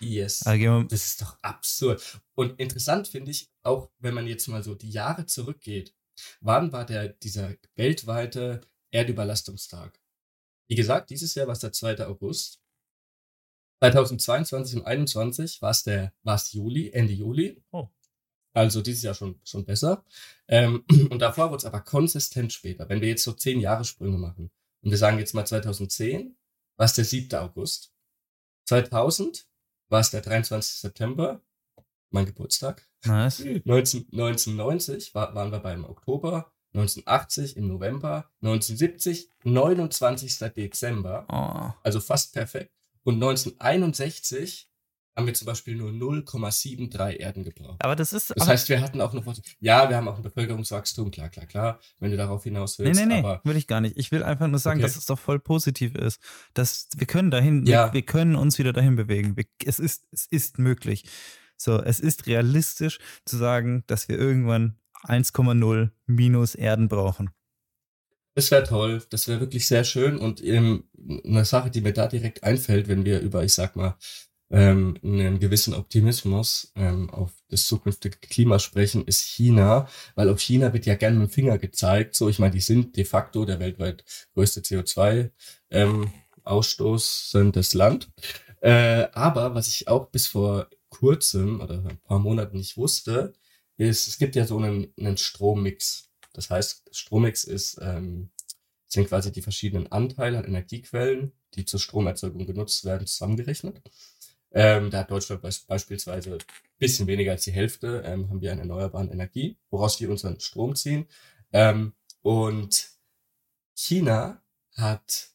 Yes. 0.04 0.46
Also, 0.46 0.84
das 0.84 1.06
ist 1.06 1.22
doch 1.22 1.38
absurd. 1.42 2.22
Und 2.36 2.60
interessant 2.60 3.08
finde 3.08 3.32
ich, 3.32 3.50
auch 3.64 3.90
wenn 4.00 4.14
man 4.14 4.28
jetzt 4.28 4.48
mal 4.48 4.64
so 4.64 4.76
die 4.76 4.90
Jahre 4.90 5.26
zurückgeht, 5.26 5.94
wann 6.42 6.72
war 6.72 6.86
der, 6.86 7.10
dieser 7.10 7.56
weltweite 7.76 8.62
Erdüberlastungstag? 8.92 10.00
Wie 10.68 10.76
gesagt, 10.76 11.10
dieses 11.10 11.36
Jahr 11.36 11.48
war 11.48 11.54
es 11.54 11.60
der 11.60 11.72
2. 11.72 12.06
August. 12.08 12.60
2022 13.82 14.78
und 14.78 14.84
2021 14.84 15.62
war 15.62 15.72
es 15.72 15.84
der, 15.84 16.14
war 16.24 16.36
es 16.36 16.54
Juli, 16.54 16.92
Ende 16.92 17.14
Juli. 17.14 17.62
Oh. 17.72 17.90
Also 18.54 18.82
dieses 18.82 19.04
Jahr 19.04 19.16
schon, 19.16 19.40
schon 19.44 19.66
besser. 19.66 20.06
Ähm, 20.48 20.86
und 21.10 21.20
davor 21.20 21.50
wurde 21.50 21.58
es 21.58 21.66
aber 21.66 21.82
konsistent 21.82 22.54
später. 22.54 22.88
Wenn 22.88 23.02
wir 23.02 23.10
jetzt 23.10 23.24
so 23.24 23.34
zehn 23.34 23.60
Jahre 23.60 23.84
Sprünge 23.84 24.18
machen 24.18 24.52
und 24.82 24.92
wir 24.92 24.98
sagen 24.98 25.20
jetzt 25.20 25.34
mal 25.34 25.46
2010, 25.46 26.38
war 26.78 26.86
es 26.86 26.94
der 26.94 27.06
7. 27.06 27.34
August. 27.40 27.94
2000 28.66 29.48
war 29.90 30.00
es 30.00 30.12
der 30.12 30.22
23. 30.22 30.80
September, 30.80 31.42
mein 32.10 32.26
Geburtstag. 32.26 32.88
Nice. 33.06 33.40
19, 33.66 34.08
1990 34.12 35.14
war, 35.14 35.34
waren 35.36 35.52
wir 35.52 35.60
beim 35.60 35.86
Oktober, 35.86 36.52
1980 36.74 37.58
im 37.58 37.68
November, 37.68 38.30
1970 38.42 39.30
29. 39.44 40.40
Dezember, 40.56 41.26
oh. 41.30 41.74
also 41.84 42.00
fast 42.00 42.34
perfekt. 42.34 42.72
Und 43.04 43.16
1961 43.16 44.70
haben 45.16 45.28
wir 45.28 45.34
zum 45.34 45.46
Beispiel 45.46 45.76
nur 45.76 45.92
0,73 45.92 47.18
Erden 47.18 47.44
gebraucht. 47.44 47.84
Aber 47.84 47.96
das 47.96 48.14
ist. 48.14 48.34
Das 48.36 48.48
heißt, 48.48 48.70
wir 48.70 48.82
hatten 48.82 49.00
auch 49.02 49.14
noch. 49.14 49.24
Ja, 49.60 49.90
wir 49.90 49.96
haben 49.96 50.08
auch 50.08 50.18
ein 50.18 50.24
Bevölkerungswachstum, 50.24 51.12
klar, 51.12 51.30
klar, 51.30 51.46
klar, 51.46 51.80
wenn 52.00 52.12
du 52.12 52.18
darauf 52.18 52.44
hinaus 52.44 52.80
willst. 52.80 53.00
Nee, 53.00 53.06
nee, 53.06 53.22
nee, 53.22 53.40
will 53.44 53.58
ich 53.58 53.68
gar 53.68 53.82
nicht. 53.82 53.98
Ich 53.98 54.12
will 54.12 54.24
einfach 54.24 54.48
nur 54.48 54.60
sagen, 54.60 54.80
okay. 54.80 54.88
dass 54.88 54.96
es 54.96 55.06
doch 55.06 55.20
voll 55.20 55.40
positiv 55.40 55.96
ist. 55.96 56.20
Dass 56.54 56.88
wir 56.96 57.06
können 57.06 57.32
dahin, 57.32 57.66
ja. 57.66 57.88
wir, 57.88 57.94
wir 57.94 58.02
können 58.02 58.36
uns 58.36 58.58
wieder 58.58 58.74
dahin 58.74 58.96
bewegen. 58.96 59.38
Wir, 59.38 59.46
es, 59.66 59.80
ist, 59.80 60.08
es 60.12 60.26
ist 60.26 60.58
möglich. 60.58 61.06
So, 61.58 61.82
es 61.82 62.00
ist 62.00 62.26
realistisch 62.26 63.00
zu 63.26 63.38
sagen, 63.38 63.84
dass 63.88 64.10
wir 64.10 64.18
irgendwann 64.18 64.78
1,0 65.04 65.92
minus 66.08 66.56
Erden 66.56 66.88
brauchen. 66.88 67.30
Das 68.36 68.50
wäre 68.50 68.64
toll, 68.64 69.04
das 69.12 69.28
wäre 69.28 69.42
wirklich 69.42 69.68
sehr 69.68 69.84
schön 69.84 70.18
und 70.18 70.44
ähm, 70.44 70.86
eine 71.24 71.46
Sache, 71.46 71.70
die 71.70 71.82
mir 71.82 71.94
da 71.94 72.08
direkt 72.08 72.44
einfällt, 72.44 72.88
wenn 72.88 73.06
wir 73.06 73.20
über, 73.20 73.44
ich 73.44 73.54
sag 73.54 73.76
mal, 73.76 73.96
ähm, 74.54 75.00
einen 75.04 75.40
gewissen 75.40 75.74
Optimismus 75.74 76.72
ähm, 76.76 77.10
auf 77.10 77.32
das 77.50 77.66
zukünftige 77.66 78.18
Klima 78.20 78.60
sprechen, 78.60 79.04
ist 79.06 79.22
China, 79.22 79.88
weil 80.14 80.30
auf 80.30 80.40
China 80.40 80.72
wird 80.74 80.86
ja 80.86 80.94
gerne 80.94 81.18
mit 81.18 81.30
dem 81.30 81.34
Finger 81.34 81.58
gezeigt. 81.58 82.16
So, 82.16 82.30
ich 82.30 82.38
meine, 82.38 82.54
die 82.54 82.62
sind 82.62 82.96
de 82.96 83.04
facto 83.04 83.46
der 83.46 83.60
weltweit 83.60 84.06
größte 84.36 84.62
CO2 84.62 85.32
ähm, 85.72 86.14
ausstoßendes 86.44 87.74
Land. 87.74 88.12
Äh, 88.62 89.08
aber 89.14 89.56
was 89.56 89.68
ich 89.70 89.88
auch 89.88 90.10
bis 90.10 90.28
vor 90.28 90.70
kurzem 90.90 91.60
oder 91.60 91.84
ein 91.84 91.98
paar 92.04 92.20
Monaten 92.20 92.58
nicht 92.58 92.78
wusste, 92.78 93.34
ist, 93.78 94.08
es 94.08 94.20
gibt 94.20 94.36
ja 94.36 94.46
so 94.46 94.60
einen, 94.60 94.94
einen 95.00 95.18
Strommix. 95.18 96.12
Das 96.32 96.52
heißt, 96.52 96.90
Strommix 96.92 97.44
ist, 97.44 97.80
ähm, 97.82 98.30
sind 98.88 99.08
quasi 99.08 99.32
die 99.32 99.42
verschiedenen 99.42 99.92
Anteile 99.92 100.38
an 100.38 100.46
Energiequellen, 100.46 101.32
die 101.56 101.66
zur 101.66 101.80
Stromerzeugung 101.80 102.46
genutzt 102.46 102.86
werden, 102.86 103.08
zusammengerechnet. 103.08 103.82
Ähm, 104.54 104.92
da 104.92 105.00
hat 105.00 105.12
Deutschland 105.12 105.42
beispielsweise 105.42 106.34
ein 106.34 106.40
bisschen 106.78 107.08
weniger 107.08 107.32
als 107.32 107.44
die 107.44 107.52
Hälfte, 107.52 108.04
ähm, 108.06 108.30
haben 108.30 108.42
wir 108.42 108.52
an 108.52 108.60
erneuerbaren 108.60 109.12
Energie, 109.12 109.58
woraus 109.72 110.00
wir 110.00 110.10
unseren 110.10 110.40
Strom 110.40 110.76
ziehen. 110.76 111.08
Ähm, 111.52 111.94
und 112.22 112.90
China 113.76 114.42
hat 114.76 115.30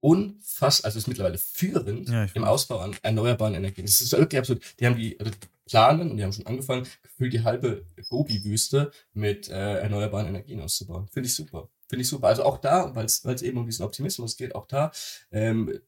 unfassbar, 0.00 0.88
also 0.88 0.98
ist 0.98 1.08
mittlerweile 1.08 1.38
führend 1.38 2.08
ja, 2.08 2.26
im 2.34 2.44
Ausbau 2.44 2.78
an 2.78 2.96
erneuerbaren 3.02 3.54
Energien. 3.54 3.86
Das 3.86 4.00
ist 4.00 4.12
wirklich 4.12 4.38
absolut. 4.38 4.62
Die 4.78 4.86
haben 4.86 4.96
die, 4.96 5.18
also 5.18 5.32
planen 5.66 6.10
und 6.10 6.16
die 6.16 6.24
haben 6.24 6.32
schon 6.32 6.46
angefangen, 6.46 6.86
gefühlt 7.02 7.32
die 7.32 7.42
halbe 7.42 7.86
Gobi-Wüste 8.10 8.92
mit 9.14 9.48
äh, 9.48 9.78
erneuerbaren 9.78 10.26
Energien 10.28 10.60
auszubauen. 10.60 11.08
Finde 11.08 11.28
ich 11.28 11.34
super. 11.34 11.70
Finde 11.88 12.02
ich 12.02 12.08
super. 12.08 12.28
Also 12.28 12.44
auch 12.44 12.58
da, 12.58 12.94
weil 12.94 13.06
es 13.06 13.42
eben 13.42 13.58
um 13.58 13.66
diesen 13.66 13.84
Optimismus 13.84 14.36
geht, 14.36 14.54
auch 14.54 14.66
da 14.66 14.92
ähm, 15.30 15.80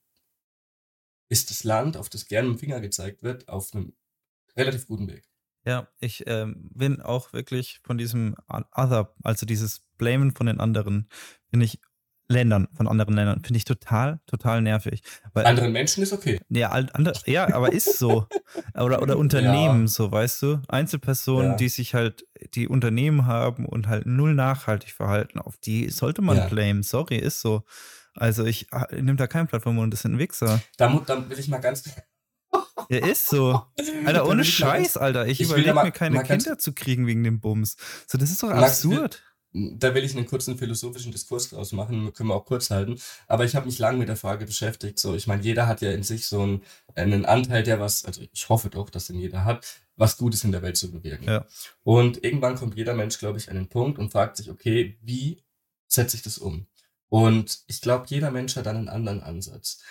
ist 1.28 1.50
das 1.50 1.64
Land, 1.64 1.96
auf 1.96 2.08
das 2.08 2.26
gerne 2.26 2.48
mit 2.48 2.58
dem 2.58 2.60
Finger 2.60 2.80
gezeigt 2.80 3.22
wird, 3.22 3.48
auf 3.48 3.74
einem 3.74 3.92
relativ 4.56 4.86
guten 4.86 5.08
Weg. 5.08 5.28
Ja, 5.64 5.88
ich 5.98 6.24
ähm, 6.26 6.70
bin 6.72 7.00
auch 7.00 7.32
wirklich 7.32 7.80
von 7.82 7.98
diesem 7.98 8.36
Other, 8.48 9.14
also 9.24 9.46
dieses 9.46 9.80
Blamen 9.98 10.32
von 10.32 10.46
den 10.46 10.60
anderen, 10.60 11.08
bin 11.50 11.60
ich 11.60 11.80
Ländern, 12.28 12.66
von 12.74 12.88
anderen 12.88 13.14
Ländern, 13.14 13.42
finde 13.44 13.56
ich 13.56 13.64
total, 13.64 14.20
total 14.26 14.60
nervig. 14.60 15.02
Weil, 15.32 15.46
anderen 15.46 15.72
Menschen 15.72 16.02
ist 16.02 16.12
okay. 16.12 16.40
Ja, 16.48 16.70
andre, 16.70 17.12
ja 17.26 17.54
aber 17.54 17.72
ist 17.72 17.98
so. 17.98 18.26
Oder, 18.74 19.00
oder 19.00 19.16
Unternehmen, 19.16 19.82
ja. 19.82 19.86
so, 19.86 20.10
weißt 20.12 20.42
du? 20.42 20.62
Einzelpersonen, 20.68 21.52
ja. 21.52 21.56
die 21.56 21.68
sich 21.68 21.94
halt, 21.94 22.26
die 22.54 22.68
Unternehmen 22.68 23.26
haben 23.26 23.64
und 23.64 23.88
halt 23.88 24.06
null 24.06 24.34
nachhaltig 24.34 24.92
verhalten, 24.92 25.38
auf 25.38 25.56
die 25.56 25.88
sollte 25.88 26.20
man 26.20 26.36
ja. 26.36 26.48
blamen. 26.48 26.82
Sorry, 26.82 27.16
ist 27.16 27.40
so. 27.40 27.64
Also 28.16 28.44
ich, 28.44 28.66
ah, 28.72 28.86
nehme 28.92 29.16
da 29.16 29.26
kein 29.26 29.46
Plattform 29.46 29.78
und 29.78 29.90
das 29.90 30.02
sind 30.02 30.18
Wichser. 30.18 30.60
Da, 30.76 30.88
da 31.06 31.28
will 31.28 31.38
ich 31.38 31.48
mal 31.48 31.58
ganz. 31.58 31.84
Ja, 32.88 33.04
ist 33.04 33.28
so. 33.28 33.62
Alter, 34.04 34.28
ohne 34.28 34.44
Scheiß, 34.44 34.94
ganz, 34.94 34.96
Alter. 34.96 35.26
Ich, 35.26 35.40
ich 35.40 35.48
überlege 35.48 35.74
mir 35.74 35.90
keine 35.90 36.22
Kinder 36.22 36.58
zu 36.58 36.72
kriegen 36.72 37.06
wegen 37.06 37.24
dem 37.24 37.40
Bums. 37.40 37.76
So, 38.06 38.16
das 38.16 38.30
ist 38.30 38.42
doch 38.42 38.50
absurd. 38.50 39.22
Da 39.52 39.94
will 39.94 40.04
ich 40.04 40.14
einen 40.14 40.26
kurzen 40.26 40.56
philosophischen 40.56 41.10
Diskurs 41.10 41.48
draus 41.48 41.72
machen, 41.72 42.12
können 42.12 42.28
wir 42.28 42.34
auch 42.34 42.44
kurz 42.44 42.70
halten. 42.70 43.00
Aber 43.26 43.44
ich 43.44 43.56
habe 43.56 43.66
mich 43.66 43.78
lange 43.78 43.98
mit 43.98 44.08
der 44.08 44.16
Frage 44.16 44.44
beschäftigt. 44.44 44.98
So, 44.98 45.14
ich 45.14 45.26
meine, 45.26 45.42
jeder 45.42 45.66
hat 45.66 45.80
ja 45.80 45.90
in 45.90 46.02
sich 46.02 46.26
so 46.26 46.42
einen, 46.42 46.62
einen 46.94 47.24
Anteil, 47.24 47.62
der 47.62 47.80
was, 47.80 48.04
also 48.04 48.22
ich 48.32 48.48
hoffe 48.48 48.68
doch, 48.68 48.90
dass 48.90 49.06
den 49.06 49.18
jeder 49.18 49.44
hat, 49.44 49.66
was 49.96 50.18
Gutes 50.18 50.44
in 50.44 50.52
der 50.52 50.62
Welt 50.62 50.76
zu 50.76 50.90
bewirken. 50.90 51.24
Ja. 51.24 51.46
Und 51.82 52.22
irgendwann 52.22 52.56
kommt 52.56 52.76
jeder 52.76 52.94
Mensch, 52.94 53.18
glaube 53.18 53.38
ich, 53.38 53.48
an 53.48 53.56
den 53.56 53.68
Punkt 53.68 53.98
und 53.98 54.12
fragt 54.12 54.36
sich, 54.36 54.50
okay, 54.50 54.98
wie 55.02 55.42
setze 55.88 56.16
ich 56.16 56.22
das 56.22 56.38
um? 56.38 56.66
Und 57.08 57.60
ich 57.66 57.80
glaube, 57.80 58.06
jeder 58.08 58.30
Mensch 58.30 58.56
hat 58.56 58.66
einen 58.66 58.88
anderen 58.88 59.22
Ansatz. 59.22 59.82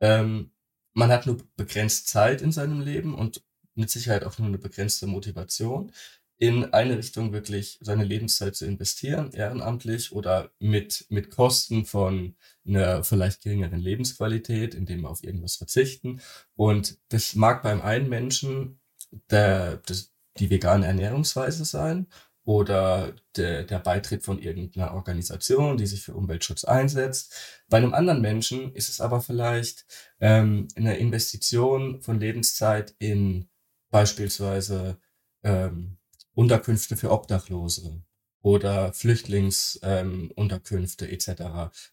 Ähm, 0.00 0.52
man 0.94 1.10
hat 1.10 1.26
nur 1.26 1.38
begrenzt 1.56 2.08
Zeit 2.08 2.40
in 2.42 2.52
seinem 2.52 2.80
Leben 2.80 3.14
und 3.14 3.42
mit 3.74 3.90
Sicherheit 3.90 4.24
auch 4.24 4.38
nur 4.38 4.48
eine 4.48 4.58
begrenzte 4.58 5.06
Motivation. 5.06 5.92
in 6.36 6.64
eine 6.74 6.98
Richtung 6.98 7.32
wirklich 7.32 7.78
seine 7.80 8.04
Lebenszeit 8.04 8.56
zu 8.56 8.66
investieren, 8.66 9.30
ehrenamtlich 9.32 10.12
oder 10.12 10.50
mit, 10.58 11.06
mit 11.08 11.30
Kosten 11.30 11.84
von 11.86 12.36
einer 12.66 13.04
vielleicht 13.04 13.42
geringeren 13.42 13.78
Lebensqualität, 13.80 14.74
indem 14.74 15.02
wir 15.02 15.10
auf 15.10 15.22
irgendwas 15.22 15.56
verzichten. 15.56 16.20
Und 16.56 16.98
das 17.10 17.34
mag 17.36 17.62
beim 17.62 17.80
einen 17.82 18.08
Menschen 18.08 18.80
der, 19.30 19.76
das, 19.86 20.12
die 20.38 20.50
vegane 20.50 20.86
Ernährungsweise 20.86 21.64
sein 21.64 22.08
oder 22.44 23.14
der, 23.36 23.64
der 23.64 23.78
Beitritt 23.78 24.22
von 24.22 24.38
irgendeiner 24.38 24.92
Organisation, 24.94 25.76
die 25.76 25.86
sich 25.86 26.02
für 26.02 26.14
Umweltschutz 26.14 26.64
einsetzt. 26.64 27.34
Bei 27.68 27.78
einem 27.78 27.94
anderen 27.94 28.20
Menschen 28.20 28.74
ist 28.74 28.88
es 28.88 29.00
aber 29.00 29.20
vielleicht 29.20 29.86
ähm, 30.20 30.68
eine 30.76 30.98
Investition 30.98 32.02
von 32.02 32.20
Lebenszeit 32.20 32.94
in 32.98 33.48
beispielsweise 33.90 34.98
ähm, 35.42 35.96
Unterkünfte 36.34 36.96
für 36.96 37.10
Obdachlose 37.10 38.02
oder 38.44 38.92
Flüchtlingsunterkünfte 38.92 41.06
ähm, 41.06 41.14
etc. 41.14 41.28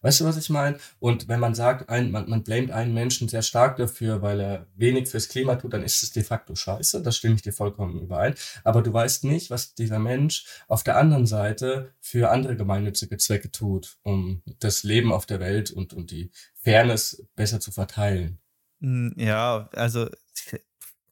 Weißt 0.02 0.20
du, 0.20 0.26
was 0.26 0.36
ich 0.36 0.50
meine? 0.50 0.76
Und 0.98 1.26
wenn 1.26 1.40
man 1.40 1.54
sagt, 1.54 1.88
ein, 1.88 2.10
man, 2.10 2.28
man 2.28 2.44
blamet 2.44 2.72
einen 2.72 2.92
Menschen 2.92 3.26
sehr 3.26 3.40
stark 3.40 3.78
dafür, 3.78 4.20
weil 4.20 4.38
er 4.38 4.66
wenig 4.76 5.08
fürs 5.08 5.30
Klima 5.30 5.56
tut, 5.56 5.72
dann 5.72 5.82
ist 5.82 6.02
es 6.02 6.10
de 6.10 6.22
facto 6.22 6.54
scheiße. 6.54 7.02
Das 7.02 7.16
stimme 7.16 7.36
ich 7.36 7.42
dir 7.42 7.54
vollkommen 7.54 8.02
überein. 8.02 8.34
Aber 8.64 8.82
du 8.82 8.92
weißt 8.92 9.24
nicht, 9.24 9.48
was 9.48 9.74
dieser 9.74 9.98
Mensch 9.98 10.44
auf 10.68 10.84
der 10.84 10.98
anderen 10.98 11.24
Seite 11.24 11.94
für 12.00 12.30
andere 12.30 12.54
gemeinnützige 12.54 13.16
Zwecke 13.16 13.50
tut, 13.50 13.96
um 14.02 14.42
das 14.60 14.82
Leben 14.82 15.10
auf 15.10 15.24
der 15.24 15.40
Welt 15.40 15.70
und, 15.70 15.94
und 15.94 16.10
die 16.10 16.30
Fairness 16.56 17.26
besser 17.34 17.60
zu 17.60 17.72
verteilen. 17.72 18.40
Hm, 18.82 19.14
ja, 19.16 19.70
also 19.72 20.06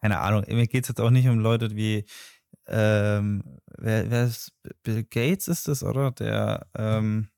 keine 0.03 0.19
Ahnung. 0.19 0.45
Mir 0.49 0.67
geht 0.67 0.85
es 0.85 0.89
jetzt 0.89 1.01
auch 1.01 1.09
nicht 1.09 1.29
um 1.29 1.39
Leute 1.39 1.75
wie 1.75 2.05
ähm, 2.67 3.43
wer, 3.81 4.11
wer 4.11 4.25
ist, 4.25 4.53
Bill 4.83 5.05
Gates 5.05 5.49
ist 5.49 5.69
es, 5.69 5.83
oder? 5.83 6.11
Der, 6.13 6.67
ähm, 6.77 7.29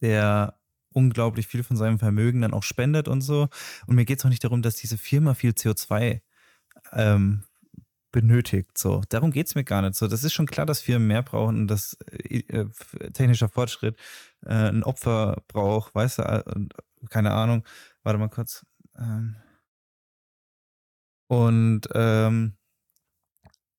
der 0.00 0.58
unglaublich 0.92 1.46
viel 1.46 1.62
von 1.62 1.76
seinem 1.76 1.98
Vermögen 1.98 2.40
dann 2.40 2.54
auch 2.54 2.62
spendet 2.62 3.08
und 3.08 3.20
so. 3.20 3.48
Und 3.86 3.96
mir 3.96 4.04
geht 4.04 4.18
es 4.18 4.24
auch 4.24 4.30
nicht 4.30 4.44
darum, 4.44 4.62
dass 4.62 4.76
diese 4.76 4.96
Firma 4.96 5.34
viel 5.34 5.52
CO2 5.52 6.20
ähm, 6.92 7.44
benötigt. 8.12 8.78
So, 8.78 9.02
darum 9.10 9.30
geht 9.30 9.46
es 9.46 9.54
mir 9.54 9.64
gar 9.64 9.82
nicht. 9.82 9.94
So, 9.94 10.08
das 10.08 10.24
ist 10.24 10.32
schon 10.32 10.46
klar, 10.46 10.64
dass 10.64 10.80
Firmen 10.80 11.06
mehr 11.06 11.22
brauchen 11.22 11.60
und 11.60 11.68
dass 11.68 11.98
äh, 12.10 12.38
äh 12.48 12.66
technischer 13.12 13.50
Fortschritt 13.50 13.98
äh, 14.46 14.54
ein 14.54 14.82
Opfer 14.84 15.42
braucht, 15.48 15.94
weißt 15.94 16.18
du, 16.20 16.22
äh, 16.22 16.42
keine 17.10 17.32
Ahnung. 17.32 17.64
Warte 18.02 18.18
mal 18.18 18.28
kurz. 18.28 18.64
Ähm, 18.98 19.36
und 21.28 21.82
ähm, 21.94 22.56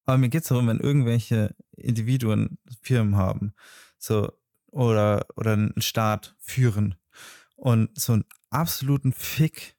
aber 0.08 0.18
mir 0.18 0.30
geht 0.30 0.43
es 0.43 0.49
darum, 0.49 0.68
wenn 0.68 0.80
irgendwelche 0.80 1.55
Individuen 1.76 2.58
Firmen 2.82 3.18
haben, 3.18 3.53
so, 3.99 4.32
oder, 4.72 5.26
oder 5.36 5.53
einen 5.53 5.82
Staat 5.82 6.36
führen 6.39 6.95
und 7.55 7.89
so 7.99 8.14
einen 8.14 8.26
absoluten 8.49 9.14
Fick 9.14 9.76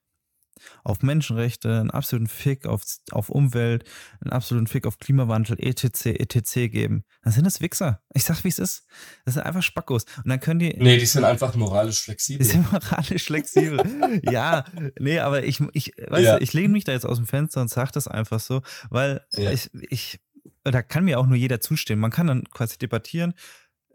auf 0.85 1.03
Menschenrechte, 1.03 1.81
einen 1.81 1.91
absoluten 1.91 2.29
Fick 2.29 2.67
auf, 2.67 2.83
auf 3.11 3.29
Umwelt, 3.29 3.85
einen 4.21 4.33
absoluten 4.33 4.67
Fick 4.67 4.87
auf 4.87 4.99
Klimawandel, 4.99 5.59
etc., 5.59 6.07
etc. 6.07 6.71
geben, 6.71 7.05
dann 7.23 7.33
sind 7.33 7.45
das 7.45 7.61
Wichser. 7.61 8.03
Ich 8.15 8.25
sag, 8.25 8.45
wie 8.45 8.49
es 8.49 8.59
ist. 8.59 8.87
Das 9.25 9.35
sind 9.35 9.45
einfach 9.45 9.63
Spackos. 9.63 10.05
Und 10.17 10.29
dann 10.29 10.41
können 10.41 10.61
die. 10.61 10.75
Nee, 10.77 10.99
die 10.99 11.07
sind 11.07 11.25
einfach 11.25 11.55
moralisch 11.55 12.03
flexibel. 12.03 12.45
Die 12.45 12.53
sind 12.53 12.71
moralisch 12.73 13.25
flexibel. 13.25 13.81
ja, 14.23 14.65
nee, 14.99 15.19
aber 15.19 15.45
ich, 15.45 15.61
ich, 15.73 15.93
weißt 16.09 16.25
ja. 16.25 16.37
du, 16.39 16.43
ich 16.43 16.53
lehne 16.53 16.69
mich 16.69 16.85
da 16.85 16.93
jetzt 16.93 17.07
aus 17.07 17.19
dem 17.19 17.27
Fenster 17.27 17.61
und 17.61 17.69
sage 17.69 17.91
das 17.93 18.09
einfach 18.09 18.41
so, 18.41 18.63
weil 18.91 19.25
ja. 19.33 19.51
ich, 19.51 19.71
ich, 19.91 20.21
da 20.65 20.83
kann 20.83 21.05
mir 21.05 21.19
auch 21.19 21.27
nur 21.27 21.37
jeder 21.37 21.61
zustimmen. 21.61 22.01
Man 22.01 22.11
kann 22.11 22.27
dann 22.27 22.45
quasi 22.51 22.79
debattieren, 22.79 23.35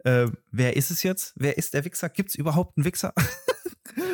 äh, 0.04 0.26
wer 0.50 0.76
ist 0.76 0.90
es 0.90 1.02
jetzt? 1.02 1.32
Wer 1.36 1.56
ist 1.56 1.74
der 1.74 1.84
Wichser? 1.84 2.08
Gibt 2.08 2.30
es 2.30 2.34
überhaupt 2.34 2.76
einen 2.76 2.84
Wichser? 2.84 3.14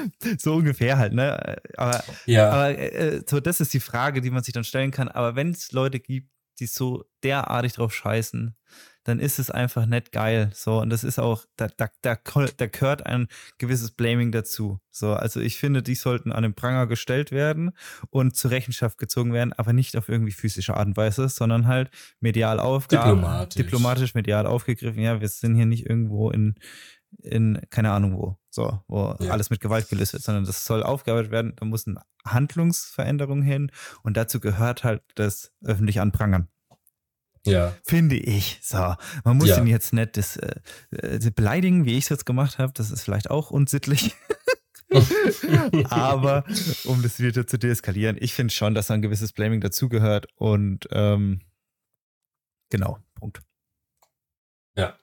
so 0.38 0.54
ungefähr 0.54 0.98
halt, 0.98 1.12
ne? 1.12 1.56
Aber, 1.76 2.04
ja. 2.26 2.50
aber 2.50 2.78
äh, 2.78 3.22
so, 3.26 3.40
das 3.40 3.60
ist 3.60 3.74
die 3.74 3.80
Frage, 3.80 4.20
die 4.20 4.30
man 4.30 4.42
sich 4.42 4.54
dann 4.54 4.64
stellen 4.64 4.90
kann. 4.90 5.08
Aber 5.08 5.36
wenn 5.36 5.50
es 5.50 5.72
Leute 5.72 6.00
gibt, 6.00 6.30
die 6.58 6.66
so 6.66 7.04
derartig 7.22 7.74
drauf 7.74 7.94
scheißen, 7.94 8.54
dann 9.04 9.18
ist 9.18 9.38
es 9.38 9.50
einfach 9.50 9.86
nicht 9.86 10.12
geil. 10.12 10.50
So, 10.54 10.80
und 10.80 10.90
das 10.90 11.04
ist 11.04 11.18
auch, 11.18 11.44
da, 11.56 11.68
da, 11.76 11.88
da, 12.02 12.18
da 12.56 12.66
gehört 12.66 13.06
ein 13.06 13.28
gewisses 13.58 13.92
Blaming 13.92 14.30
dazu. 14.30 14.78
So, 14.90 15.14
also 15.14 15.40
ich 15.40 15.58
finde, 15.58 15.82
die 15.82 15.94
sollten 15.94 16.32
an 16.32 16.42
den 16.42 16.54
Pranger 16.54 16.86
gestellt 16.86 17.32
werden 17.32 17.72
und 18.10 18.36
zur 18.36 18.50
Rechenschaft 18.50 18.98
gezogen 18.98 19.32
werden, 19.32 19.54
aber 19.54 19.72
nicht 19.72 19.96
auf 19.96 20.08
irgendwie 20.08 20.32
physische 20.32 20.76
Art 20.76 20.86
und 20.86 20.96
Weise, 20.96 21.28
sondern 21.28 21.66
halt 21.66 21.90
medial 22.20 22.60
aufgegriffen. 22.60 23.16
Diplomatisch. 23.16 23.54
Diplomatisch, 23.56 24.14
medial 24.14 24.46
aufgegriffen. 24.46 25.02
Ja, 25.02 25.20
wir 25.20 25.28
sind 25.28 25.54
hier 25.54 25.66
nicht 25.66 25.86
irgendwo 25.86 26.30
in, 26.30 26.56
in, 27.18 27.60
keine 27.70 27.90
Ahnung 27.92 28.16
wo, 28.16 28.36
so, 28.50 28.80
wo 28.88 29.16
ja. 29.20 29.30
alles 29.30 29.50
mit 29.50 29.60
Gewalt 29.60 29.88
gelöst 29.88 30.12
wird, 30.12 30.22
sondern 30.22 30.44
das 30.44 30.64
soll 30.64 30.82
aufgearbeitet 30.82 31.30
werden, 31.30 31.54
da 31.56 31.64
muss 31.64 31.86
eine 31.86 32.00
Handlungsveränderung 32.24 33.42
hin 33.42 33.70
und 34.02 34.16
dazu 34.16 34.40
gehört 34.40 34.84
halt 34.84 35.02
das 35.14 35.52
öffentlich 35.64 36.00
anprangern. 36.00 36.48
Ja. 37.46 37.74
Finde 37.84 38.16
ich. 38.16 38.58
So. 38.62 38.94
Man 39.24 39.38
muss 39.38 39.48
ja. 39.48 39.58
ihn 39.58 39.66
jetzt 39.66 39.92
nicht 39.92 40.16
das, 40.16 40.36
äh, 40.36 40.60
äh 40.90 41.30
beleidigen, 41.34 41.86
wie 41.86 41.96
ich 41.96 42.04
es 42.04 42.10
jetzt 42.10 42.26
gemacht 42.26 42.58
habe. 42.58 42.72
Das 42.74 42.90
ist 42.90 43.02
vielleicht 43.02 43.30
auch 43.30 43.50
unsittlich. 43.50 44.14
Aber 45.90 46.44
um 46.84 47.02
das 47.02 47.18
wieder 47.20 47.46
zu 47.46 47.58
deeskalieren, 47.58 48.16
ich 48.20 48.34
finde 48.34 48.52
schon, 48.52 48.74
dass 48.74 48.90
ein 48.90 49.02
gewisses 49.02 49.32
Blaming 49.32 49.60
dazugehört 49.60 50.26
und 50.34 50.88
ähm, 50.90 51.40
genau, 52.70 52.98
Punkt. 53.14 53.40
Ja. 54.76 54.96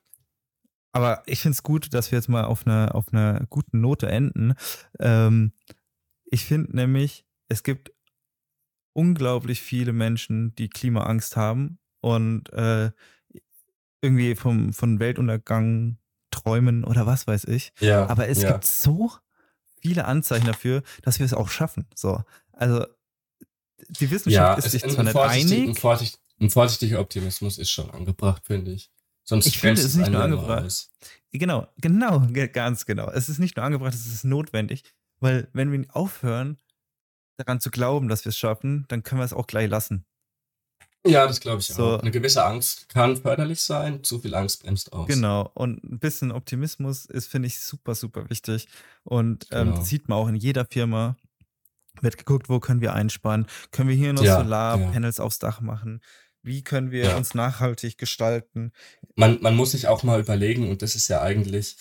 Aber 0.91 1.23
ich 1.25 1.41
finde 1.41 1.53
es 1.53 1.63
gut, 1.63 1.93
dass 1.93 2.11
wir 2.11 2.17
jetzt 2.17 2.29
mal 2.29 2.45
auf 2.45 2.65
einer 2.65 2.95
auf 2.95 3.13
einer 3.13 3.45
guten 3.49 3.81
Note 3.81 4.07
enden. 4.07 4.53
Ähm, 4.99 5.51
ich 6.25 6.45
finde 6.45 6.75
nämlich, 6.75 7.25
es 7.49 7.63
gibt 7.63 7.91
unglaublich 8.93 9.61
viele 9.61 9.93
Menschen, 9.93 10.55
die 10.55 10.69
Klimaangst 10.69 11.37
haben 11.37 11.79
und 12.01 12.51
äh, 12.53 12.91
irgendwie 14.01 14.35
vom, 14.35 14.73
von 14.73 14.99
Weltuntergang 14.99 15.97
träumen 16.31 16.83
oder 16.83 17.05
was 17.05 17.27
weiß 17.27 17.45
ich. 17.45 17.71
Ja, 17.79 18.07
Aber 18.07 18.27
es 18.27 18.41
ja. 18.41 18.53
gibt 18.53 18.65
so 18.65 19.11
viele 19.81 20.05
Anzeichen 20.05 20.47
dafür, 20.47 20.83
dass 21.03 21.19
wir 21.19 21.25
es 21.25 21.33
auch 21.33 21.49
schaffen. 21.49 21.87
So, 21.95 22.23
also 22.51 22.85
die 23.89 24.09
Wissenschaft 24.11 24.59
ja, 24.59 24.65
ist 24.65 24.71
sich 24.71 24.81
zwar 24.81 25.03
nicht 25.03 25.15
einig. 25.15 25.69
Ein, 25.69 25.75
vorsichtig, 25.75 26.19
ein 26.39 26.49
vorsichtiger 26.49 26.99
Optimismus 26.99 27.57
ist 27.57 27.69
schon 27.69 27.89
angebracht, 27.91 28.45
finde 28.45 28.71
ich. 28.71 28.91
Sonst 29.27 29.45
ich 29.45 29.59
finde, 29.59 29.81
es 29.81 29.87
ist 29.87 29.95
nicht 29.95 30.11
nur 30.11 30.23
angebracht. 30.23 30.89
Genau, 31.33 31.67
genau, 31.77 32.25
ganz 32.53 32.85
genau. 32.85 33.09
Es 33.11 33.27
ist 33.27 33.39
nicht 33.39 33.57
nur 33.57 33.65
angebracht, 33.65 33.93
es 33.93 34.07
ist 34.07 34.23
notwendig, 34.23 34.83
weil 35.19 35.49
wenn 35.53 35.71
wir 35.71 35.85
aufhören, 35.89 36.57
daran 37.37 37.59
zu 37.59 37.69
glauben, 37.69 38.07
dass 38.07 38.25
wir 38.25 38.29
es 38.29 38.37
schaffen, 38.37 38.85
dann 38.87 39.03
können 39.03 39.19
wir 39.19 39.25
es 39.25 39.33
auch 39.33 39.45
gleich 39.45 39.69
lassen. 39.69 40.05
Ja, 41.05 41.27
das 41.27 41.39
glaube 41.39 41.61
ich 41.61 41.67
so. 41.67 41.95
auch. 41.95 42.01
Eine 42.01 42.11
gewisse 42.11 42.43
Angst 42.43 42.89
kann 42.89 43.17
förderlich 43.17 43.61
sein, 43.61 44.03
zu 44.03 44.19
viel 44.19 44.33
Angst 44.33 44.63
bremst 44.63 44.91
aus. 44.93 45.07
Genau, 45.07 45.51
und 45.53 45.83
ein 45.83 45.99
bisschen 45.99 46.31
Optimismus 46.31 47.05
ist, 47.05 47.27
finde 47.27 47.47
ich, 47.47 47.59
super, 47.59 47.95
super 47.95 48.29
wichtig. 48.29 48.67
Und 49.03 49.47
ähm, 49.51 49.67
genau. 49.67 49.77
das 49.77 49.87
sieht 49.89 50.09
man 50.09 50.17
auch 50.17 50.27
in 50.27 50.35
jeder 50.35 50.65
Firma. 50.65 51.15
Wird 52.01 52.17
geguckt, 52.17 52.47
wo 52.49 52.59
können 52.59 52.81
wir 52.81 52.93
einsparen? 52.93 53.47
Können 53.71 53.89
wir 53.89 53.95
hier 53.95 54.13
noch 54.13 54.23
ja, 54.23 54.37
Solarpanels 54.41 55.17
ja. 55.17 55.23
aufs 55.23 55.39
Dach 55.39 55.61
machen? 55.61 56.01
Wie 56.47 56.63
können 56.63 56.91
wir 56.91 57.03
ja. 57.03 57.17
uns 57.17 57.35
nachhaltig 57.35 57.97
gestalten? 57.97 58.71
Man, 59.15 59.39
man 59.41 59.55
muss 59.55 59.71
sich 59.71 59.87
auch 59.87 60.01
mal 60.03 60.19
überlegen, 60.19 60.69
und 60.69 60.81
das 60.81 60.95
ist 60.95 61.09
ja 61.09 61.21
eigentlich, 61.21 61.77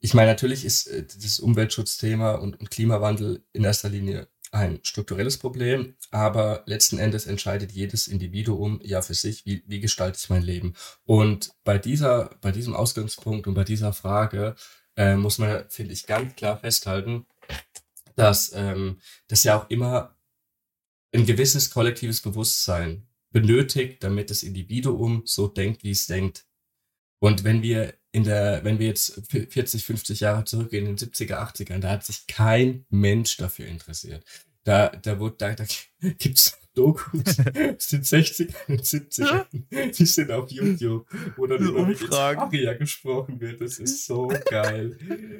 ich 0.00 0.14
meine, 0.14 0.30
natürlich 0.30 0.64
ist 0.64 0.86
äh, 0.86 1.04
das 1.04 1.40
Umweltschutzthema 1.40 2.36
und, 2.36 2.58
und 2.58 2.70
Klimawandel 2.70 3.44
in 3.52 3.64
erster 3.64 3.88
Linie 3.88 4.28
ein 4.52 4.78
strukturelles 4.84 5.38
Problem, 5.38 5.96
aber 6.12 6.62
letzten 6.66 6.98
Endes 6.98 7.26
entscheidet 7.26 7.72
jedes 7.72 8.06
Individuum 8.06 8.80
ja 8.84 9.02
für 9.02 9.14
sich, 9.14 9.44
wie, 9.46 9.64
wie 9.66 9.80
gestalte 9.80 10.18
ich 10.22 10.30
mein 10.30 10.42
Leben. 10.42 10.74
Und 11.04 11.50
bei 11.64 11.76
dieser, 11.76 12.30
bei 12.40 12.52
diesem 12.52 12.74
Ausgangspunkt 12.74 13.48
und 13.48 13.54
bei 13.54 13.64
dieser 13.64 13.92
Frage 13.92 14.54
äh, 14.96 15.16
muss 15.16 15.38
man, 15.38 15.68
finde 15.68 15.92
ich, 15.92 16.06
ganz 16.06 16.36
klar 16.36 16.56
festhalten, 16.56 17.26
dass 18.14 18.52
ähm, 18.54 19.00
das 19.26 19.42
ja 19.42 19.58
auch 19.58 19.68
immer 19.70 20.16
ein 21.12 21.26
gewisses 21.26 21.70
kollektives 21.70 22.20
Bewusstsein 22.20 23.08
benötigt, 23.34 24.04
damit 24.04 24.30
das 24.30 24.44
Individuum 24.44 25.22
so 25.26 25.48
denkt, 25.48 25.82
wie 25.82 25.90
es 25.90 26.06
denkt. 26.06 26.46
Und 27.20 27.42
wenn 27.42 27.62
wir 27.62 27.94
in 28.12 28.22
der, 28.22 28.62
wenn 28.64 28.78
wir 28.78 28.86
jetzt 28.86 29.20
40, 29.28 29.84
50 29.84 30.20
Jahre 30.20 30.44
zurückgehen, 30.44 30.86
in 30.86 30.94
den 30.94 31.08
70er, 31.08 31.34
80ern, 31.34 31.80
da 31.80 31.90
hat 31.90 32.04
sich 32.04 32.28
kein 32.28 32.86
Mensch 32.90 33.36
dafür 33.36 33.66
interessiert. 33.66 34.24
Da, 34.62 34.88
da 34.88 35.18
wurde, 35.18 35.36
da, 35.38 35.54
da 35.54 35.64
gibt's 36.18 36.56
Dokus 36.74 37.36
den 37.36 38.02
60ern 38.02 38.54
und 38.68 38.82
70ern. 38.82 39.44
Die 39.92 40.06
sind 40.06 40.30
auf 40.30 40.50
YouTube, 40.50 41.06
wo 41.36 41.46
dann 41.46 41.62
über 41.62 41.86
Vegetarier 41.86 42.74
gesprochen 42.74 43.40
wird. 43.40 43.60
Das 43.60 43.78
ist 43.78 44.06
so 44.06 44.32
geil. 44.50 44.96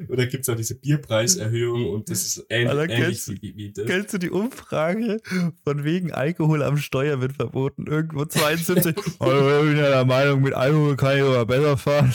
Und 0.09 0.19
da 0.19 0.27
gibt 0.27 0.43
es 0.43 0.49
auch 0.49 0.57
diese 0.57 0.77
Bierpreiserhöhung 0.77 1.91
und 1.91 2.09
das 2.09 2.25
ist 2.25 2.47
ähnlich, 2.49 2.71
Alter, 2.71 2.95
ähnlich 2.95 3.25
kennst, 3.27 3.43
wie, 3.43 3.57
wie 3.57 3.73
das. 3.73 3.87
kennst 3.87 4.15
du 4.15 4.19
die 4.19 4.31
Umfrage 4.31 5.21
von 5.65 5.85
wegen 5.85 6.13
Alkohol 6.13 6.63
am 6.63 6.77
Steuer 6.79 7.21
wird 7.21 7.33
verboten? 7.35 7.87
Irgendwo 7.87 8.25
72. 8.25 8.97
also, 9.19 9.59
ich 9.61 9.69
bin 9.71 9.77
ja 9.77 9.89
der 9.89 10.05
Meinung, 10.05 10.43
mit 10.43 10.55
Alkohol 10.55 10.97
kann 10.97 11.17
ich 11.17 11.23
aber 11.23 11.47
besser 11.47 11.77
fahren. 11.77 12.15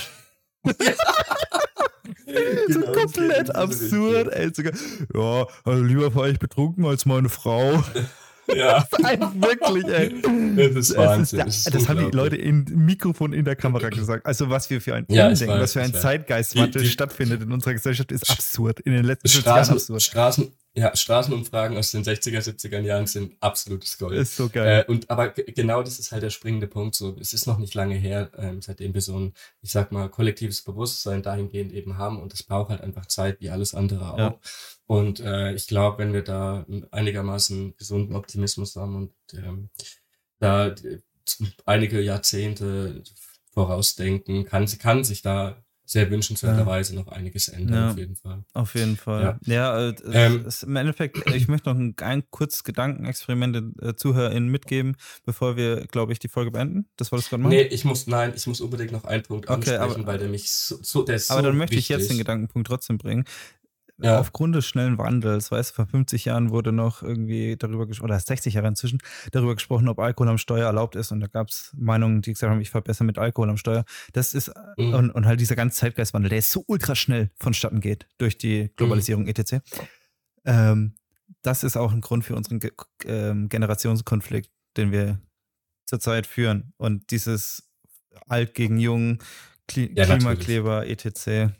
so 0.63 0.73
Genau, 2.79 2.91
komplett 2.93 3.55
absurd, 3.55 4.33
ey. 4.33 4.51
Sogar, 4.53 4.73
ja, 5.13 5.47
also 5.63 5.83
lieber 5.83 6.11
fahre 6.11 6.31
ich 6.31 6.39
betrunken 6.39 6.85
als 6.85 7.05
meine 7.05 7.29
Frau. 7.29 7.83
Ja, 8.55 8.87
Nein, 8.99 9.19
wirklich, 9.35 9.85
ey. 9.85 10.15
das 10.55 10.65
ist 10.75 10.75
Es 10.75 10.89
ist 10.89 10.97
Wahnsinn. 10.97 11.37
der, 11.37 11.45
das 11.45 11.57
ist 11.57 11.75
das 11.75 11.87
haben 11.89 12.09
die. 12.11 12.15
Leute 12.17 12.35
im 12.35 12.65
Mikrofon 12.85 13.33
in 13.33 13.45
der 13.45 13.55
Kamera 13.55 13.89
gesagt. 13.89 14.25
Also 14.25 14.49
was 14.49 14.69
wir 14.69 14.81
für 14.81 14.95
ein 14.95 15.05
Ja, 15.09 15.27
Umdenken, 15.29 15.53
weiß, 15.53 15.61
was 15.61 15.73
für 15.73 15.81
ein 15.81 15.91
Die- 15.91 15.97
die- 16.79 16.87
stattfindet 16.87 17.41
in 17.43 17.51
unserer 17.51 17.73
Gesellschaft, 17.73 18.11
ist 18.11 18.29
absurd. 18.29 18.79
In 18.81 18.93
den 18.93 19.05
letzten 19.05 19.27
50 19.27 19.45
Jahren 19.45 19.55
Straßen, 19.57 19.73
absurd. 19.73 20.01
Straßen, 20.01 20.47
ja, 20.79 20.95
Straßenumfragen 20.95 21.77
aus 21.77 21.91
den 21.91 22.03
60er, 22.03 22.39
70er 22.39 22.79
Jahren 22.79 23.05
sind 23.05 23.35
absolutes 23.41 23.97
Gold. 23.97 24.17
Ist 24.17 24.37
so 24.37 24.47
geil. 24.47 24.85
Äh, 24.87 24.91
und 24.91 25.09
aber 25.09 25.29
genau 25.29 25.83
das 25.83 25.99
ist 25.99 26.11
halt 26.11 26.23
der 26.23 26.29
springende 26.29 26.67
Punkt. 26.67 26.95
So, 26.95 27.17
es 27.19 27.33
ist 27.33 27.47
noch 27.47 27.57
nicht 27.57 27.73
lange 27.73 27.95
her, 27.95 28.31
ähm, 28.37 28.61
seitdem 28.61 28.93
wir 28.93 29.01
so 29.01 29.19
ein, 29.19 29.33
ich 29.61 29.71
sag 29.71 29.91
mal, 29.91 30.09
kollektives 30.09 30.61
Bewusstsein 30.61 31.21
dahingehend 31.21 31.73
eben 31.73 31.97
haben 31.97 32.21
und 32.21 32.31
das 32.31 32.43
braucht 32.43 32.69
halt 32.69 32.81
einfach 32.81 33.07
Zeit, 33.07 33.41
wie 33.41 33.49
alles 33.49 33.75
andere 33.75 34.13
auch. 34.13 34.17
Ja. 34.17 34.39
Und 34.85 35.19
äh, 35.19 35.53
ich 35.53 35.67
glaube, 35.67 35.97
wenn 35.97 36.13
wir 36.13 36.23
da 36.23 36.65
einigermaßen 36.91 37.75
gesunden 37.75 38.15
Optimismus 38.15 38.75
haben 38.77 38.95
und 38.95 39.13
ähm, 39.33 39.69
da 40.39 40.73
einige 41.65 42.01
Jahrzehnte 42.01 43.03
vorausdenken, 43.51 44.45
kann, 44.45 44.65
kann 44.79 45.03
sich 45.03 45.21
da 45.21 45.61
sehr 45.89 46.11
wünschenswerterweise 46.11 46.93
noch 46.93 47.07
einiges 47.07 47.47
ändern, 47.47 47.73
Ja. 47.75 47.89
auf 47.91 47.97
jeden 47.97 48.15
Fall. 48.15 48.43
Auf 48.53 48.75
jeden 48.75 48.95
Fall. 48.95 49.39
Ja, 49.45 49.89
äh, 49.89 49.93
es 49.95 50.01
Ähm, 50.13 50.45
ist 50.45 50.61
im 50.63 50.75
Endeffekt, 50.75 51.17
ich 51.33 51.47
möchte 51.47 51.67
noch 51.69 51.75
ein, 51.79 51.95
ein 52.01 52.23
kurzes 52.29 52.63
Gedankenexperiment 52.63 53.55
den 53.55 53.75
äh, 53.81 53.95
ZuhörerInnen 53.95 54.49
mitgeben, 54.49 54.95
bevor 55.25 55.57
wir, 55.57 55.87
glaube 55.87 56.13
ich, 56.13 56.19
die 56.19 56.27
Folge 56.27 56.51
beenden. 56.51 56.85
Das 56.97 57.11
wolltest 57.11 57.29
du 57.29 57.31
gerade 57.31 57.43
machen? 57.43 57.53
Nee, 57.55 57.63
ich 57.63 57.85
muss, 57.85 58.05
nein, 58.05 58.33
ich 58.35 58.45
muss 58.45 58.61
unbedingt 58.61 58.91
noch 58.91 59.05
einen 59.05 59.23
Punkt 59.23 59.47
Okay, 59.49 59.55
ansprechen, 59.55 60.01
aber- 60.01 60.05
weil 60.05 60.19
der 60.19 60.29
mich 60.29 60.51
so, 60.51 60.77
so 60.83 61.01
der 61.01 61.15
ist 61.15 61.31
Aber 61.31 61.41
so 61.41 61.47
dann 61.47 61.57
möchte 61.57 61.75
ich 61.75 61.89
jetzt 61.89 62.01
den 62.03 62.09
wichtig. 62.09 62.17
Gedankenpunkt 62.19 62.67
trotzdem 62.67 62.99
bringen. 62.99 63.25
Ja. 64.01 64.19
Aufgrund 64.19 64.55
des 64.55 64.65
schnellen 64.65 64.97
Wandels, 64.97 65.51
weißt 65.51 65.71
du, 65.71 65.75
vor 65.75 65.85
50 65.87 66.25
Jahren 66.25 66.51
wurde 66.51 66.71
noch 66.71 67.03
irgendwie 67.03 67.57
darüber 67.57 67.85
gesprochen, 67.85 68.11
oder 68.11 68.19
60 68.19 68.53
Jahre 68.53 68.67
inzwischen, 68.69 68.99
darüber 69.31 69.55
gesprochen, 69.55 69.89
ob 69.89 69.99
Alkohol 69.99 70.29
am 70.29 70.37
Steuer 70.37 70.65
erlaubt 70.67 70.95
ist. 70.95 71.11
Und 71.11 71.19
da 71.19 71.27
gab 71.27 71.49
es 71.49 71.75
Meinungen, 71.77 72.21
die 72.21 72.31
gesagt 72.33 72.49
haben, 72.51 72.61
ich 72.61 72.69
fahre 72.69 72.83
besser 72.83 73.03
mit 73.03 73.17
Alkohol 73.17 73.49
am 73.49 73.57
Steuer. 73.57 73.83
Das 74.13 74.33
ist, 74.33 74.51
Mhm. 74.77 74.93
und, 74.93 75.09
und 75.11 75.25
halt 75.25 75.39
dieser 75.41 75.55
ganze 75.55 75.77
Zeitgeistwandel, 75.79 76.29
der 76.29 76.41
so 76.41 76.63
ultra 76.67 76.95
schnell 76.95 77.29
vonstatten 77.39 77.81
geht 77.81 78.07
durch 78.17 78.37
die 78.37 78.71
Globalisierung 78.77 79.27
etc. 79.27 79.55
Ähm, 80.45 80.95
das 81.41 81.63
ist 81.63 81.77
auch 81.77 81.91
ein 81.91 82.01
Grund 82.01 82.23
für 82.25 82.35
unseren 82.35 82.59
Ge 82.59 82.71
ähm, 83.05 83.49
Generationskonflikt, 83.49 84.49
den 84.77 84.91
wir 84.91 85.19
zurzeit 85.85 86.25
führen. 86.27 86.73
Und 86.77 87.11
dieses 87.11 87.69
Alt 88.27 88.53
gegen 88.55 88.77
Jung, 88.79 89.19
Kli 89.67 89.91
Ja. 89.95 90.05
Klimakleber, 90.05 90.87
etc., 90.87 91.51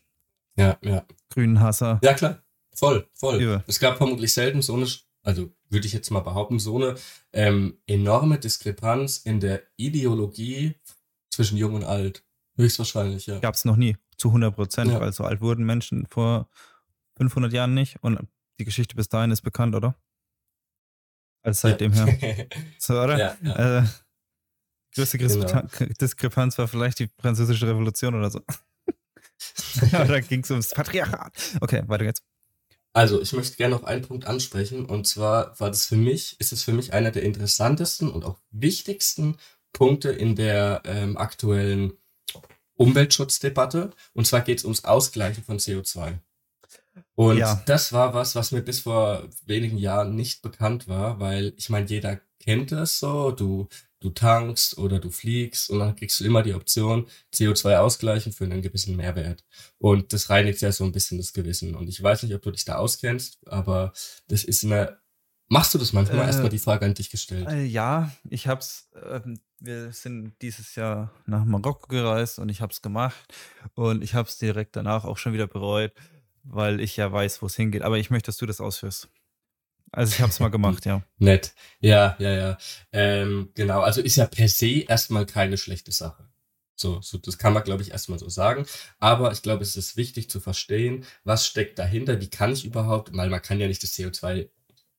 Ja, 0.59 0.77
ja. 0.81 1.05
grünen 1.29 1.59
Hasser. 1.59 1.99
Ja, 2.03 2.13
klar. 2.13 2.43
Voll, 2.75 3.07
voll. 3.13 3.41
Übel. 3.41 3.63
Es 3.67 3.79
gab 3.79 3.97
vermutlich 3.97 4.33
selten 4.33 4.61
so 4.61 4.75
eine, 4.75 4.87
also 5.23 5.51
würde 5.69 5.87
ich 5.87 5.93
jetzt 5.93 6.09
mal 6.11 6.19
behaupten, 6.21 6.59
so 6.59 6.75
eine 6.77 6.95
ähm, 7.33 7.77
enorme 7.87 8.39
Diskrepanz 8.39 9.17
in 9.17 9.39
der 9.39 9.63
Ideologie 9.77 10.75
zwischen 11.31 11.57
Jung 11.57 11.73
und 11.75 11.83
Alt. 11.83 12.23
Höchstwahrscheinlich, 12.57 13.25
ja. 13.27 13.39
Gab 13.39 13.55
es 13.55 13.63
noch 13.65 13.75
nie, 13.77 13.97
zu 14.17 14.29
100 14.29 14.53
Prozent, 14.55 14.91
Ja. 14.91 14.99
weil 14.99 15.13
so 15.13 15.23
alt 15.23 15.41
wurden 15.41 15.65
Menschen 15.65 16.05
vor 16.09 16.49
500 17.17 17.53
Jahren 17.53 17.73
nicht. 17.73 17.97
Und 18.01 18.19
die 18.59 18.65
Geschichte 18.65 18.95
bis 18.95 19.07
dahin 19.09 19.31
ist 19.31 19.41
bekannt, 19.41 19.75
oder? 19.75 19.95
Als 21.41 21.61
seitdem 21.61 21.93
ja. 21.93 22.05
her. 22.05 22.47
So, 22.77 22.99
oder? 23.01 23.17
ja, 23.17 23.37
ja. 23.41 23.79
Äh, 23.79 23.87
größte 24.93 25.17
Genau. 25.17 25.33
Diskrepan- 25.33 25.97
Diskrepanz 25.99 26.57
war 26.57 26.67
vielleicht 26.67 26.99
die 26.99 27.09
französische 27.19 27.67
Revolution 27.67 28.15
oder 28.15 28.29
so. 28.29 28.41
ja, 29.91 30.05
da 30.05 30.19
ging 30.19 30.43
es 30.43 30.51
ums 30.51 30.69
Patriarchat. 30.69 31.33
Okay, 31.61 31.83
weiter 31.87 32.05
geht's. 32.05 32.21
Also, 32.93 33.21
ich 33.21 33.33
möchte 33.33 33.55
gerne 33.57 33.75
noch 33.75 33.83
einen 33.83 34.01
Punkt 34.01 34.25
ansprechen. 34.25 34.85
Und 34.85 35.05
zwar 35.07 35.59
war 35.59 35.69
das 35.69 35.85
für 35.85 35.95
mich, 35.95 36.39
ist 36.39 36.51
es 36.51 36.63
für 36.63 36.73
mich 36.73 36.93
einer 36.93 37.11
der 37.11 37.23
interessantesten 37.23 38.09
und 38.09 38.25
auch 38.25 38.39
wichtigsten 38.51 39.37
Punkte 39.73 40.09
in 40.09 40.35
der 40.35 40.81
ähm, 40.85 41.17
aktuellen 41.17 41.93
Umweltschutzdebatte. 42.75 43.91
Und 44.13 44.25
zwar 44.25 44.41
geht 44.41 44.59
es 44.59 44.63
ums 44.63 44.85
Ausgleichen 44.85 45.43
von 45.43 45.59
CO2. 45.59 46.19
Und 47.15 47.37
Ja. 47.37 47.61
das 47.65 47.91
war 47.93 48.13
was, 48.13 48.35
was 48.35 48.51
mir 48.51 48.61
bis 48.61 48.81
vor 48.81 49.27
wenigen 49.45 49.77
Jahren 49.77 50.15
nicht 50.15 50.41
bekannt 50.41 50.87
war, 50.87 51.19
weil 51.19 51.53
ich 51.57 51.69
meine, 51.69 51.85
jeder 51.85 52.19
kennt 52.39 52.71
es 52.71 52.99
so. 52.99 53.31
Du, 53.31 53.67
du 53.99 54.09
tankst 54.09 54.77
oder 54.77 54.99
du 54.99 55.09
fliegst 55.09 55.69
und 55.69 55.79
dann 55.79 55.95
kriegst 55.95 56.19
du 56.19 56.23
immer 56.25 56.41
die 56.43 56.53
Option, 56.53 57.07
CO2 57.33 57.77
ausgleichen 57.77 58.31
für 58.31 58.45
einen 58.45 58.61
gewissen 58.61 58.95
Mehrwert. 58.95 59.43
Und 59.77 60.13
das 60.13 60.29
reinigt 60.29 60.61
ja 60.61 60.71
so 60.71 60.83
ein 60.85 60.91
bisschen 60.91 61.17
das 61.17 61.33
Gewissen. 61.33 61.75
Und 61.75 61.87
ich 61.89 62.01
weiß 62.01 62.23
nicht, 62.23 62.33
ob 62.33 62.41
du 62.41 62.51
dich 62.51 62.65
da 62.65 62.75
auskennst, 62.75 63.39
aber 63.47 63.93
das 64.27 64.43
ist 64.43 64.63
eine. 64.63 64.97
Machst 65.51 65.73
du 65.73 65.79
das 65.79 65.93
manchmal? 65.93 66.19
Äh, 66.19 66.27
Erstmal 66.27 66.49
die 66.49 66.59
Frage 66.59 66.85
an 66.85 66.93
dich 66.93 67.09
gestellt. 67.09 67.47
Äh, 67.47 67.63
ja, 67.63 68.11
ich 68.29 68.47
hab's. 68.47 68.89
Ähm, 69.03 69.39
wir 69.59 69.91
sind 69.91 70.35
dieses 70.41 70.75
Jahr 70.75 71.11
nach 71.25 71.43
Marokko 71.43 71.87
gereist 71.87 72.39
und 72.39 72.49
ich 72.49 72.61
hab's 72.61 72.81
gemacht 72.81 73.33
und 73.73 74.03
ich 74.03 74.13
hab's 74.13 74.37
direkt 74.37 74.75
danach 74.75 75.05
auch 75.05 75.17
schon 75.17 75.33
wieder 75.33 75.47
bereut, 75.47 75.91
weil 76.43 76.79
ich 76.79 76.95
ja 76.97 77.11
weiß, 77.11 77.41
wo 77.41 77.47
es 77.47 77.55
hingeht. 77.55 77.81
Aber 77.81 77.97
ich 77.97 78.11
möchte, 78.11 78.27
dass 78.27 78.37
du 78.37 78.45
das 78.45 78.61
ausführst. 78.61 79.09
Also 79.91 80.13
ich 80.13 80.21
hab's 80.21 80.39
mal 80.39 80.49
gemacht, 80.49 80.85
ja. 80.85 81.03
Nett. 81.17 81.53
Ja, 81.79 82.15
ja, 82.19 82.31
ja. 82.31 82.57
Ähm, 82.91 83.51
genau. 83.55 83.81
Also 83.81 84.01
ist 84.01 84.15
ja 84.15 84.25
per 84.25 84.47
se 84.47 84.81
erstmal 84.87 85.25
keine 85.25 85.57
schlechte 85.57 85.91
Sache. 85.91 86.29
So, 86.75 87.01
so, 87.01 87.17
das 87.17 87.37
kann 87.37 87.53
man, 87.53 87.63
glaube 87.63 87.81
ich, 87.81 87.91
erstmal 87.91 88.19
so 88.19 88.29
sagen. 88.29 88.65
Aber 88.99 89.31
ich 89.33 89.41
glaube, 89.41 89.63
es 89.63 89.75
ist 89.75 89.97
wichtig 89.97 90.29
zu 90.29 90.39
verstehen, 90.39 91.05
was 91.25 91.45
steckt 91.45 91.77
dahinter, 91.77 92.21
wie 92.21 92.29
kann 92.29 92.53
ich 92.53 92.63
überhaupt, 92.63 93.15
weil 93.15 93.29
man 93.29 93.41
kann 93.41 93.59
ja 93.59 93.67
nicht 93.67 93.83
das 93.83 93.93
CO2 93.93 94.49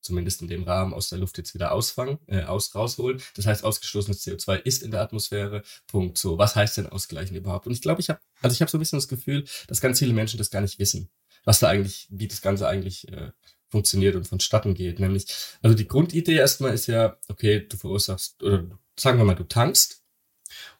zumindest 0.01 0.43
in 0.43 0.49
dem 0.49 0.65
Rahmen 0.65 0.95
aus 0.95 1.09
der 1.09 1.19
Luft 1.19 1.39
jetzt 1.39 1.55
wieder 1.55 1.73
ausfangen, 1.73 2.19
äh, 2.27 2.43
aus, 2.43 2.75
rausholen. 2.75 3.21
Das 3.35 3.47
heißt, 3.47 3.65
ausgestoßenes 3.65 4.25
CO2 4.25 4.57
ist 4.57 4.83
in 4.83 4.91
der 4.91 5.03
Atmosphäre. 5.03 5.63
Punkt. 5.87 6.19
So, 6.19 6.39
was 6.39 6.57
heißt 6.57 6.79
denn 6.79 6.87
ausgleichen 6.87 7.37
überhaupt? 7.37 7.67
Und 7.67 7.73
ich 7.73 7.83
glaube, 7.83 8.01
ich 8.01 8.09
habe, 8.09 8.21
also 8.43 8.55
ich 8.55 8.61
habe 8.61 8.71
so 8.71 8.79
ein 8.79 8.81
bisschen 8.81 8.99
das 8.99 9.09
Gefühl, 9.09 9.45
dass 9.69 9.81
ganz 9.81 9.99
viele 9.99 10.13
Menschen 10.13 10.39
das 10.39 10.51
gar 10.51 10.61
nicht 10.61 10.79
wissen, 10.79 11.11
was 11.45 11.61
da 11.61 11.69
eigentlich, 11.69 12.09
wie 12.11 12.29
das 12.29 12.41
Ganze 12.41 12.67
eigentlich 12.69 13.09
äh, 13.13 13.31
funktioniert 13.71 14.17
und 14.17 14.27
vonstatten 14.27 14.75
geht. 14.75 15.01
Nämlich, 15.01 15.27
also 15.63 15.77
die 15.77 15.89
Grundidee 15.89 16.37
erstmal 16.37 16.75
ist 16.75 16.87
ja, 16.87 17.17
okay, 17.29 17.67
du 17.67 17.77
verursachst, 17.77 18.43
oder 18.43 18.65
sagen 18.99 19.19
wir 19.19 19.25
mal, 19.25 19.35
du 19.35 19.45
tankst 19.45 20.03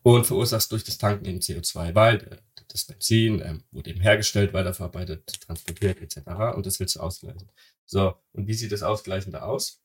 und 0.03 0.27
verursachst 0.27 0.73
durch 0.73 0.85
das 0.85 0.99
Tanken 0.99 1.25
eben 1.27 1.39
CO2, 1.39 1.95
weil 1.95 2.43
das 2.69 2.85
Benzin 2.85 3.41
ähm, 3.45 3.65
wurde 3.71 3.91
eben 3.91 4.01
hergestellt, 4.01 4.53
weiterverarbeitet, 4.53 5.41
transportiert 5.43 6.01
etc. 6.01 6.55
Und 6.55 6.67
das 6.67 6.79
willst 6.81 6.97
du 6.97 7.01
ausgleichen. 7.01 7.51
So, 7.87 8.15
und 8.33 8.47
wie 8.47 8.55
sieht 8.55 8.73
das 8.73 8.83
Ausgleichende 8.83 9.43
aus? 9.43 9.83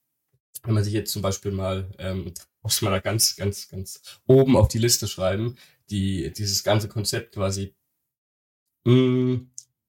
Wenn 0.64 0.74
man 0.74 0.84
sich 0.84 0.94
jetzt 0.94 1.12
zum 1.12 1.22
Beispiel 1.22 1.52
mal, 1.52 1.90
ähm, 1.98 2.34
muss 2.62 2.82
man 2.82 2.94
da 2.94 3.00
ganz, 3.00 3.36
ganz, 3.36 3.68
ganz 3.68 4.02
oben 4.28 4.56
auf 4.56 4.68
die 4.68 4.80
Liste 4.80 5.08
schreiben, 5.08 5.58
die 5.90 6.32
dieses 6.32 6.64
ganze 6.64 6.88
Konzept 6.88 7.36
quasi 7.36 7.76
mh, 8.86 9.42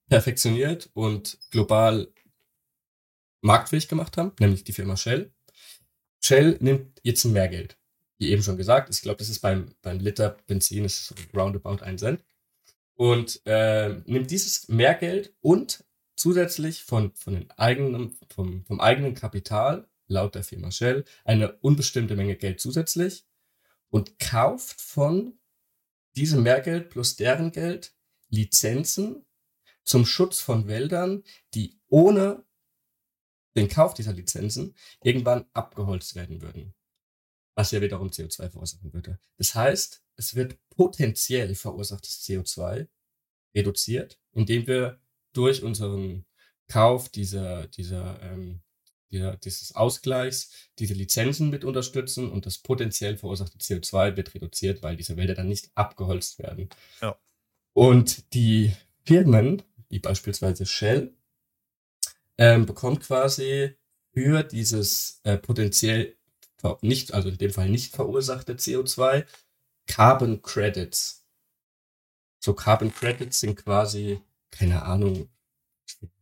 perfektioniert 0.08 0.90
und 0.94 1.38
global 1.50 2.08
marktfähig 3.46 3.88
gemacht 3.88 4.16
haben, 4.16 4.32
nämlich 4.40 4.64
die 4.64 4.72
Firma 4.72 4.96
Shell. 4.96 5.32
Shell 6.20 6.58
nimmt 6.60 7.00
jetzt 7.02 7.24
mehr 7.24 7.48
Geld. 7.48 7.78
Wie 8.18 8.30
eben 8.30 8.42
schon 8.42 8.56
gesagt, 8.56 8.92
ich 8.92 9.02
glaube, 9.02 9.18
das 9.18 9.28
ist 9.28 9.40
beim, 9.40 9.74
beim 9.82 10.00
Liter 10.00 10.36
Benzin 10.46 10.84
ist 10.84 11.14
roundabout 11.34 11.82
ein 11.82 11.98
Cent. 11.98 12.24
Und 12.94 13.42
äh, 13.44 14.00
nimmt 14.06 14.30
dieses 14.30 14.68
Mehrgeld 14.68 15.34
und 15.40 15.84
zusätzlich 16.16 16.82
von, 16.82 17.14
von 17.14 17.34
den 17.34 17.50
eigenen, 17.52 18.16
vom, 18.34 18.64
vom 18.64 18.80
eigenen 18.80 19.14
Kapital, 19.14 19.86
laut 20.08 20.34
der 20.34 20.44
Firma 20.44 20.70
Shell, 20.70 21.04
eine 21.24 21.52
unbestimmte 21.58 22.16
Menge 22.16 22.36
Geld 22.36 22.60
zusätzlich 22.60 23.26
und 23.90 24.18
kauft 24.18 24.80
von 24.80 25.38
diesem 26.16 26.42
Mehrgeld 26.42 26.88
plus 26.88 27.16
deren 27.16 27.52
Geld 27.52 27.94
Lizenzen 28.30 29.26
zum 29.84 30.06
Schutz 30.06 30.40
von 30.40 30.66
Wäldern, 30.66 31.22
die 31.54 31.78
ohne 31.88 32.45
den 33.56 33.68
Kauf 33.68 33.94
dieser 33.94 34.12
Lizenzen 34.12 34.74
irgendwann 35.02 35.46
abgeholzt 35.52 36.14
werden 36.14 36.42
würden. 36.42 36.74
Was 37.54 37.70
ja 37.70 37.80
wiederum 37.80 38.08
CO2 38.08 38.50
verursachen 38.50 38.92
würde. 38.92 39.18
Das 39.38 39.54
heißt, 39.54 40.02
es 40.16 40.34
wird 40.34 40.58
potenziell 40.70 41.54
verursachtes 41.54 42.22
CO2 42.22 42.86
reduziert, 43.54 44.20
indem 44.32 44.66
wir 44.66 45.00
durch 45.32 45.62
unseren 45.62 46.26
Kauf 46.68 47.08
dieser, 47.08 47.66
dieser 47.68 48.20
ähm, 48.22 48.62
der, 49.10 49.36
dieses 49.36 49.74
Ausgleichs 49.74 50.50
diese 50.78 50.94
Lizenzen 50.94 51.50
mit 51.50 51.64
unterstützen 51.64 52.30
und 52.30 52.46
das 52.46 52.58
potenziell 52.58 53.16
verursachte 53.16 53.58
CO2 53.58 54.16
wird 54.16 54.34
reduziert, 54.34 54.82
weil 54.82 54.96
diese 54.96 55.16
Wälder 55.16 55.34
dann 55.34 55.48
nicht 55.48 55.70
abgeholzt 55.74 56.38
werden. 56.38 56.68
Ja. 57.00 57.18
Und 57.72 58.34
die 58.34 58.72
Firmen, 59.04 59.62
wie 59.88 60.00
beispielsweise 60.00 60.66
Shell, 60.66 61.15
ähm, 62.38 62.66
bekommt 62.66 63.00
quasi 63.00 63.74
für 64.12 64.42
dieses 64.42 65.20
äh, 65.24 65.36
potenziell 65.38 66.16
nicht, 66.80 67.14
also 67.14 67.28
in 67.28 67.38
dem 67.38 67.52
Fall 67.52 67.68
nicht 67.70 67.94
verursachte 67.94 68.54
CO2, 68.54 69.24
Carbon 69.86 70.42
Credits. 70.42 71.24
So 72.40 72.54
Carbon 72.54 72.92
Credits 72.92 73.40
sind 73.40 73.56
quasi, 73.56 74.20
keine 74.50 74.82
Ahnung, 74.82 75.28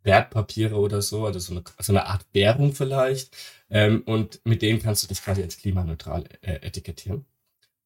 Wertpapiere 0.02 0.76
oder 0.76 1.00
so, 1.02 1.26
also 1.26 1.38
so 1.38 1.52
eine, 1.52 1.64
so 1.78 1.92
eine 1.92 2.06
Art 2.06 2.26
Währung 2.32 2.74
vielleicht. 2.74 3.36
Ähm, 3.70 4.02
und 4.02 4.44
mit 4.44 4.62
denen 4.62 4.80
kannst 4.80 5.02
du 5.02 5.06
dich 5.06 5.22
quasi 5.22 5.42
als 5.42 5.56
klimaneutral 5.56 6.24
äh, 6.42 6.56
etikettieren. 6.66 7.24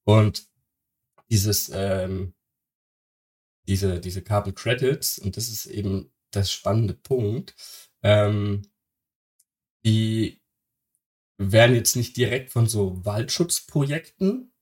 Und 0.04 0.48
dieses, 1.30 1.70
ähm, 1.72 2.34
diese, 3.68 4.00
diese 4.00 4.22
Carbon 4.22 4.54
Credits, 4.54 5.18
und 5.18 5.36
das 5.36 5.48
ist 5.48 5.66
eben 5.66 6.10
das 6.30 6.50
spannende 6.50 6.94
Punkt, 6.94 7.54
ähm, 8.02 8.62
die 9.84 10.40
werden 11.38 11.76
jetzt 11.76 11.96
nicht 11.96 12.16
direkt 12.16 12.50
von 12.50 12.66
so 12.66 13.04
Waldschutzprojekten 13.04 14.52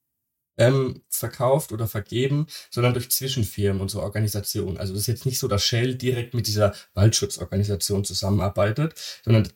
ähm, 0.58 1.02
verkauft 1.08 1.72
oder 1.72 1.86
vergeben, 1.86 2.46
sondern 2.70 2.94
durch 2.94 3.10
Zwischenfirmen 3.10 3.80
und 3.80 3.90
so 3.90 4.02
Organisationen. 4.02 4.78
Also 4.78 4.94
es 4.94 5.00
ist 5.00 5.06
jetzt 5.06 5.26
nicht 5.26 5.38
so, 5.38 5.48
dass 5.48 5.64
Shell 5.64 5.94
direkt 5.96 6.34
mit 6.34 6.46
dieser 6.46 6.74
Waldschutzorganisation 6.94 8.04
zusammenarbeitet, 8.04 8.94
sondern 9.24 9.48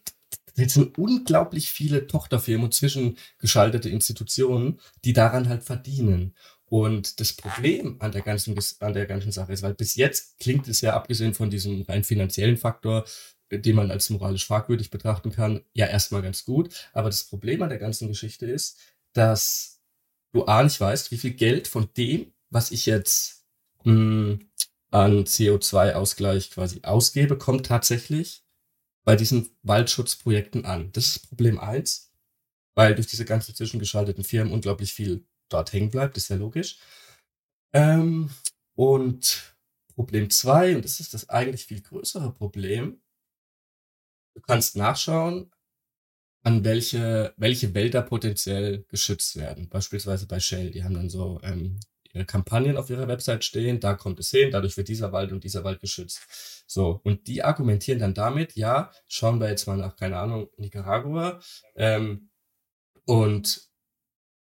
jetzt 0.57 0.74
sind 0.74 0.99
unglaublich 0.99 1.70
viele 1.70 2.07
Tochterfirmen 2.07 2.64
und 2.64 2.74
zwischengeschaltete 2.74 3.89
Institutionen, 3.89 4.81
die 5.05 5.12
daran 5.12 5.49
halt 5.49 5.62
verdienen. 5.62 6.35
Und 6.66 7.18
das 7.18 7.33
Problem 7.33 7.97
an 8.01 8.12
der 8.12 8.22
ganzen, 8.22 8.57
an 8.81 8.93
der 8.93 9.07
ganzen 9.07 9.33
Sache 9.33 9.53
ist, 9.53 9.62
weil 9.62 9.74
bis 9.74 9.97
jetzt 9.97 10.39
klingt 10.39 10.68
es 10.68 10.81
ja, 10.83 10.95
abgesehen 10.95 11.35
von 11.35 11.51
diesem 11.51 11.83
rein 11.83 12.05
finanziellen 12.05 12.57
Faktor, 12.57 13.05
den 13.51 13.76
man 13.76 13.90
als 13.90 14.11
moralisch 14.11 14.46
fragwürdig 14.46 14.90
betrachten 14.90 15.32
kann, 15.32 15.64
ja 15.72 15.86
erstmal 15.86 16.22
ganz 16.22 16.44
gut. 16.44 16.88
Aber 16.92 17.09
das 17.09 17.24
Problem 17.24 17.62
an 17.62 17.68
der 17.68 17.78
ganzen 17.78 18.09
Geschichte 18.09 18.46
ist, 18.46 18.78
dass 19.12 19.80
du 20.32 20.44
A 20.44 20.62
nicht 20.62 20.80
weißt, 20.80 21.11
wie 21.11 21.18
viel 21.18 21.32
Geld 21.32 21.68
von 21.68 21.88
dem, 21.96 22.32
was 22.51 22.70
ich 22.70 22.86
jetzt 22.86 23.44
mh, 23.84 23.92
hm, 23.92 24.51
an 24.90 25.24
CO2-Ausgleich 25.24 26.51
quasi 26.51 26.80
ausgebe, 26.82 27.38
kommt 27.38 27.66
tatsächlich 27.66 28.44
bei 29.05 29.16
diesen 29.16 29.51
Waldschutzprojekten 29.62 30.64
an. 30.64 30.90
Das 30.92 31.07
ist 31.07 31.28
Problem 31.28 31.59
eins, 31.59 32.12
weil 32.74 32.94
durch 32.94 33.07
diese 33.07 33.24
ganzen 33.24 33.55
zwischengeschalteten 33.55 34.24
Firmen 34.24 34.53
unglaublich 34.53 34.92
viel 34.92 35.24
dort 35.48 35.72
hängen 35.72 35.90
bleibt, 35.90 36.16
ist 36.16 36.28
ja 36.28 36.36
logisch. 36.36 36.78
Ähm, 37.72 38.30
und 38.74 39.55
Problem 39.94 40.30
zwei, 40.30 40.74
und 40.74 40.84
das 40.84 41.01
ist 41.01 41.14
das 41.14 41.28
eigentlich 41.28 41.66
viel 41.66 41.82
größere 41.82 42.32
Problem, 42.32 43.01
du 44.35 44.41
kannst 44.41 44.76
nachschauen, 44.76 45.51
an 46.43 46.64
welche, 46.64 47.35
welche 47.37 47.74
Wälder 47.74 48.03
potenziell 48.03 48.85
geschützt 48.89 49.37
werden. 49.37 49.68
Beispielsweise 49.68 50.26
bei 50.26 50.41
Shell, 50.41 50.70
die 50.70 50.85
haben 50.85 50.95
dann 50.95 51.11
so 51.11 51.39
ähm, 51.43 51.78
ihre 52.12 52.24
Kampagnen 52.24 52.76
auf 52.76 52.91
ihrer 52.91 53.09
Website 53.09 53.45
stehen, 53.45 53.81
da 53.81 53.95
kommt 53.95 54.18
es 54.20 54.31
hin, 54.31 54.51
dadurch 54.51 54.76
wird 54.76 54.89
dieser 54.89 55.12
Wald 55.12 55.33
und 55.33 55.45
dieser 55.45 55.64
Wald 55.64 55.81
geschützt. 55.81 56.64
So, 56.66 57.01
und 57.05 57.26
die 57.26 57.43
argumentieren 57.43 57.99
dann 57.99 58.14
damit, 58.14 58.57
ja, 58.57 58.91
schauen 59.07 59.41
wir 59.41 59.49
jetzt 59.49 59.66
mal 59.66 59.76
nach, 59.76 59.97
keine 59.97 60.18
Ahnung, 60.18 60.49
Nicaragua, 60.57 61.41
ähm, 61.76 62.31
und 63.05 63.68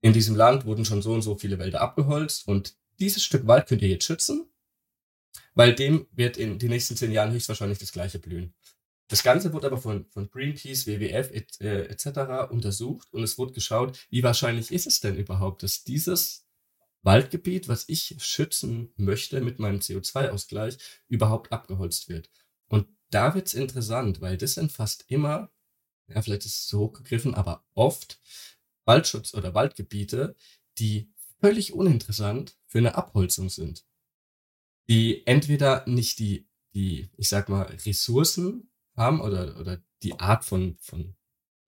in 0.01 0.13
diesem 0.13 0.35
Land 0.35 0.65
wurden 0.65 0.85
schon 0.85 1.01
so 1.01 1.13
und 1.13 1.21
so 1.21 1.35
viele 1.35 1.59
Wälder 1.59 1.81
abgeholzt 1.81 2.47
und 2.47 2.75
dieses 2.99 3.23
Stück 3.23 3.47
Wald 3.47 3.67
könnt 3.67 3.81
ihr 3.81 3.89
jetzt 3.89 4.05
schützen, 4.05 4.51
weil 5.53 5.73
dem 5.73 6.07
wird 6.11 6.37
in 6.37 6.59
den 6.59 6.69
nächsten 6.69 6.95
zehn 6.95 7.11
Jahren 7.11 7.31
höchstwahrscheinlich 7.31 7.79
das 7.79 7.91
gleiche 7.91 8.19
blühen. 8.19 8.53
Das 9.09 9.23
Ganze 9.23 9.53
wurde 9.53 9.67
aber 9.67 9.79
von, 9.79 10.05
von 10.11 10.29
Greenpeace, 10.29 10.85
WWF 10.85 11.31
et, 11.31 11.59
äh, 11.61 11.87
etc. 11.87 12.51
untersucht 12.51 13.11
und 13.11 13.23
es 13.23 13.39
wurde 13.39 13.53
geschaut, 13.53 13.97
wie 14.11 14.21
wahrscheinlich 14.21 14.71
ist 14.71 14.85
es 14.85 14.99
denn 14.99 15.17
überhaupt, 15.17 15.63
dass 15.63 15.83
dieses 15.83 16.45
Waldgebiet, 17.01 17.67
was 17.67 17.89
ich 17.89 18.15
schützen 18.19 18.93
möchte 18.97 19.41
mit 19.41 19.57
meinem 19.57 19.79
CO2-Ausgleich, 19.79 20.77
überhaupt 21.07 21.51
abgeholzt 21.51 22.07
wird. 22.07 22.29
Und 22.67 22.87
da 23.09 23.33
wird's 23.33 23.55
interessant, 23.55 24.21
weil 24.21 24.37
das 24.37 24.53
sind 24.53 24.71
fast 24.71 25.05
immer, 25.07 25.51
ja, 26.07 26.21
vielleicht 26.21 26.45
ist 26.45 26.59
es 26.59 26.67
so 26.67 26.81
hochgegriffen, 26.81 27.33
aber 27.33 27.65
oft 27.73 28.19
Waldschutz 28.85 29.33
oder 29.33 29.55
Waldgebiete, 29.55 30.35
die 30.77 31.11
völlig 31.39 31.73
uninteressant 31.73 32.57
für 32.67 32.77
eine 32.77 32.93
Abholzung 32.93 33.49
sind. 33.49 33.85
Die 34.87 35.25
entweder 35.25 35.83
nicht 35.87 36.19
die, 36.19 36.47
die, 36.75 37.09
ich 37.17 37.29
sag 37.29 37.49
mal, 37.49 37.63
Ressourcen 37.85 38.68
haben 38.99 39.21
oder, 39.21 39.59
oder 39.59 39.79
die 40.03 40.19
Art 40.19 40.45
von, 40.45 40.77
von 40.79 41.15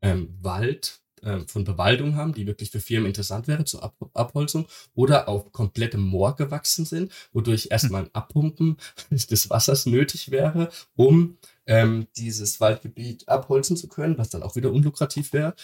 ähm, 0.04 0.38
Wald, 0.42 1.02
äh, 1.24 1.40
von 1.48 1.64
Bewaldung 1.64 2.16
haben, 2.16 2.34
die 2.34 2.48
wirklich 2.48 2.72
für 2.72 2.80
Firmen 2.80 3.08
interessant 3.08 3.48
wäre 3.48 3.66
zur 3.66 3.84
Ab 3.84 3.96
Abholzung 4.14 4.68
oder 4.94 5.28
auf 5.28 5.52
komplettem 5.52 6.02
Moor 6.02 6.36
gewachsen 6.36 6.86
sind, 6.86 7.12
wodurch 7.32 7.64
hm. 7.64 7.72
erstmal 7.72 8.04
ein 8.04 8.14
Abpumpen 8.14 8.78
des 9.10 9.50
Wassers 9.50 9.86
nötig 9.86 10.32
wäre, 10.32 10.72
um 10.96 11.38
ähm, 11.66 12.08
dieses 12.16 12.60
Waldgebiet 12.60 13.28
abholzen 13.28 13.78
zu 13.78 13.88
können, 13.88 14.18
was 14.18 14.30
dann 14.30 14.44
auch 14.44 14.56
wieder 14.56 14.72
unlukrativ 14.72 15.34
wäre. 15.34 15.56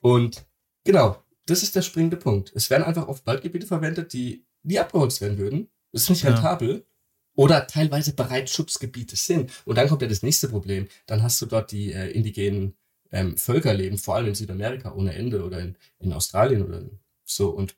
Und 0.00 0.44
genau, 0.84 1.22
das 1.46 1.62
ist 1.62 1.76
der 1.76 1.82
springende 1.82 2.16
Punkt. 2.16 2.52
Es 2.54 2.70
werden 2.70 2.84
einfach 2.84 3.08
oft 3.08 3.26
Waldgebiete 3.26 3.66
verwendet, 3.66 4.12
die 4.12 4.44
nie 4.62 4.78
abgeholzt 4.78 5.20
werden 5.20 5.38
würden. 5.38 5.68
Das 5.92 6.02
ist 6.02 6.10
nicht 6.10 6.24
rentabel. 6.24 6.74
Ja 6.76 6.91
oder 7.34 7.66
teilweise 7.66 8.14
bereits 8.14 8.52
Schutzgebiete 8.52 9.16
sind. 9.16 9.50
Und 9.64 9.76
dann 9.76 9.88
kommt 9.88 10.02
ja 10.02 10.08
das 10.08 10.22
nächste 10.22 10.48
Problem. 10.48 10.88
Dann 11.06 11.22
hast 11.22 11.40
du 11.40 11.46
dort 11.46 11.72
die 11.72 11.92
äh, 11.92 12.10
indigenen 12.10 12.74
ähm, 13.10 13.36
Völker 13.36 13.74
leben, 13.74 13.98
vor 13.98 14.16
allem 14.16 14.28
in 14.28 14.34
Südamerika 14.34 14.92
ohne 14.92 15.14
Ende 15.14 15.44
oder 15.44 15.60
in, 15.60 15.76
in 15.98 16.12
Australien 16.12 16.64
oder 16.64 16.82
so. 17.24 17.50
Und, 17.50 17.76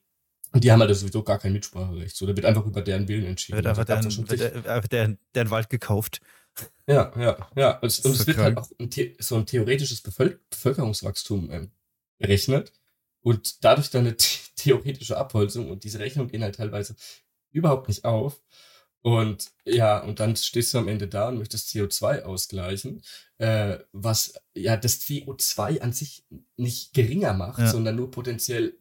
und 0.51 0.63
die 0.63 0.71
haben 0.71 0.81
halt 0.81 0.95
sowieso 0.95 1.23
gar 1.23 1.39
kein 1.39 1.53
Mitspracherecht. 1.53 2.15
So, 2.15 2.25
da 2.25 2.35
wird 2.35 2.45
einfach 2.45 2.65
über 2.65 2.81
deren 2.81 3.07
Willen 3.07 3.25
entschieden. 3.25 3.57
Wird 3.57 3.67
einfach 3.67 3.87
also 3.87 4.23
deren, 4.23 4.53
wird 4.53 4.67
einfach 4.67 4.87
deren, 4.87 5.17
deren 5.33 5.49
Wald 5.49 5.69
gekauft. 5.69 6.21
Ja, 6.87 7.11
ja, 7.17 7.49
ja. 7.55 7.71
Und, 7.79 8.05
und 8.05 8.15
es 8.15 8.27
wird 8.27 8.37
halt 8.37 8.57
auch 8.57 8.69
ein 8.79 8.89
so 9.19 9.35
ein 9.35 9.45
theoretisches 9.45 10.01
Bevölker 10.01 10.39
Bevölkerungswachstum 10.49 11.51
ähm, 11.51 11.71
berechnet. 12.17 12.71
Und 13.21 13.63
dadurch 13.63 13.89
dann 13.89 14.05
eine 14.05 14.15
theoretische 14.55 15.17
Abholzung 15.17 15.69
und 15.69 15.83
diese 15.83 15.99
Rechnung 15.99 16.27
gehen 16.27 16.43
halt 16.43 16.55
teilweise 16.55 16.95
überhaupt 17.51 17.87
nicht 17.87 18.05
auf. 18.05 18.41
Und 19.05 19.51
ja, 19.65 19.99
und 19.99 20.19
dann 20.19 20.35
stehst 20.35 20.73
du 20.73 20.79
am 20.79 20.87
Ende 20.87 21.07
da 21.07 21.27
und 21.27 21.37
möchtest 21.37 21.69
CO2 21.69 22.23
ausgleichen, 22.23 23.03
äh, 23.37 23.77
was 23.91 24.33
ja 24.55 24.77
das 24.77 24.99
CO2 25.01 25.81
an 25.81 25.93
sich 25.93 26.25
nicht 26.57 26.91
geringer 26.95 27.33
macht, 27.33 27.59
ja. 27.59 27.67
sondern 27.67 27.97
nur 27.97 28.09
potenziell 28.09 28.73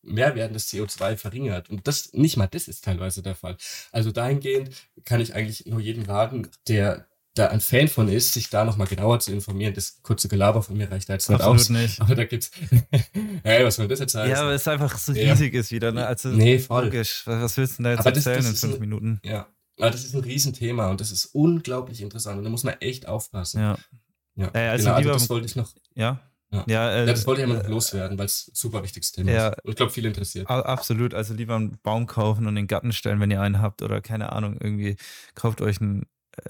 mehr 0.00 0.36
werdendes 0.36 0.72
CO2 0.72 1.16
verringert. 1.16 1.70
Und 1.70 1.88
das 1.88 2.12
nicht 2.12 2.36
mal 2.36 2.46
das 2.46 2.68
ist 2.68 2.84
teilweise 2.84 3.20
der 3.20 3.34
Fall. 3.34 3.56
Also 3.90 4.12
dahingehend 4.12 4.70
kann 5.04 5.20
ich 5.20 5.34
eigentlich 5.34 5.66
nur 5.66 5.80
jeden 5.80 6.04
raten, 6.04 6.48
der 6.68 7.08
da 7.34 7.48
ein 7.48 7.60
Fan 7.60 7.88
von 7.88 8.08
ist, 8.08 8.32
sich 8.32 8.50
da 8.50 8.64
nochmal 8.64 8.86
genauer 8.86 9.20
zu 9.20 9.32
informieren. 9.32 9.74
Das 9.74 10.02
kurze 10.02 10.28
Gelaber 10.28 10.62
von 10.62 10.76
mir 10.76 10.90
reicht 10.90 11.08
da 11.08 11.14
jetzt 11.14 11.28
nicht 11.28 11.40
Absolut 11.40 11.60
aus. 11.60 11.70
Nicht. 11.70 12.00
Aber 12.00 12.14
da 12.14 12.24
gibt's. 12.24 12.50
hey, 13.44 13.64
was 13.64 13.76
soll 13.76 13.88
das 13.88 14.00
jetzt 14.00 14.14
heißen? 14.14 14.30
Ja, 14.30 14.42
aber 14.42 14.52
es 14.52 14.66
einfach 14.66 14.98
so 14.98 15.12
riesig 15.12 15.54
ja. 15.54 15.60
ist 15.60 15.70
wieder, 15.70 15.92
ne? 15.92 16.06
Also 16.06 16.30
nee, 16.30 16.58
voll. 16.58 16.84
logisch. 16.84 17.22
Was 17.26 17.56
willst 17.56 17.74
du 17.74 17.76
denn 17.76 17.84
da 17.84 17.90
jetzt 17.90 18.00
aber 18.00 18.14
erzählen 18.14 18.36
das, 18.38 18.46
das 18.46 18.62
in 18.62 18.70
fünf 18.70 18.74
ein, 18.74 18.80
Minuten? 18.80 19.20
Ja. 19.24 19.46
Aber 19.78 19.90
das 19.90 20.04
ist 20.04 20.14
ein 20.14 20.22
Riesenthema 20.22 20.90
und 20.90 21.00
das 21.00 21.12
ist 21.12 21.26
unglaublich 21.26 22.00
interessant 22.02 22.38
und 22.38 22.44
da 22.44 22.50
muss 22.50 22.64
man 22.64 22.74
echt 22.80 23.06
aufpassen. 23.06 23.60
Ja. 23.60 23.78
Ja, 24.34 24.50
äh, 24.54 24.68
also, 24.68 24.84
genau, 24.84 24.96
also 24.96 25.12
das 25.12 25.30
wollte 25.30 25.46
ich 25.46 25.56
noch. 25.56 25.72
Ja. 25.94 26.20
Ja, 26.50 26.64
ja, 26.66 26.90
äh, 26.90 26.98
ja, 27.00 27.06
das 27.06 27.26
wollte 27.26 27.42
ich 27.42 27.48
immer 27.48 27.58
noch 27.58 27.68
loswerden, 27.68 28.16
weil 28.16 28.24
es 28.24 28.48
ein 28.48 28.54
super 28.54 28.82
wichtiges 28.82 29.12
Thema 29.12 29.30
ja, 29.30 29.48
ist. 29.48 29.64
Und 29.64 29.70
ich 29.70 29.76
glaube, 29.76 29.92
viele 29.92 30.08
interessiert. 30.08 30.48
Absolut. 30.48 31.12
Also 31.12 31.34
lieber 31.34 31.56
einen 31.56 31.78
Baum 31.82 32.06
kaufen 32.06 32.46
und 32.46 32.50
in 32.50 32.54
den 32.54 32.66
Garten 32.68 32.92
stellen, 32.92 33.20
wenn 33.20 33.30
ihr 33.30 33.42
einen 33.42 33.60
habt 33.60 33.82
oder 33.82 34.00
keine 34.00 34.32
Ahnung, 34.32 34.56
irgendwie 34.58 34.96
kauft 35.34 35.60
euch 35.60 35.78
ein 35.82 36.06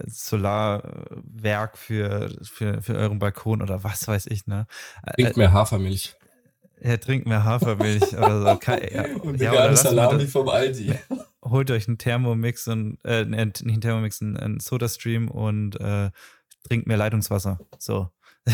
Solarwerk 0.07 1.77
für, 1.77 2.31
für, 2.43 2.83
für 2.83 2.95
euren 2.95 3.19
Balkon 3.19 3.63
oder 3.63 3.85
was 3.85 4.07
weiß 4.07 4.27
ich, 4.27 4.47
ne? 4.47 4.67
Trinkt 5.15 5.37
äh, 5.37 5.39
mehr 5.39 5.53
Hafermilch. 5.53 6.17
Er 6.81 7.01
trinkt 7.01 7.27
mehr 7.27 7.45
Hafermilch 7.45 8.17
oder 8.17 8.41
so. 8.41 8.73
ja, 8.93 9.07
und 9.23 9.41
ja, 9.41 9.53
oder 9.53 9.77
Salami 9.77 10.25
das, 10.25 10.33
vom 10.33 10.49
Aldi. 10.49 10.95
Holt 11.45 11.71
euch 11.71 11.89
einen 11.89 11.99
Thermomix 11.99 12.69
und, 12.69 12.99
äh, 13.05 13.25
nicht 13.25 13.63
einen 13.63 13.81
Thermomix, 13.81 14.23
einen, 14.23 14.37
einen 14.37 14.61
Sodastream 14.61 15.29
und 15.29 15.81
äh, 15.81 16.11
trinkt 16.65 16.87
mehr 16.87 16.97
Leitungswasser. 16.97 17.59
So. 17.79 18.11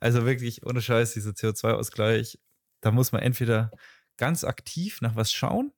also 0.00 0.24
wirklich 0.24 0.64
ohne 0.64 0.80
Scheiß, 0.80 1.14
dieser 1.14 1.30
CO2-Ausgleich, 1.30 2.38
da 2.80 2.90
muss 2.90 3.12
man 3.12 3.22
entweder 3.22 3.70
ganz 4.16 4.44
aktiv 4.44 5.00
nach 5.00 5.16
was 5.16 5.32
schauen 5.32 5.72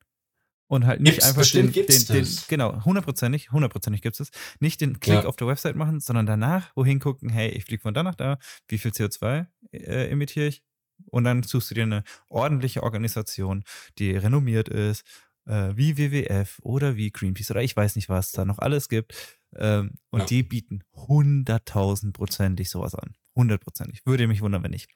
Und 0.68 0.84
halt 0.86 1.00
nicht 1.00 1.12
Gibt's, 1.14 1.26
einfach 1.28 1.42
den, 1.42 1.66
bestimmt 1.66 1.76
den, 1.76 1.86
gibt's 1.86 2.04
den, 2.06 2.24
das. 2.24 2.48
genau, 2.48 2.84
hundertprozentig, 2.84 3.52
hundertprozentig 3.52 4.02
gibt 4.02 4.18
es. 4.18 4.30
Nicht 4.58 4.80
den 4.80 4.98
Klick 4.98 5.22
Ja. 5.22 5.24
auf 5.26 5.36
der 5.36 5.46
Website 5.46 5.76
machen, 5.76 6.00
sondern 6.00 6.26
danach 6.26 6.72
wohin 6.74 6.98
gucken, 6.98 7.28
hey, 7.30 7.50
ich 7.50 7.64
fliege 7.64 7.82
von 7.82 7.94
da 7.94 8.02
nach 8.02 8.16
da, 8.16 8.38
wie 8.68 8.78
viel 8.78 8.90
CO2 8.90 9.46
äh, 9.72 10.10
emittiere 10.10 10.46
ich? 10.48 10.62
Und 11.10 11.24
dann 11.24 11.42
suchst 11.44 11.70
du 11.70 11.74
dir 11.74 11.84
eine 11.84 12.02
ordentliche 12.28 12.82
Organisation, 12.82 13.62
die 13.98 14.12
renommiert 14.16 14.68
ist, 14.68 15.04
äh, 15.46 15.70
wie 15.76 15.98
WWF 15.98 16.58
oder 16.62 16.96
wie 16.96 17.10
Greenpeace 17.12 17.50
oder 17.52 17.62
ich 17.62 17.76
weiß 17.76 17.94
nicht, 17.94 18.08
was 18.08 18.32
da 18.32 18.44
noch 18.44 18.58
alles 18.58 18.88
gibt. 18.88 19.14
Ähm, 19.54 19.92
und 20.10 20.20
Ja. 20.20 20.26
die 20.26 20.42
bieten 20.42 20.82
hunderttausendprozentig 20.94 22.70
sowas 22.70 22.94
an. 22.94 23.14
Hundertprozentig. 23.34 24.00
Würde 24.04 24.26
mich 24.26 24.40
wundern, 24.40 24.62
wenn 24.62 24.70
nicht. 24.70 24.88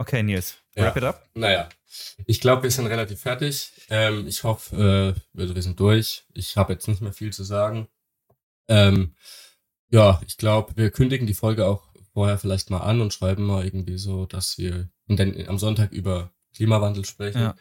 Okay, 0.00 0.22
Nils, 0.22 0.56
Ja. 0.74 0.84
wrap 0.84 0.96
it 0.96 1.04
up. 1.04 1.28
Naja, 1.34 1.68
ich 2.24 2.40
glaube, 2.40 2.62
wir 2.62 2.70
sind 2.70 2.86
relativ 2.86 3.20
fertig. 3.20 3.70
Ähm, 3.90 4.26
ich 4.26 4.44
hoffe, 4.44 5.14
äh, 5.14 5.20
wir 5.34 5.62
sind 5.62 5.78
durch. 5.78 6.24
Ich 6.32 6.56
habe 6.56 6.72
jetzt 6.72 6.88
nicht 6.88 7.02
mehr 7.02 7.12
viel 7.12 7.34
zu 7.34 7.44
sagen. 7.44 7.86
Ähm, 8.66 9.14
ja, 9.90 10.18
ich 10.26 10.38
glaube, 10.38 10.74
wir 10.76 10.90
kündigen 10.90 11.26
die 11.26 11.34
Folge 11.34 11.66
auch 11.66 11.82
vorher 12.14 12.38
vielleicht 12.38 12.70
mal 12.70 12.78
an 12.78 13.02
und 13.02 13.12
schreiben 13.12 13.42
mal 13.44 13.62
irgendwie 13.62 13.98
so, 13.98 14.24
dass 14.24 14.56
wir 14.56 14.88
den, 15.06 15.46
am 15.48 15.58
Sonntag 15.58 15.92
über 15.92 16.32
Klimawandel 16.54 17.04
sprechen. 17.04 17.42
Ja. 17.42 17.54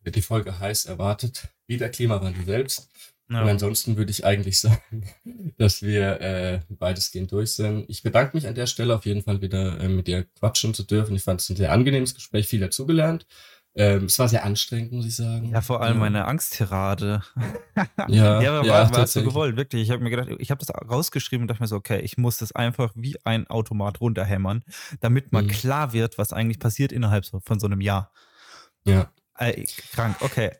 Wird 0.00 0.16
Die 0.16 0.22
Folge 0.22 0.58
heiß 0.58 0.86
erwartet, 0.86 1.48
wie 1.66 1.76
der 1.76 1.90
Klimawandel 1.90 2.46
selbst. 2.46 2.88
Und 3.34 3.46
Ja. 3.46 3.52
ansonsten 3.52 3.96
würde 3.96 4.10
ich 4.10 4.24
eigentlich 4.24 4.60
sagen, 4.60 5.04
dass 5.58 5.82
wir 5.82 6.20
äh, 6.20 6.60
weitestgehend 6.68 7.32
durch 7.32 7.52
sind. 7.54 7.84
Ich 7.88 8.02
bedanke 8.02 8.36
mich 8.36 8.46
an 8.46 8.54
der 8.54 8.66
Stelle 8.66 8.94
auf 8.94 9.06
jeden 9.06 9.22
Fall 9.22 9.40
wieder 9.40 9.80
äh, 9.80 9.88
mit 9.88 10.06
dir 10.06 10.24
quatschen 10.38 10.74
zu 10.74 10.82
dürfen. 10.84 11.16
Ich 11.16 11.22
fand 11.24 11.40
es 11.40 11.48
ein 11.50 11.56
sehr 11.56 11.72
angenehmes 11.72 12.14
Gespräch, 12.14 12.46
viel 12.48 12.60
dazugelernt. 12.60 13.26
Ähm, 13.74 14.04
es 14.04 14.18
war 14.18 14.28
sehr 14.28 14.44
anstrengend, 14.44 14.92
muss 14.92 15.06
ich 15.06 15.16
sagen. 15.16 15.48
Ja, 15.50 15.62
vor 15.62 15.80
allem 15.80 15.94
ja. 15.94 16.00
meine 16.00 16.24
Angsttirade. 16.26 17.22
Ja, 18.08 18.42
ja, 18.42 18.58
aber 18.58 18.66
ja, 18.66 18.72
war, 18.90 18.92
war 18.92 19.06
so 19.06 19.22
gewollt, 19.22 19.56
wirklich. 19.56 19.82
Ich 19.82 19.90
habe 19.90 20.02
mir 20.02 20.10
gedacht, 20.10 20.28
ich 20.38 20.50
habe 20.50 20.58
das 20.62 20.70
rausgeschrieben 20.74 21.44
und 21.44 21.48
dachte 21.48 21.62
mir 21.62 21.68
so, 21.68 21.76
okay, 21.76 22.00
ich 22.00 22.18
muss 22.18 22.36
das 22.36 22.52
einfach 22.52 22.92
wie 22.94 23.16
ein 23.24 23.46
Automat 23.46 24.00
runterhämmern, 24.00 24.62
damit 25.00 25.32
mal 25.32 25.42
Mhm. 25.44 25.48
klar 25.48 25.92
wird, 25.94 26.18
was 26.18 26.32
eigentlich 26.34 26.58
passiert 26.58 26.92
innerhalb 26.92 27.24
von 27.26 27.60
so 27.60 27.66
einem 27.66 27.80
Jahr. 27.80 28.12
Ja, 28.84 29.10
Äh, 29.38 29.64
krank, 29.92 30.16
okay. 30.20 30.50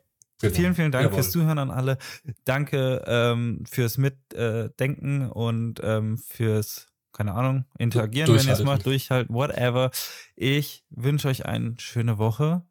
Genau. 0.49 0.55
Vielen, 0.55 0.75
vielen 0.75 0.91
Dank 0.91 1.05
Jawohl. 1.05 1.15
fürs 1.15 1.31
Zuhören 1.31 1.57
an 1.57 1.71
alle. 1.71 1.97
Danke 2.45 3.03
ähm, 3.07 3.63
fürs 3.69 3.97
Mitdenken 3.97 5.29
und 5.29 5.79
ähm, 5.83 6.17
fürs, 6.17 6.87
keine 7.11 7.33
Ahnung, 7.33 7.65
interagieren, 7.77 8.33
wenn 8.35 8.45
ihr 8.47 8.53
es 8.53 8.63
macht, 8.63 8.85
durchhalten, 8.85 9.33
whatever. 9.35 9.91
Ich 10.35 10.83
wünsche 10.89 11.27
euch 11.27 11.45
eine 11.45 11.75
schöne 11.79 12.17
Woche. 12.17 12.63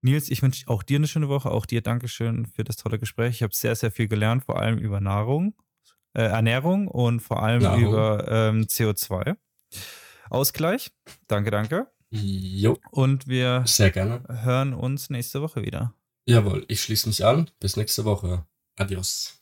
Nils, 0.00 0.30
ich 0.30 0.42
wünsche 0.42 0.68
auch 0.68 0.82
dir 0.84 0.96
eine 0.98 1.08
schöne 1.08 1.28
Woche. 1.28 1.50
Auch 1.50 1.66
dir 1.66 1.82
Dankeschön 1.82 2.46
für 2.46 2.62
das 2.64 2.76
tolle 2.76 2.98
Gespräch. 2.98 3.36
Ich 3.36 3.42
habe 3.42 3.54
sehr, 3.54 3.74
sehr 3.74 3.90
viel 3.90 4.06
gelernt, 4.06 4.44
vor 4.44 4.60
allem 4.60 4.78
über 4.78 5.00
Nahrung, 5.00 5.54
äh, 6.14 6.22
Ernährung 6.22 6.86
und 6.86 7.20
vor 7.20 7.42
allem 7.42 7.62
Nahrung. 7.62 7.82
über 7.84 8.24
ähm, 8.28 8.62
CO2. 8.62 9.36
Ausgleich. 10.30 10.92
Danke, 11.26 11.50
danke. 11.50 11.88
Jo, 12.10 12.78
Und 12.90 13.28
wir 13.28 13.64
sehr 13.66 13.90
gerne. 13.90 14.22
hören 14.28 14.72
uns 14.72 15.10
nächste 15.10 15.42
Woche 15.42 15.62
wieder. 15.62 15.94
Jawohl, 16.28 16.66
ich 16.68 16.82
schließe 16.82 17.08
mich 17.08 17.24
an. 17.24 17.50
Bis 17.58 17.78
nächste 17.78 18.04
Woche. 18.04 18.44
Adios. 18.76 19.37